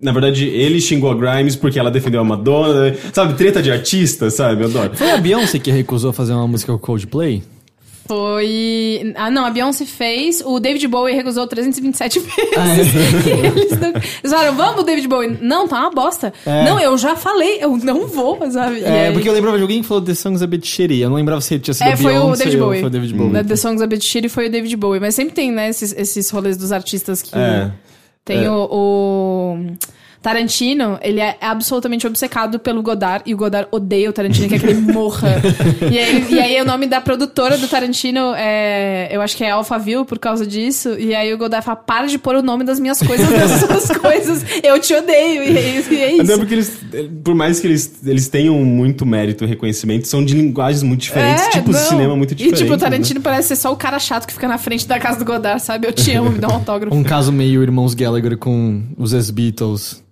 [0.00, 2.94] Na verdade, ele xingou a Grimes porque ela defendeu a Madonna.
[3.12, 4.62] Sabe, treta de artista, sabe?
[4.64, 4.90] Eu adoro.
[4.96, 7.42] Foi a Beyoncé que recusou fazer uma música com o Coldplay?
[8.06, 9.12] Foi.
[9.16, 12.34] Ah, não, a Beyoncé fez, o David Bowie recusou 327 vezes.
[12.56, 12.76] Ah, é?
[12.76, 13.88] E eles, não...
[13.88, 15.38] eles falaram, vamos, David Bowie.
[15.40, 16.32] Não, tá uma bosta.
[16.44, 16.64] É.
[16.64, 18.80] Não, eu já falei, eu não vou, sabe?
[18.82, 20.98] É, aí- porque eu lembrava de alguém que falou The Song's a Bit Shitty.
[21.00, 22.80] Eu não lembrava se tinha sido É, foi o Beyoncé David ou Bowie.
[22.80, 23.32] Foi o David Bowie.
[23.32, 25.00] Da The Songs a Bit Shitty foi o David Bowie.
[25.00, 27.34] Mas sempre tem, né, esses, esses rolês dos artistas que...
[27.36, 27.70] É.
[28.24, 28.50] Tem É.
[28.50, 29.66] o, o-
[30.22, 34.66] Tarantino, ele é absolutamente obcecado pelo Godard, e o Godard odeia o Tarantino, quer que
[34.66, 35.42] ele morra.
[35.90, 39.08] e, aí, e aí o nome da produtora do Tarantino é.
[39.10, 40.90] Eu acho que é Alphaville por causa disso.
[40.98, 43.98] E aí o Godard fala: para de pôr o nome das minhas coisas nas suas
[43.98, 44.44] coisas.
[44.62, 45.42] Eu te odeio.
[45.42, 45.92] E é isso.
[45.92, 46.22] E é isso.
[46.22, 46.80] Até porque eles,
[47.24, 51.44] por mais que eles, eles tenham muito mérito e reconhecimento, são de linguagens muito diferentes,
[51.46, 51.88] É, tipos de não.
[51.88, 52.60] cinema muito diferentes.
[52.60, 52.82] E tipo, o né?
[52.82, 55.60] Tarantino parece ser só o cara chato que fica na frente da casa do Godard,
[55.62, 55.88] sabe?
[55.88, 56.94] Eu te amo, me dá um autógrafo.
[56.96, 60.02] Um caso meio Irmãos Gallagher com os ex-Beatles.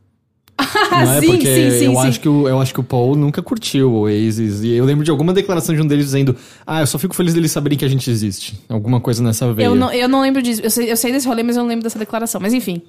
[0.90, 1.20] Ah, não é?
[1.20, 2.08] sim, Porque sim, sim, eu, sim.
[2.08, 4.62] Acho que o, eu acho que o Paul nunca curtiu o Oasis.
[4.62, 7.34] E eu lembro de alguma declaração de um deles dizendo: Ah, eu só fico feliz
[7.34, 8.58] deles saberem que a gente existe.
[8.68, 9.66] Alguma coisa nessa veia.
[9.66, 10.60] Eu não, eu não lembro disso.
[10.62, 12.40] Eu sei, eu sei desse rolê, mas eu não lembro dessa declaração.
[12.40, 12.82] Mas enfim.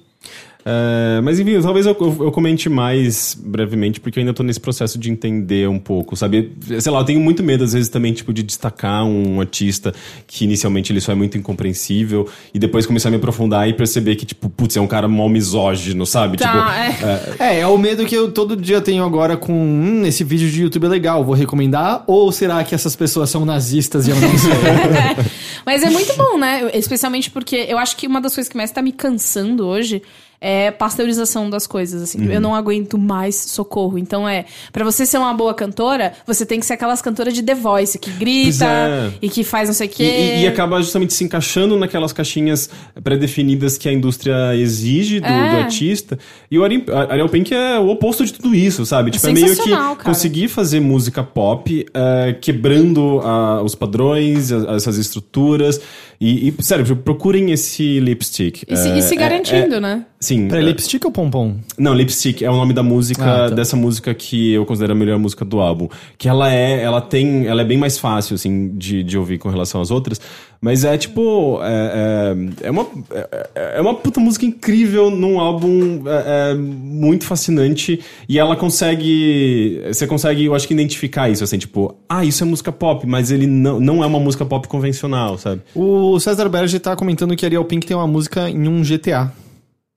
[0.64, 4.60] É, mas enfim, talvez eu, eu- eu comente mais brevemente, porque eu ainda tô nesse
[4.60, 6.52] processo de entender um pouco, sabe?
[6.80, 9.92] Sei lá, eu tenho muito medo, às vezes, também, tipo, de destacar um artista
[10.26, 14.14] que inicialmente ele só é muito incompreensível e depois começar a me aprofundar e perceber
[14.16, 16.38] que, tipo, putz, é um cara mal misógino, sabe?
[16.38, 16.48] Tá,
[16.96, 17.06] tipo,
[17.40, 17.54] é.
[17.56, 20.62] É, é o medo que eu todo dia tenho agora com hum, esse vídeo de
[20.62, 22.04] YouTube é legal, vou recomendar?
[22.06, 24.52] Ou será que essas pessoas são nazistas e eu não sei?
[25.66, 26.70] Mas é muito bom, né?
[26.74, 30.02] Especialmente porque eu acho que uma das coisas que mais tá me cansando hoje
[30.44, 32.18] é pasteurização das coisas, assim.
[32.26, 32.32] Uhum.
[32.32, 33.96] Eu não aguento mais socorro.
[33.96, 37.42] Então é, Pra você ser uma boa cantora, você tem que ser aquelas cantoras de
[37.42, 39.10] The Voice, que grita é.
[39.22, 40.02] e que faz não sei o E, quê.
[40.04, 42.68] e- e acaba justamente se encaixando naquelas caixinhas
[43.02, 45.50] pré-definidas que a indústria exige do, É.
[45.50, 46.18] do artista.
[46.50, 49.10] E o Ari- Ariel Pink é o oposto de tudo isso, sabe?
[49.12, 49.94] Tipo, é meio que cara.
[49.96, 55.80] conseguir fazer música pop, é, quebrando ah, os padrões, essas estruturas.
[56.24, 58.62] E, e, sério, procurem esse lipstick.
[58.68, 60.06] E se, É, e se é- garantindo, é- né?
[60.20, 60.46] Sim.
[60.46, 61.56] Pra é- lipstick ou pompom?
[61.76, 63.54] não, Lipstick é o nome da música, Ah, tá.
[63.56, 65.88] dessa música que eu considero a melhor música do álbum.
[66.16, 69.48] Que ela é, ela tem, ela é bem mais fácil, assim, de, de ouvir com
[69.48, 70.20] relação às outras.
[70.62, 76.04] Mas é tipo, é, é, é uma, é, é uma puta música incrível num álbum
[76.06, 78.00] é, é, muito fascinante.
[78.28, 82.46] E ela consegue, você consegue, eu acho que identificar isso, assim, tipo, ah, isso é
[82.46, 85.62] música pop, mas ele não, não é uma música pop convencional, sabe?
[85.74, 89.32] O César Berger tá comentando que Ariel Pink tem uma música em um GTA.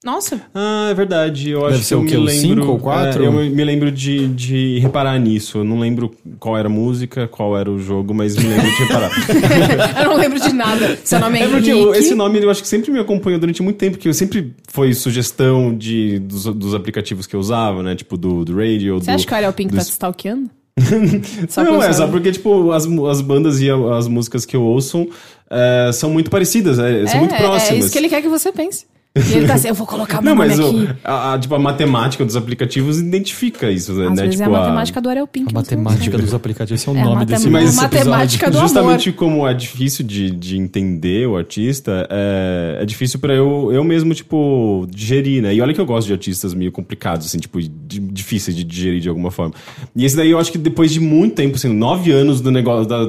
[0.06, 0.40] Nossa.
[0.54, 1.50] Ah, é verdade.
[1.50, 2.14] Eu Deve acho ser que o eu quê?
[2.14, 2.40] me O lembro.
[2.62, 3.24] cinco ou quatro?
[3.24, 5.58] é, eu me me lembro de, de reparar nisso.
[5.58, 8.84] Eu não lembro qual era a música, qual era o jogo, mas me lembro de
[8.84, 9.10] reparar.
[10.00, 10.96] Eu não lembro de nada.
[11.04, 13.60] Seu nome é, é porque o- esse nome eu acho que sempre me acompanhou durante
[13.62, 17.94] muito tempo, que eu sempre foi sugestão de, dos, dos aplicativos que eu usava, né?
[17.96, 19.00] Tipo do, do radio.
[19.00, 20.48] Você do, acha que o Ariel Pink tá dos- te stalkeando?
[21.56, 25.08] não, é, só porque, tipo, as, as bandas e a- as músicas que eu ouço
[25.50, 27.70] é, são muito parecidas, é, são muito próximas.
[27.70, 28.84] É isso que ele quer que você pense.
[29.16, 31.58] E ele tá assim, eu vou colocar meu Não, mas o- a, a- tipo, a
[31.58, 34.06] matemática dos aplicativos identifica isso, né?
[34.08, 34.22] Às né?
[34.24, 35.50] vezes tipo, é a matemática do Ariel Pink.
[35.50, 36.80] A matemática dos aplicativos.
[36.80, 40.30] Esse é o É nome matem- desse, Mas- matemática do Justamente como é difícil de,
[40.30, 45.54] de entender o artista, é, é difícil pra eu, eu mesmo, tipo, digerir, né?
[45.54, 49.00] E olha que eu gosto de artistas meio complicados, assim, tipo, di- difíceis de digerir
[49.00, 49.54] de alguma forma.
[49.94, 52.86] E esse daí eu acho que depois de muito tempo, assim, nove anos do negócio
[52.86, 53.04] da,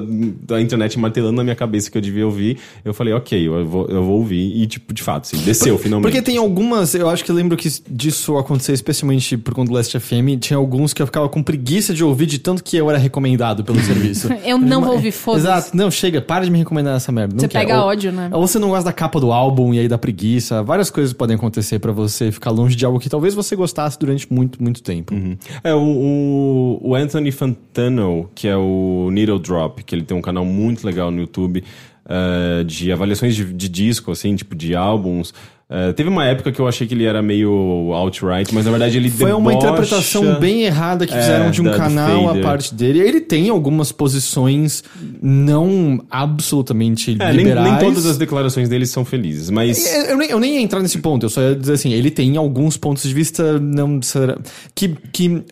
[0.55, 3.87] da internet martelando na minha cabeça que eu devia ouvir, eu falei, ok, eu vou,
[3.87, 4.55] eu vou ouvir.
[4.61, 5.96] E, tipo, de fato, assim, desceu finalmente.
[6.01, 9.75] Porque tem algumas, eu acho que eu lembro que disso acontecer especialmente por conta do
[9.75, 12.89] Last FM, tinha alguns que eu ficava com preguiça de ouvir de tanto que eu
[12.89, 14.29] era recomendado pelo serviço.
[14.45, 15.45] Eu não vou ouvir, foda-se.
[15.45, 17.33] Exato, não, chega, para de me recomendar essa merda.
[17.33, 17.65] não Você quero.
[17.67, 18.29] pega Ou- ódio, né?
[18.31, 20.63] Ou você não gosta da capa do álbum e aí dá preguiça.
[20.63, 24.31] Várias coisas podem acontecer pra você ficar longe de algo que talvez você gostasse durante
[24.31, 25.13] muito, muito tempo.
[25.63, 30.21] É, o, o, o Anthony Fantano, que é o Needle Drop, que ele tem um
[30.21, 31.63] canal muito legal no YouTube
[32.09, 35.33] eh, de avaliações de, de disco, assim, tipo, de álbuns.
[35.69, 37.51] Eh, teve uma época que eu achei que ele era meio
[37.91, 41.59] outright, mas na verdade ele Foi uma debocha- interpretação bem errada que É, fizeram de
[41.61, 42.99] um da- canal a parte dele.
[42.99, 44.81] Ele tem algumas posições
[45.21, 47.69] não absolutamente É, nem, liberais.
[47.69, 49.85] nem todas as declarações dele são felizes, mas...
[49.93, 52.11] Eu, eu nem, eu nem ia entrar nesse ponto, eu só ia dizer assim, ele
[52.11, 53.99] tem alguns pontos de vista não
[54.73, 55.43] que que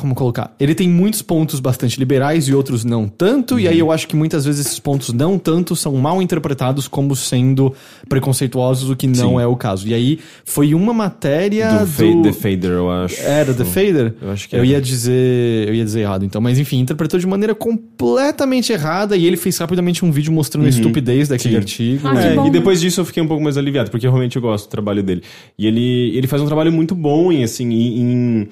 [0.00, 0.54] como colocar?
[0.60, 3.88] Ele tem muitos pontos bastante liberais e outros não tanto, e aí Uhum.
[3.88, 7.72] eu acho que muitas vezes esses pontos não tanto são mal interpretados como sendo
[8.08, 9.40] preconceituosos, o que não Sim.
[9.40, 9.88] é o caso.
[9.88, 11.86] E aí foi uma matéria Do,
[12.16, 13.20] do, The Fader, eu acho.
[13.20, 14.14] era The Fader?
[14.20, 14.66] Eu acho que Eu era.
[14.68, 19.24] ia dizer, eu ia dizer errado então, mas enfim, interpretou de maneira completamente errada e
[19.26, 21.62] ele fez rapidamente um vídeo mostrando a estupidez daquele Uhum.
[21.66, 21.98] Sim.
[21.98, 22.08] artigo.
[22.08, 22.50] Ah, É, bom, e né?
[22.50, 25.22] depois disso eu fiquei um pouco mais aliviado, porque eu realmente gosto do trabalho dele.
[25.58, 28.48] E ele, ele faz um trabalho muito bom em, assim, em, em,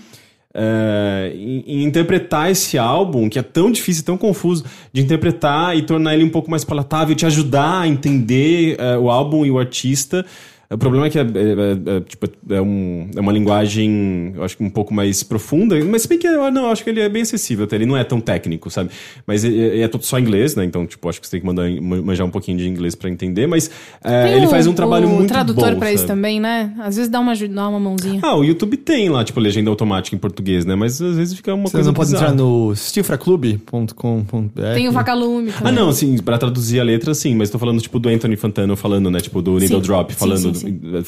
[0.54, 5.82] é, em- em interpretar esse álbum, que é tão difícil, tão confuso, de interpretar e
[5.82, 9.58] tornar ele um pouco mais palatável, te ajudar a entender é, o álbum e o
[9.58, 10.24] artista.
[10.72, 14.44] O problema é que é, é- é- é, tipo, é, um- é uma linguagem, eu
[14.44, 16.90] acho que um pouco mais profunda, mas se bem que eu, não, eu acho que
[16.90, 18.90] ele é bem acessível até, ele não é tão técnico, sabe?
[19.26, 20.64] Mas é, é todo só inglês, né?
[20.64, 23.48] Então, tipo, acho que você tem que mandar, manjar um pouquinho de inglês pra entender,
[23.48, 23.68] mas
[24.04, 26.16] é, ele faz um trabalho muito tradutor bom, pra isso sabe?
[26.16, 26.72] também, né?
[26.78, 28.20] Às vezes dá uma, dá uma mãozinha.
[28.22, 30.76] Ah, o YouTube tem lá, tipo, legenda automática em português, né?
[30.76, 32.32] Mas às vezes fica uma Você coisa não pode bizarra.
[32.32, 34.62] entrar no cifraclube.com.br.
[34.74, 35.68] Tem o vagalume também.
[35.68, 38.76] Ah, não, sim, pra traduzir a letra, sim, mas tô falando, tipo, do Anthony Fantano
[38.76, 39.18] falando, né?
[39.20, 39.82] Tipo, do Needle Sim.
[39.86, 40.59] Drop, Sim, falando, sim,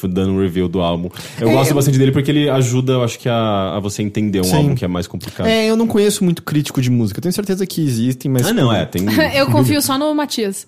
[0.09, 1.09] dando um review do álbum.
[1.39, 4.01] Eu É, gosto eu- bastante dele porque ele ajuda, eu acho que, a, a você
[4.03, 4.55] entender um Sim.
[4.55, 5.47] álbum que é mais complicado.
[5.47, 7.19] É, eu não conheço muito crítico de música.
[7.19, 8.45] Eu tenho certeza que existem, mas.
[8.47, 9.03] Ah, não, é, tem...
[9.35, 10.65] Eu confio só no Matias.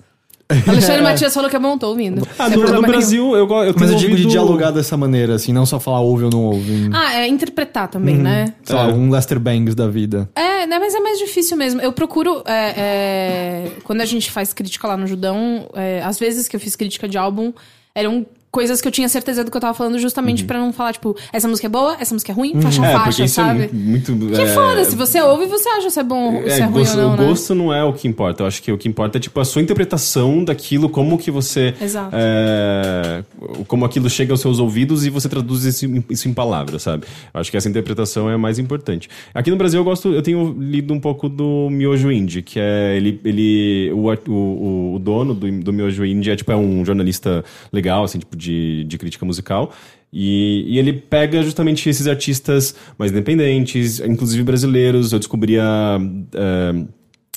[0.67, 2.21] Alexandre Matias falou que é bom, tô ouvindo.
[2.37, 2.81] Ah, Sem no, no nenhum.
[2.83, 5.79] Brasil, eu, eu tenho Mas eu digo de ouvido- dialogar dessa maneira, assim, não só
[5.79, 6.87] falar ouve ou não ouve.
[6.93, 7.89] Ah, é interpretar Uhum.
[7.89, 8.53] também, né?
[8.63, 8.93] Sei lá, É.
[8.93, 10.29] um Lester Bangs da vida.
[10.35, 11.81] É, né, mas é mais difícil mesmo.
[11.81, 12.43] Eu procuro.
[12.45, 16.59] é, é, quando a gente faz crítica lá no Judão, é, às vezes que eu
[16.59, 17.51] fiz crítica de álbum,
[17.95, 18.23] eram
[18.55, 21.13] coisas que eu tinha certeza do que eu tava falando, justamente pra não falar, tipo,
[21.33, 23.63] essa música é boa, essa música é ruim, faixa a É, faixa, isso sabe?
[23.65, 24.13] é muito...
[24.15, 26.63] muito Que é, foda, se você ouve, você acha se é bom, se é, É,
[26.63, 27.25] ruim gosto, ou não, o né?
[27.25, 28.43] gosto não é o que importa.
[28.43, 31.73] Eu acho que o que importa é tipo a sua interpretação daquilo, como que você.
[31.81, 32.15] Exato.
[32.15, 33.23] é,
[33.67, 37.05] como aquilo chega aos seus ouvidos e você traduz isso, em- isso em palavras, sabe?
[37.33, 39.09] Eu acho que essa interpretação é a mais importante.
[39.33, 42.95] Aqui no Brasil eu gosto, eu tenho lido um pouco do Miojo Indie, que é
[42.95, 47.43] ele, ele o, o, o dono do, do Miojo Indie é tipo é um jornalista
[47.71, 49.73] legal, assim, tipo de, de crítica musical.
[50.13, 55.11] E, e ele pega justamente esses artistas mais independentes, inclusive brasileiros.
[55.11, 55.99] Eu descobri a
[56.33, 56.85] eh,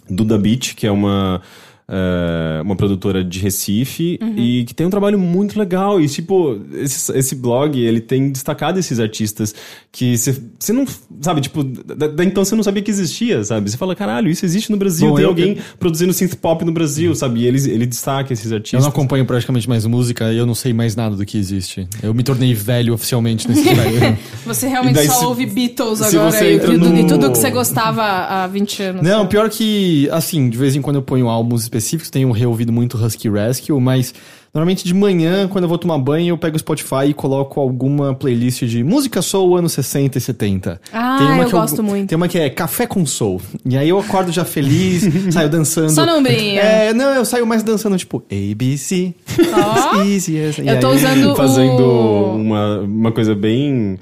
[0.09, 1.43] Duda Beat, que é uma,
[1.89, 4.35] eh, uma produtora de Recife Uhum.
[4.36, 6.01] e que tem um trabalho muito legal.
[6.01, 9.55] E, tipo, esse, esse blog, ele tem destacado esses artistas
[9.90, 10.85] que você não...
[11.20, 13.70] Sabe, tipo, da, da- então você não sabia que existia, sabe?
[13.70, 15.09] Você fala, caralho, isso existe no Brasil.
[15.09, 17.40] Bom, tem eu- alguém produzindo synth pop no Brasil, sabe?
[17.40, 18.82] E ele, ele destaca esses Eu artistas.
[18.82, 21.89] não acompanho praticamente mais música e eu não sei mais nada do que existe.
[22.02, 23.65] Eu me tornei velho oficialmente nesse.
[24.47, 27.39] Você realmente daí só se- ouve Beatles se agora você e, no- e tudo que
[27.39, 29.02] você gostava há 20 anos.
[29.02, 29.31] Não, sabe?
[29.31, 31.77] pior que, assim, de vez em quando eu ponho álbuns específicos,
[32.10, 34.12] tenho reouvido muito Husky Rescue, mas
[34.55, 38.14] normalmente de manhã, quando eu vou tomar banho, eu pego o Spotify e coloco alguma
[38.14, 40.80] playlist de música soul anos 60 e 70.
[40.92, 42.09] Ah, eu que gosto muito.
[42.09, 43.40] Tem uma que é Café com Soul.
[43.64, 45.90] E aí eu acordo já feliz, saio dançando.
[45.90, 46.59] Só no ombrinho.
[46.60, 49.14] É, não, eu saio mais dançando, tipo, ABC.
[49.52, 50.02] Ó.
[50.02, 52.34] easy as- e Eu tô aí- usando Fazendo o...
[52.36, 53.98] uma, uma coisa bem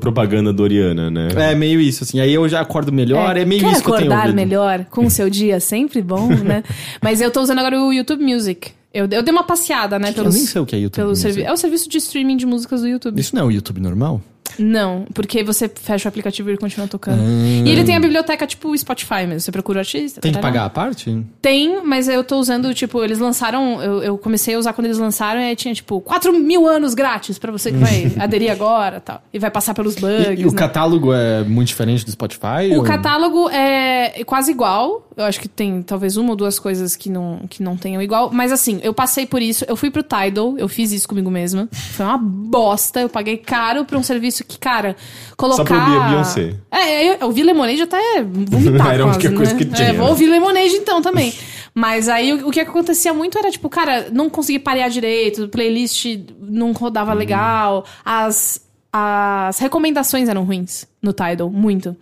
[0.00, 1.28] propaganda doriana, né?
[1.36, 2.20] É meio isso, assim.
[2.20, 5.06] Aí eu já acordo melhor, é, meio Quer isso que eu tenho acordar melhor com
[5.06, 6.62] o seu dia, sempre bom, né?
[7.02, 8.70] Mas eu tô usando agora o YouTube Music.
[8.92, 10.08] Eu, eu dei uma passeada, né?
[10.10, 11.32] Eu Pelos, nem sei o que é YouTube pelo Music.
[11.32, 13.20] servi- É o serviço de streaming de músicas do YouTube.
[13.20, 14.22] Isso não é o YouTube normal?
[14.58, 17.20] Não, porque você fecha o aplicativo e ele continua tocando.
[17.20, 17.66] Ah.
[17.66, 19.40] E ele tem a biblioteca tipo Spotify mesmo.
[19.40, 20.20] Você procura o artista.
[20.20, 21.24] Tem que pagar a parte?
[21.42, 23.82] Tem, mas eu tô usando, tipo, eles lançaram.
[23.82, 26.94] Eu, eu comecei a usar quando eles lançaram e aí tinha, tipo, 4 mil anos
[26.94, 29.22] grátis pra você que vai aderir agora tal.
[29.32, 30.38] E vai passar pelos bugs.
[30.38, 30.58] E, e o né?
[30.58, 32.72] catálogo é muito diferente do Spotify?
[32.72, 35.08] O ou- catálogo é quase igual.
[35.16, 38.30] Eu acho que tem talvez uma ou duas coisas que não, que não tenham igual.
[38.32, 39.64] Mas assim, eu passei por isso.
[39.66, 41.68] Eu fui pro Tidal, eu fiz isso comigo mesma.
[41.72, 43.00] Foi uma bosta.
[43.00, 44.96] Eu paguei caro pra um serviço que, cara,
[45.36, 45.56] colocar.
[45.56, 46.54] Só pra ouvir a Beyoncé.
[46.70, 48.88] É, eu, eu ouvi Lemonade até vomitar.
[48.94, 49.58] Era a quase, única coisa né?
[49.58, 49.88] que tinha.
[49.88, 51.32] É, vou ouvir Lemonade então também.
[51.74, 56.06] Mas aí o, o que acontecia muito era, tipo, cara, não consegui parear direito, playlist
[56.40, 57.18] não rodava Uhum.
[57.18, 61.94] legal, as, as recomendações eram ruins no Tidal, muito.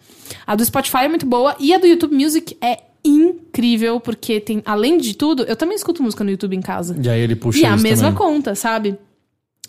[0.47, 4.63] A do Spotify é muito boa e a do YouTube Music é incrível, porque tem,
[4.65, 6.97] além de tudo, eu também escuto música no YouTube em casa.
[7.03, 8.19] E aí ele puxa E é a isso mesma também.
[8.19, 8.97] conta, sabe?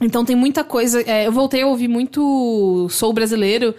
[0.01, 1.01] Então tem muita coisa.
[1.01, 3.73] é, eu voltei a ouvir muito soul brasileiro.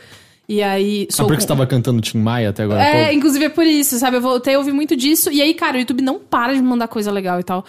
[0.48, 1.06] E aí.
[1.10, 2.82] Ah, Soul porque você tava cantando Tim Maia até agora?
[2.82, 4.16] é, inclusive é por isso, sabe?
[4.16, 5.30] Eu voltei a ouvir muito disso.
[5.30, 7.64] E aí, cara, o YouTube não para de mandar coisa legal e tal.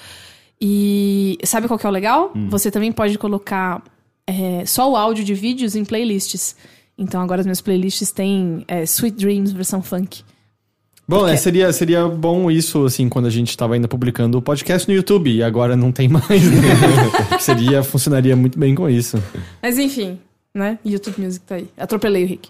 [0.62, 2.32] E sabe qual que é o legal?
[2.36, 2.50] Hum.
[2.50, 3.84] Você também pode colocar
[4.26, 6.56] é, só o áudio de vídeos em playlists.
[6.98, 10.24] Então agora as minhas playlists têm é, Sweet Dreams versão funk.
[11.08, 14.42] Bom, porque- é, seria, seria bom isso, assim, quando a gente tava ainda publicando o
[14.42, 16.62] podcast no YouTube, e agora não tem mais, né?
[17.40, 19.18] seria, funcionaria muito bem com isso.
[19.62, 20.20] Mas enfim,
[20.54, 20.78] né?
[20.84, 21.68] YouTube Music tá aí.
[21.78, 22.50] Atropelei o Rick.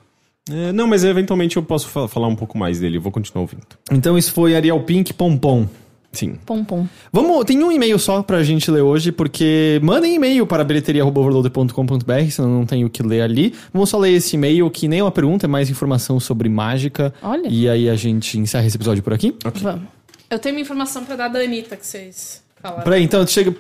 [0.50, 3.42] É, não, mas eventualmente eu posso fa- falar um pouco mais dele, eu vou continuar
[3.42, 3.64] ouvindo.
[3.92, 5.68] Então isso foi Ariel Pink Pompom.
[6.12, 6.36] Sim.
[6.46, 6.88] Pom pom.
[7.12, 12.50] Vamos, tem um e-mail só pra gente ler hoje, porque mandem e-mail para bilheteria.overloader.com.br, senão
[12.50, 13.54] não tem o que ler ali.
[13.72, 17.14] Vamos só ler esse e-mail, que nem é uma pergunta, é mais informação sobre mágica.
[17.22, 17.48] Olha.
[17.48, 19.36] E aí a gente encerra esse episódio por aqui.
[19.62, 19.84] Vamos.
[20.30, 22.84] Eu tenho uma informação pra dar da Anitta que vocês falaram.
[22.84, 23.54] Peraí, então chega.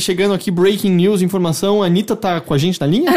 [0.00, 1.82] Chegando aqui, breaking news, informação.
[1.82, 3.10] A Anitta tá com a gente na linha?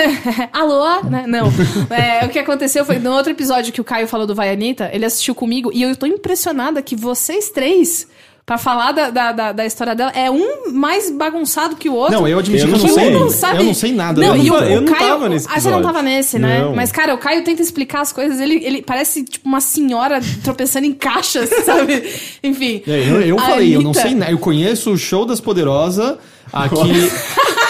[0.52, 1.04] Alô?
[1.04, 1.26] Né?
[1.28, 1.52] Não.
[1.90, 4.90] É, o que aconteceu foi, no outro episódio que o Caio falou do Vai Anitta,
[4.94, 8.08] ele assistiu comigo e eu tô impressionada que vocês três
[8.46, 10.12] pra falar da, da, da, da história dela.
[10.16, 12.14] É um mais bagunçado que o outro.
[12.20, 13.16] Não, eu admiti Eu que eu não não sei.
[13.16, 14.22] Um não sabe- Eu não sei nada.
[14.22, 14.74] Não, da e o, Anitta.
[14.74, 15.10] Eu não Caio.
[15.10, 16.62] tava nesse ah, você não tava nesse, né?
[16.62, 16.76] Não.
[16.76, 18.40] Mas, cara, o Caio tenta explicar as coisas.
[18.42, 22.04] Ele, ele parece, tipo, uma senhora tropeçando em caixas, sabe?
[22.44, 22.82] Enfim.
[22.88, 24.32] É, eu, eu falei, eu não Anitta- sei nada.
[24.32, 26.18] Eu conheço o show das Poderosas
[26.52, 26.76] aqui.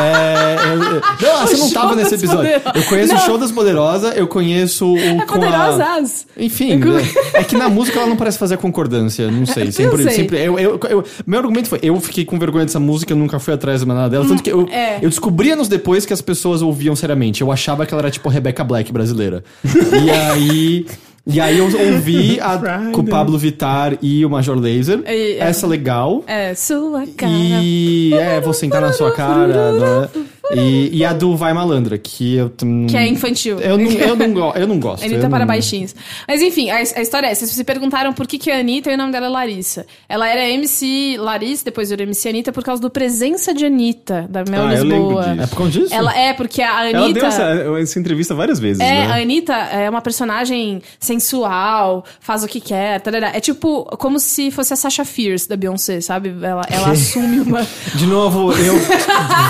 [0.00, 2.50] é, eu- não, você não tava nesse episódio.
[2.74, 3.20] Eu conheço Não.
[3.20, 4.98] o show das Poderosas, eu conheço o.
[4.98, 6.26] É com a- poderosas.
[6.36, 7.02] Enfim, né?
[7.34, 9.70] é que na música ela não parece fazer a concordância, não sei.
[9.72, 10.12] Sempre, sei.
[10.12, 10.38] sempre.
[10.44, 13.54] Eu, eu, eu- meu argumento foi: eu fiquei com vergonha dessa música, eu nunca fui
[13.54, 14.26] atrás de nada dela.
[14.26, 14.96] Tanto que eu, é.
[15.02, 17.40] eu descobri anos depois que as pessoas ouviam seriamente.
[17.42, 19.42] Eu achava que ela era tipo a Rebecca Black brasileira.
[19.64, 20.86] e aí.
[21.26, 25.02] E aí eu ouvi a, com o Pablo Vittar e o Major Laser.
[25.06, 26.24] E- essa legal.
[26.26, 27.32] É, sua cara.
[27.32, 29.72] E é, vou sentar na sua cara.
[29.72, 30.08] né?
[30.54, 32.50] E, e a do Vai Malandra, que eu.
[32.88, 33.58] Que é infantil.
[33.60, 35.04] Eu não, eu não, go- eu não gosto.
[35.04, 35.94] Anitta eu para não- baixinhos.
[36.26, 37.40] Mas enfim, a, a história é essa.
[37.46, 39.86] Vocês se perguntaram por que, que a Anitta e o nome dela é Larissa.
[40.08, 44.44] Ela era MC Larissa, depois virou MC Anitta por causa do Presença de Anitta, da
[44.44, 45.22] Mel Ah, eu lembro Lisboa.
[45.28, 45.42] disso.
[45.42, 45.94] É por causa disso?
[45.94, 46.96] Ela é, porque a Anitta.
[46.98, 47.42] Ela deu essa,
[47.80, 49.22] essa entrevista várias vezes, É, a né?
[49.22, 53.30] Anitta é uma personagem sensual, faz o que quer, tarará.
[53.34, 56.34] É tipo como se fosse a Sasha Fierce da Beyoncé, sabe?
[56.42, 57.66] Ela, ela assume uma.
[57.94, 58.74] De novo, eu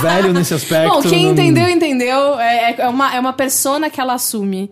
[0.03, 0.90] velho nesse aspecto.
[0.95, 2.39] Bom, quem não- entendeu, entendeu.
[2.39, 4.71] É, é uma, é uma persona que ela assume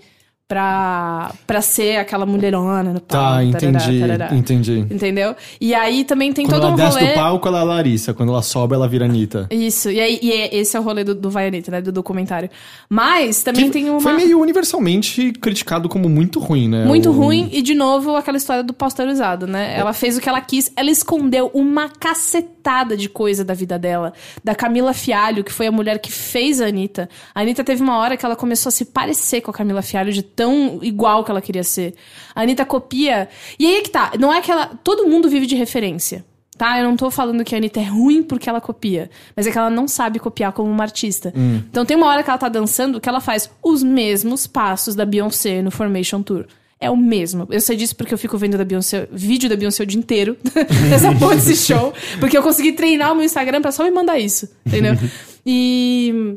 [0.49, 3.07] pra, pra ser aquela mulherona no palco.
[3.07, 4.01] Tá, tarará, entendi.
[4.01, 4.35] tarará.
[4.35, 4.79] Entendi.
[4.91, 5.37] Entendeu?
[5.61, 7.09] E aí também tem Quando todo ela um desce rolê.
[7.11, 8.15] do palco, ela é a Larissa.
[8.15, 9.47] Quando ela sobe, ela vira Anitta.
[9.51, 11.83] Isso, e, aí, e é- esse é o rolê do, do Vai Anitta, né?
[11.83, 12.49] Do documentário.
[12.89, 14.01] Mas também Que tem uma.
[14.01, 16.85] Foi meio universalmente criticado como muito ruim, né?
[16.87, 19.75] Muito O- ruim, e de novo aquela história do pasteurizado, né?
[19.79, 24.15] Ela fez o que ela quis, ela escondeu uma cacetada de coisa da vida dela.
[24.43, 27.09] Da Camila Fialho, que foi a mulher que fez a Anitta.
[27.35, 30.12] A Anitta teve uma hora que ela começou a se parecer com a Camila Fialho,
[30.12, 31.94] de tão igual que ela queria ser.
[32.32, 33.28] A Anitta copia.
[33.59, 34.70] E aí é que tá, não é que ela.
[34.85, 36.24] Todo mundo vive de referência.
[36.56, 39.51] Tá, eu não tô falando que a Anitta é ruim porque ela copia, mas é
[39.52, 41.32] que ela não sabe copiar como uma artista.
[41.70, 45.05] Então tem uma hora que ela tá dançando que ela faz os mesmos passos da
[45.05, 46.47] Beyoncé no Formation Tour.
[46.81, 47.47] É o mesmo.
[47.51, 50.36] Eu sei disso porque eu fico vendo da Beyoncé, vídeo da Beyoncé o dia inteiro,
[50.90, 54.19] dessa porra desse show, porque eu consegui treinar o meu Instagram pra só me mandar
[54.19, 54.94] isso, entendeu?
[55.51, 56.36] E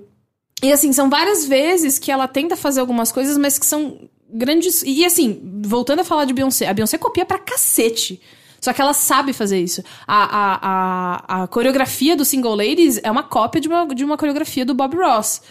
[0.61, 3.99] e assim, são várias vezes que ela tenta fazer algumas coisas, mas que são
[4.31, 4.83] grandes.
[4.83, 8.21] E assim, voltando a falar de Beyoncé, a Beyoncé copia pra cacete.
[8.61, 9.83] Só que ela sabe fazer isso.
[10.07, 10.59] A, a,
[11.39, 14.75] a, a coreografia do Single Ladies é uma cópia de uma, de uma coreografia do
[14.75, 15.41] Bob Ross.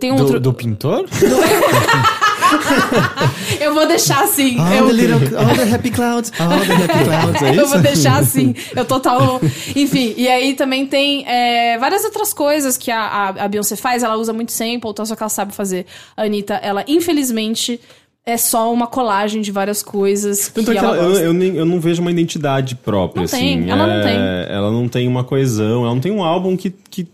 [0.00, 0.40] Tem um Do, outro.
[0.40, 1.06] do pintor?
[3.60, 4.58] Eu vou deixar assim.
[4.58, 4.86] All eu...
[4.86, 7.60] the little, all the happy clouds, all the happy clouds, é isso?
[7.60, 8.54] Eu vou deixar assim.
[8.74, 9.40] Eu total.
[9.74, 14.02] Enfim, e aí também tem é, várias outras coisas que a, a, a Beyoncé faz.
[14.02, 15.86] Ela usa muito sample, então só que ela sabe fazer.
[16.16, 17.80] A Anitta, ela, infelizmente,
[18.24, 20.48] é só uma colagem de várias coisas.
[20.48, 21.24] Tanto é que que ela, eu, gosta.
[21.24, 23.38] eu, nem- eu não vejo uma identidade própria, Não assim.
[23.62, 24.54] tem, ela não É, tem.
[24.56, 26.70] Ela não tem uma coesão, ela não tem um álbum que.
[26.90, 27.06] que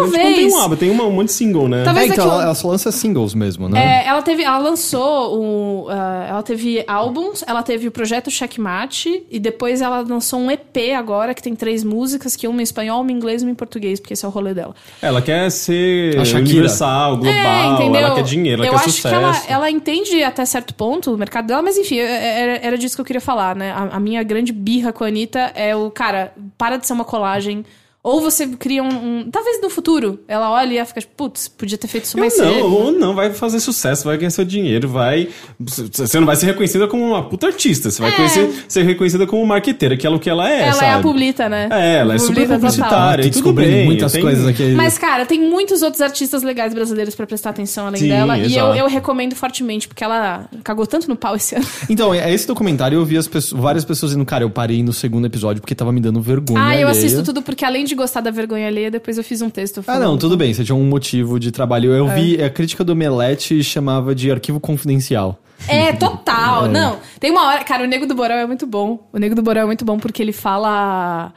[0.00, 0.24] Talvez.
[0.24, 1.84] Não tem um álbum, tem uma, um monte de single, né?
[1.84, 4.02] Talvez É, então ela, a- ela só lança singles mesmo, né?
[4.04, 9.24] É, ela teve, ela lançou um, ah, ela teve álbuns, ela teve o projeto Checkmate
[9.30, 13.00] e depois ela lançou um EP agora que tem três músicas, que uma em espanhol,
[13.02, 14.74] uma em inglês e uma em português, porque esse é o rolê dela.
[15.02, 19.08] Ela quer ser universal, global, ela quer dinheiro, ela É, eu quer acho sucesso.
[19.08, 22.78] que ela, ela entende até certo ponto o mercado dela, mas enfim, é- era, era
[22.78, 23.72] disso que eu queria falar, né?
[23.72, 27.04] A, a minha grande birra com a Anitta é o, cara, para de ser uma
[27.04, 27.64] colagem.
[28.08, 31.48] Ou você cria um, um- Talvez no futuro ela olha e ela fica, tipo, putz,
[31.48, 32.64] podia ter feito isso mais não, cedo.
[32.72, 35.28] ou não, vai fazer sucesso, vai ganhar seu dinheiro, vai.
[35.58, 38.14] Você não vai ser reconhecida como uma puta artista, você vai É.
[38.14, 40.62] conhecer, ser reconhecida como marqueteira, que é o que ela é.
[40.62, 40.86] ela sabe?
[40.86, 41.68] é a publita, né?
[41.72, 42.60] É, ela é super Publita total.
[42.60, 43.22] publicitária.
[43.24, 44.70] Tô e tudo descobrindo bem, muitas tem- coisas aqui.
[44.74, 48.38] Mas, cara, tem muitos outros artistas legais brasileiros pra prestar atenção além Sim, dela.
[48.38, 48.76] E eu, exato.
[48.78, 51.66] eu recomendo fortemente, porque ela cagou tanto no pau esse ano.
[51.90, 54.92] Então, é esse documentário eu vi as pessoas- várias pessoas dizendo, cara, eu parei no
[54.92, 56.60] segundo episódio porque tava me dando vergonha.
[56.60, 56.90] ah, eu alheia.
[56.90, 59.98] assisto tudo porque além de gostar da vergonha alheia, depois eu fiz um texto Ah,
[59.98, 61.92] não, tudo bem, você tinha um motivo de trabalho.
[61.92, 65.40] Eu vi a crítica do Omelete chamava de arquivo confidencial.
[65.66, 66.68] É, total.
[66.68, 67.64] Não, tem uma hora.
[67.64, 69.08] Cara, o Nego do Borel é muito bom.
[69.12, 71.32] O Nego do Borel é muito bom porque ele fala.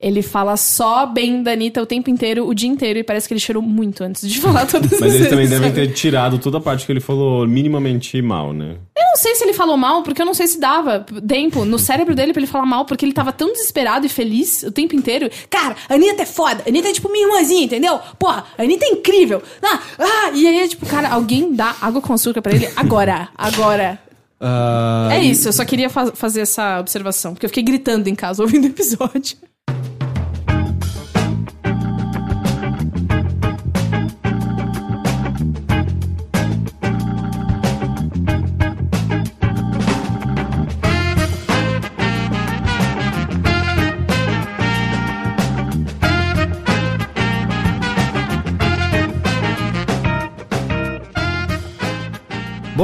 [0.00, 3.34] Ele fala só bem da Anitta o tempo inteiro, o dia inteiro, e parece que
[3.34, 6.56] ele cheirou muito antes de falar todas as Mas eles também devem ter tirado toda
[6.56, 8.76] a parte que ele falou minimamente mal, né?
[8.96, 11.78] Eu não sei se ele falou mal, porque eu não sei se dava tempo no
[11.78, 14.94] cérebro dele pra ele falar mal, porque ele tava tão desesperado e feliz o tempo
[14.96, 15.28] inteiro.
[15.50, 17.98] Cara, a Anitta é foda, a Anitta é tipo minha irmãzinha, entendeu?
[18.18, 19.42] Porra, a Anitta é incrível.
[19.62, 23.98] Ah, ah, e aí, tipo, cara, alguém dá água com açúcar pra ele agora, agora.
[24.40, 28.14] Ah, É isso, eu só queria fa- fazer essa observação, porque eu fiquei gritando em
[28.14, 29.36] casa ouvindo o episódio.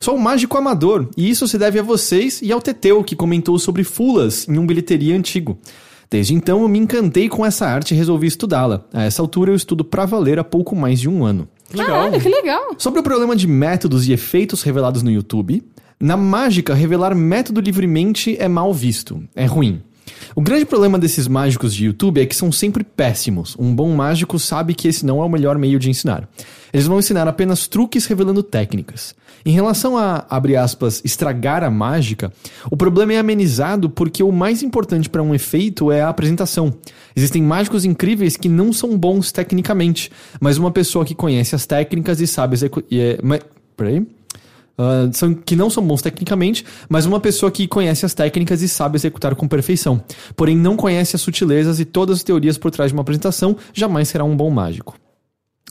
[0.00, 3.58] Sou um mágico amador, e isso se deve a vocês e ao Teteu, que comentou
[3.58, 5.58] sobre fulas em um bilheteria antigo.
[6.10, 8.84] Desde então eu me encantei com essa arte e resolvi estudá-la.
[8.92, 11.46] A essa altura eu estudo pra valer há pouco mais de um ano.
[11.74, 12.74] Caralho, que legal.
[12.78, 15.62] Sobre o problema de métodos e efeitos revelados no YouTube,
[16.00, 19.82] na mágica, revelar método livremente é mal visto, é ruim.
[20.34, 23.56] O grande problema desses mágicos de YouTube é que são sempre péssimos.
[23.58, 26.28] Um bom mágico sabe que esse não é o melhor meio de ensinar.
[26.72, 29.14] Eles vão ensinar apenas truques revelando técnicas.
[29.44, 32.32] Em relação a, abre aspas, estragar a mágica,
[32.70, 36.74] o problema é amenizado porque o mais importante para um efeito é a apresentação.
[37.16, 40.10] Existem mágicos incríveis que não são bons tecnicamente,
[40.40, 42.88] mas uma pessoa que conhece as técnicas e sabe executar.
[42.90, 43.18] É.
[44.80, 48.68] Uh, são, que não são bons tecnicamente, mas uma pessoa que conhece as técnicas e
[48.68, 50.02] sabe executar com perfeição.
[50.34, 54.08] Porém, não conhece as sutilezas e todas as teorias por trás de uma apresentação, jamais
[54.08, 54.94] será um bom mágico.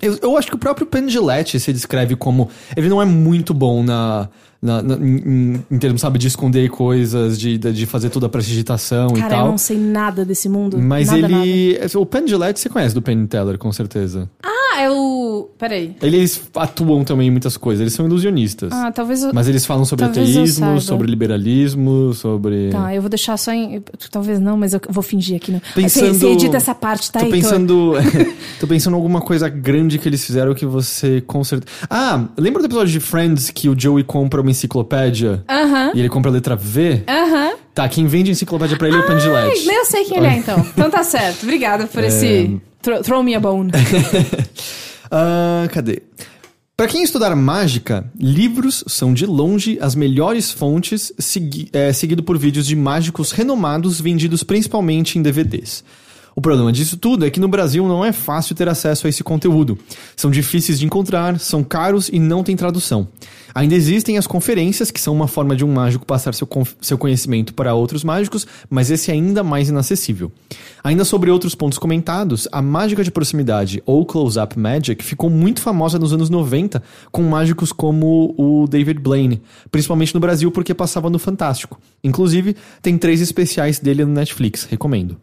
[0.02, 2.50] Eu, eu acho que o próprio Pendilete se descreve como.
[2.76, 4.30] Ele não é muito bom na.
[4.62, 9.10] na, na em, em, termos, sabe, de esconder coisas, de, de fazer toda a prestigitação
[9.16, 9.46] e Cara, tal.
[9.46, 10.78] eu não sei nada desse mundo.
[10.78, 11.80] Mas nada, ele.
[11.96, 14.30] O Pendilete você conhece do Penn Teller, com certeza.
[14.44, 15.19] Ah, é o.
[15.57, 15.95] Peraí.
[16.02, 18.72] Eles atuam também em muitas coisas, eles são ilusionistas.
[18.74, 19.32] Ah, talvez eu.
[19.34, 22.70] Mas eles falam sobre Talvez ateísmo, sobre liberalismo, sobre.
[22.70, 23.82] Tá, eu vou deixar só em.
[24.11, 25.52] Talvez não, mas eu vou fingir aqui.
[25.52, 25.61] Não.
[25.76, 27.94] Pensando- Você, edita essa parte, tá, Tô pensando.
[28.60, 31.72] tô pensando em alguma coisa grande que eles fizeram que você com certeza.
[31.90, 35.44] Ah, lembra do episódio de Friends que o Joey compra uma enciclopédia?
[35.49, 35.91] Aham.
[35.95, 37.03] E ele compra a letra V?
[37.07, 37.53] Aham.
[37.74, 39.68] Tá, quem vende enciclopédia pra ele é o Pendilete.
[39.70, 40.60] eu sei quem ele é, então.
[40.60, 41.44] Então tá certo.
[41.44, 42.60] Obrigada por esse.
[42.82, 43.72] Throw, throw me a bone.
[45.11, 46.02] Ah, cadê?
[46.80, 52.38] Para quem estudar mágica, livros são de longe as melhores fontes, segui é, seguido por
[52.38, 55.84] vídeos de mágicos renomados vendidos principalmente em DVDs.
[56.35, 59.23] O problema disso tudo é que no Brasil não é fácil ter acesso a esse
[59.23, 59.77] conteúdo.
[60.15, 63.07] São difíceis de encontrar, são caros e não tem tradução.
[63.53, 66.47] Ainda existem as conferências, que são uma forma de um mágico passar seu,
[66.81, 70.31] seu conhecimento para outros mágicos, mas esse é ainda mais inacessível.
[70.84, 75.97] Ainda sobre outros pontos comentados, a mágica de proximidade, ou close-up magic, ficou muito famosa
[75.97, 76.81] nos anos 90
[77.11, 79.41] com mágicos como o David Blaine,
[79.72, 81.80] principalmente no Brasil porque passava no Fantástico.
[82.03, 85.18] Inclusive, tem três especiais dele no Netflix, recomendo.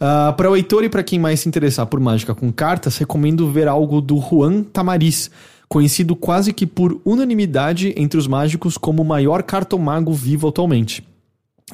[0.00, 3.50] Ah, para o Heitor e para quem mais se interessar por mágica com cartas, recomendo
[3.50, 5.30] ver algo do Juan Tamariz,
[5.68, 11.06] conhecido quase que por unanimidade entre os mágicos como o maior cartomago vivo atualmente.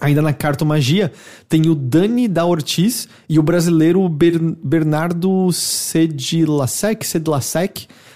[0.01, 1.13] Ainda na cartomagia,
[1.49, 7.07] tem o Dani da Ortiz e o brasileiro Ber- Bernardo Sedlasek,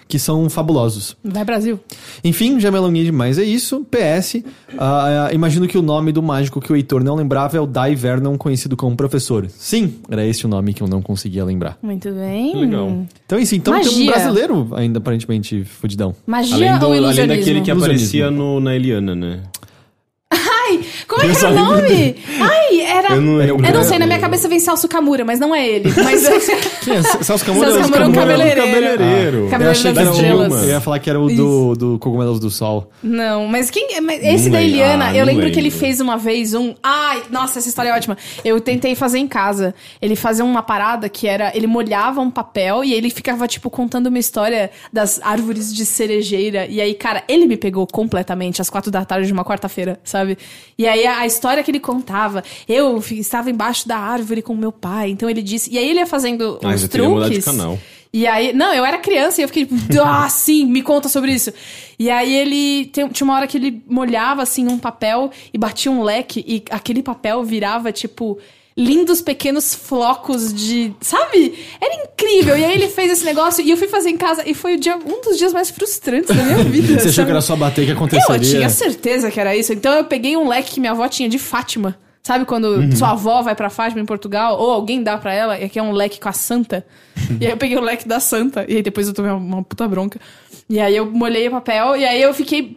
[0.09, 1.17] que são fabulosos.
[1.23, 1.79] Vai, Brasil.
[2.25, 3.87] Enfim, já me alonguei demais, é isso.
[3.91, 4.43] PS,
[4.79, 7.95] ah, imagino que o nome do mágico que o Heitor não lembrava é o Dai
[7.95, 9.47] Vernon, conhecido como professor.
[9.51, 11.79] Sim, era esse o nome que eu não conseguia lembrar.
[11.83, 12.57] Muito bem.
[12.57, 13.05] Legal.
[13.27, 16.15] Então, isso, então tem um brasileiro ainda aparentemente fudidão.
[16.27, 17.37] Magia Além, do, ou além ilusionismo?
[17.39, 19.41] daquele que aparecia no, na Eliana, né?
[20.33, 22.17] Ai, como é Eu que era o lembro nome?
[22.41, 23.09] Ai, era...
[23.15, 23.67] Eu não lembro.
[23.67, 25.93] Eu não sei, na minha cabeça vem Celso Camura, mas não é ele.
[26.05, 26.27] Mas
[26.85, 27.03] Quem é?
[27.03, 27.73] Celso Camura?
[27.73, 28.61] Celso Camura é um cabeleireiro.
[28.61, 29.37] cabeleireiro.
[29.45, 30.63] Eu Cabeleireiro achei que das era o, Estrelas.
[30.63, 32.91] eu ia falar que era o do, do Cogumelos do Sol.
[33.03, 34.01] Não, mas quem.
[34.03, 34.75] mas esse Não da lembro.
[34.75, 35.79] Eliana, Ah, eu não lembro, que ele lembro.
[35.79, 36.75] fez uma vez um.
[36.83, 38.17] Ai, nossa, essa história é ótima.
[38.45, 39.75] Eu tentei fazer em casa.
[40.03, 41.51] Ele fazia uma parada que era.
[41.57, 46.67] Ele molhava um papel e ele ficava, tipo, contando uma história das árvores de cerejeira.
[46.67, 50.37] E aí, cara, ele me pegou completamente às quatro da tarde de uma quarta-feira, sabe?
[50.77, 54.73] E aí a, a história que ele contava, eu estava embaixo da árvore com meu
[54.73, 55.11] pai.
[55.11, 55.71] Então ele disse.
[55.73, 57.45] E aí ele ia fazendo Ah, de truques.
[57.45, 57.79] canal.
[58.11, 61.31] E aí, não, eu era criança e eu fiquei, tipo, ah, sim, me conta sobre
[61.33, 61.53] isso.
[61.99, 65.93] E aí ele, tem- tinha uma hora que ele molhava, assim, um papel e batia
[65.93, 68.39] um leque e aquele papel virava, tipo,
[68.81, 71.59] lindos pequenos flocos de, sabe?
[71.81, 72.57] Era incrível.
[72.57, 74.81] E aí ele fez esse negócio e eu fui fazer em casa e foi o
[74.81, 76.87] dia, um dos dias mais frustrantes da minha vida.
[76.95, 77.27] Você achou sabe?
[77.27, 78.39] que era só bater que Eu aconteceria?
[78.39, 79.73] tinha certeza que era isso.
[79.73, 81.99] Então eu peguei um leque que minha avó tinha de Fátima.
[82.23, 82.93] Sabe quando Uhum.
[82.95, 85.83] sua avó vai pra Fátima em Portugal, ou alguém dá pra ela, e aqui é
[85.83, 86.85] um leque com a santa.
[87.41, 89.63] e aí eu peguei o leque da santa, e aí depois eu tomei uma, uma
[89.65, 90.21] puta bronca.
[90.69, 92.77] E aí eu molhei o papel e aí eu fiquei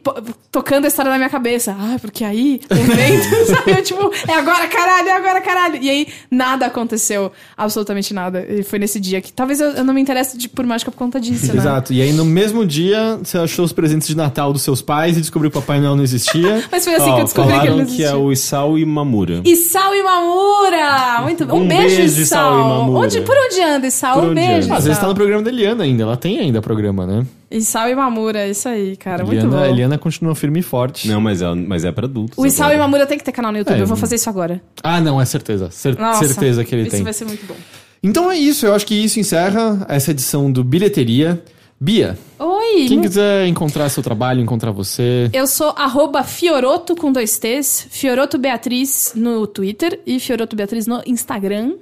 [0.52, 1.76] tocando a história na minha cabeça.
[1.78, 3.72] Ah, porque aí, o vento, sabe?
[3.72, 5.78] Eu, tipo, é agora, caralho, é agora, caralho.
[5.82, 8.46] E aí nada aconteceu, absolutamente nada.
[8.50, 10.98] E foi nesse dia que talvez eu, eu não me interesse de- por mágica por
[10.98, 11.60] conta disso, né?
[11.60, 11.94] Exato.
[11.94, 15.22] E aí no mesmo dia, você achou os presentes de Natal dos seus pais e
[15.22, 16.64] descobriu que o Papai Noel não existia.
[16.72, 18.08] Mas foi assim Ó, que eu descobri que ele não que, existia.
[18.08, 19.42] é o Isao Imamura.
[19.46, 21.01] Isao Imamura!
[21.46, 21.60] Muito bom.
[21.60, 22.22] Um, Um beijo, beijo.
[22.22, 23.00] Isao Imamura.
[23.06, 24.20] Onde, por onde anda, Isao?
[24.20, 24.76] Por Um beijo, anda?
[24.78, 26.04] Às vezes tá no programa da Eliana ainda.
[26.04, 27.26] Ela tem ainda programa, né?
[27.50, 29.24] Isao Imamura, isso aí, cara.
[29.26, 29.66] Muito Eliana, bom.
[29.66, 31.08] Eliana continua firme e forte.
[31.08, 32.38] Não, mas é, mas é pra adultos.
[32.38, 32.78] O Isao agora.
[32.80, 33.78] Imamura tem que ter canal no YouTube.
[33.78, 34.62] É, eu vou fazer isso agora.
[34.84, 35.70] Ah, não, é certeza.
[35.72, 37.04] Cer- Nossa, certeza que ele isso tem.
[37.04, 37.56] vai ser muito bom.
[38.04, 38.66] Então é isso.
[38.66, 41.42] Eu acho que isso encerra essa edição do Bilheteria.
[41.84, 42.86] Bia, Oi!
[42.88, 45.32] quem quiser encontrar seu trabalho, encontrar você.
[45.34, 51.02] Eu sou arroba Fioroto com dois T's, Fioroto Beatriz no Twitter e Fioroto Beatriz no
[51.08, 51.74] Instagram.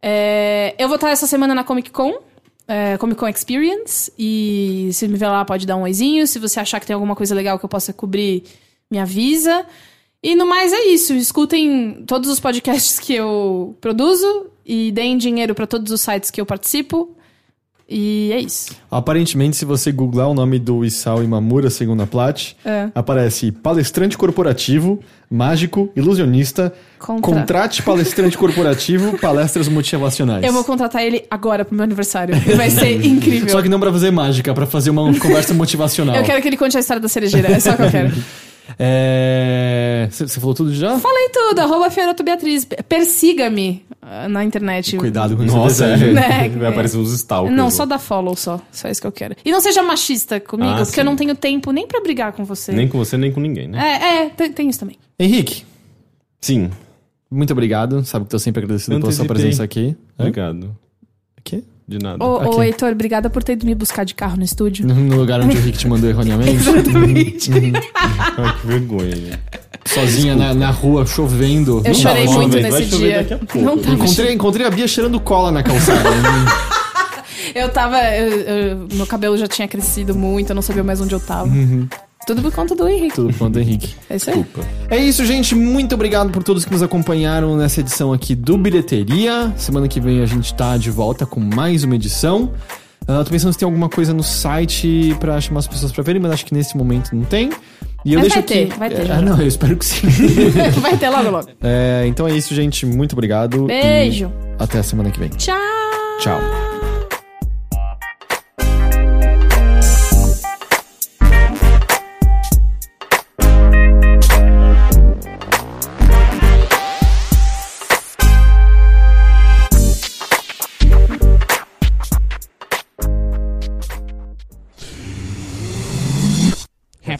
[0.00, 2.14] É, eu vou estar essa semana na Comic Con,
[2.66, 6.26] é, Comic Con Experience, e se me ver lá pode dar um oizinho.
[6.26, 8.44] Se você achar que tem alguma coisa legal que eu possa cobrir,
[8.90, 9.66] me avisa.
[10.22, 11.12] E no mais é isso.
[11.12, 16.40] Escutem todos os podcasts que eu produzo e deem dinheiro para todos os sites que
[16.40, 17.14] eu participo.
[17.88, 18.72] E é isso.
[18.90, 22.88] Aparentemente, se você googlar o nome do Isao Imamura, segundo a Plat, É.
[22.94, 25.00] aparece palestrante corporativo,
[25.30, 30.42] mágico, ilusionista, Contra- contrate palestrante corporativo, palestras motivacionais.
[30.44, 32.34] Eu vou contratar ele agora pro meu aniversário.
[32.56, 33.50] Vai ser incrível.
[33.50, 36.16] Só que não pra fazer mágica, pra fazer uma conversa motivacional.
[36.16, 37.48] Eu quero que ele conte a história da cerejeira.
[37.52, 38.14] É só o que eu quero.
[38.78, 40.08] É...
[40.10, 40.98] Você você falou tudo já?
[40.98, 41.58] Falei tudo.
[41.60, 41.88] Arroba
[42.24, 42.66] Beatriz.
[42.88, 44.96] Persiga-me ah, na internet.
[44.96, 45.96] Cuidado com Nossa.
[45.96, 46.48] Né?
[46.56, 47.56] vai aparecer uns stalkers.
[47.56, 48.60] Não, só dá follow só.
[48.72, 49.34] Só isso que eu quero.
[49.44, 51.00] E não seja machista comigo, Ah, porque sim.
[51.00, 52.72] eu não tenho tempo nem pra brigar com você.
[52.72, 53.78] Nem com você, nem com ninguém, né?
[53.78, 54.96] É, é, tem, tem isso também.
[55.18, 55.64] Henrique,
[56.40, 56.70] Sim.
[57.30, 58.04] muito obrigado.
[58.04, 59.42] Sabe que tô sempre agradecido pela sua Antecipei.
[59.42, 59.96] presença aqui.
[60.18, 60.24] Hã?
[60.24, 60.76] Obrigado.
[61.86, 62.24] De nada.
[62.24, 62.64] Ô, ô, Ok.
[62.64, 64.86] Heitor, obrigada por ter ido me buscar de carro no estúdio.
[64.86, 66.52] No lugar onde o Henrique te mandou erroneamente.
[66.68, 67.50] Exatamente.
[67.94, 69.16] Ai, que vergonha.
[69.16, 69.38] né?
[69.86, 71.82] Sozinha na, na rua, chovendo.
[71.84, 72.70] Eu Não chorei muito chovendo.
[72.70, 73.18] vai nesse chover dia.
[73.18, 73.58] daqui a pouco.
[73.58, 76.08] Não tava Encontrei, encontrei a Bia cheirando cola na calçada.
[77.54, 77.98] Eu tava.
[78.16, 81.48] eu- eu- meu cabelo já tinha crescido muito, eu não sabia mais onde eu tava.
[82.26, 83.14] Tudo por conta do Henrique.
[83.16, 83.94] Tudo pronto, Henrique.
[84.08, 84.44] É isso aí.
[84.90, 85.54] É isso, gente.
[85.54, 89.52] Muito obrigado por todos que nos acompanharam nessa edição aqui do Bilheteria.
[89.56, 92.52] Semana que vem a gente tá de volta com mais uma edição.
[93.06, 96.20] Ah, tô pensando se tem alguma coisa no site pra chamar as pessoas pra verem,
[96.22, 97.50] mas acho que nesse momento não tem.
[98.04, 98.70] E eu Mas deixo vai aqui.
[98.70, 100.06] ter, vai ter, ah, não, eu espero que sim.
[100.80, 101.48] Vai ter logo, logo.
[101.62, 102.84] É, então é isso, gente.
[102.84, 103.64] Muito obrigado.
[103.64, 104.30] Beijo.
[104.58, 105.30] Até a semana que vem.
[105.30, 105.56] Tchau.
[106.20, 106.73] Tchau.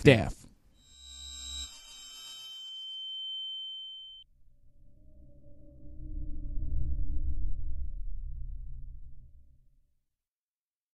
[0.05, 0.44] staff.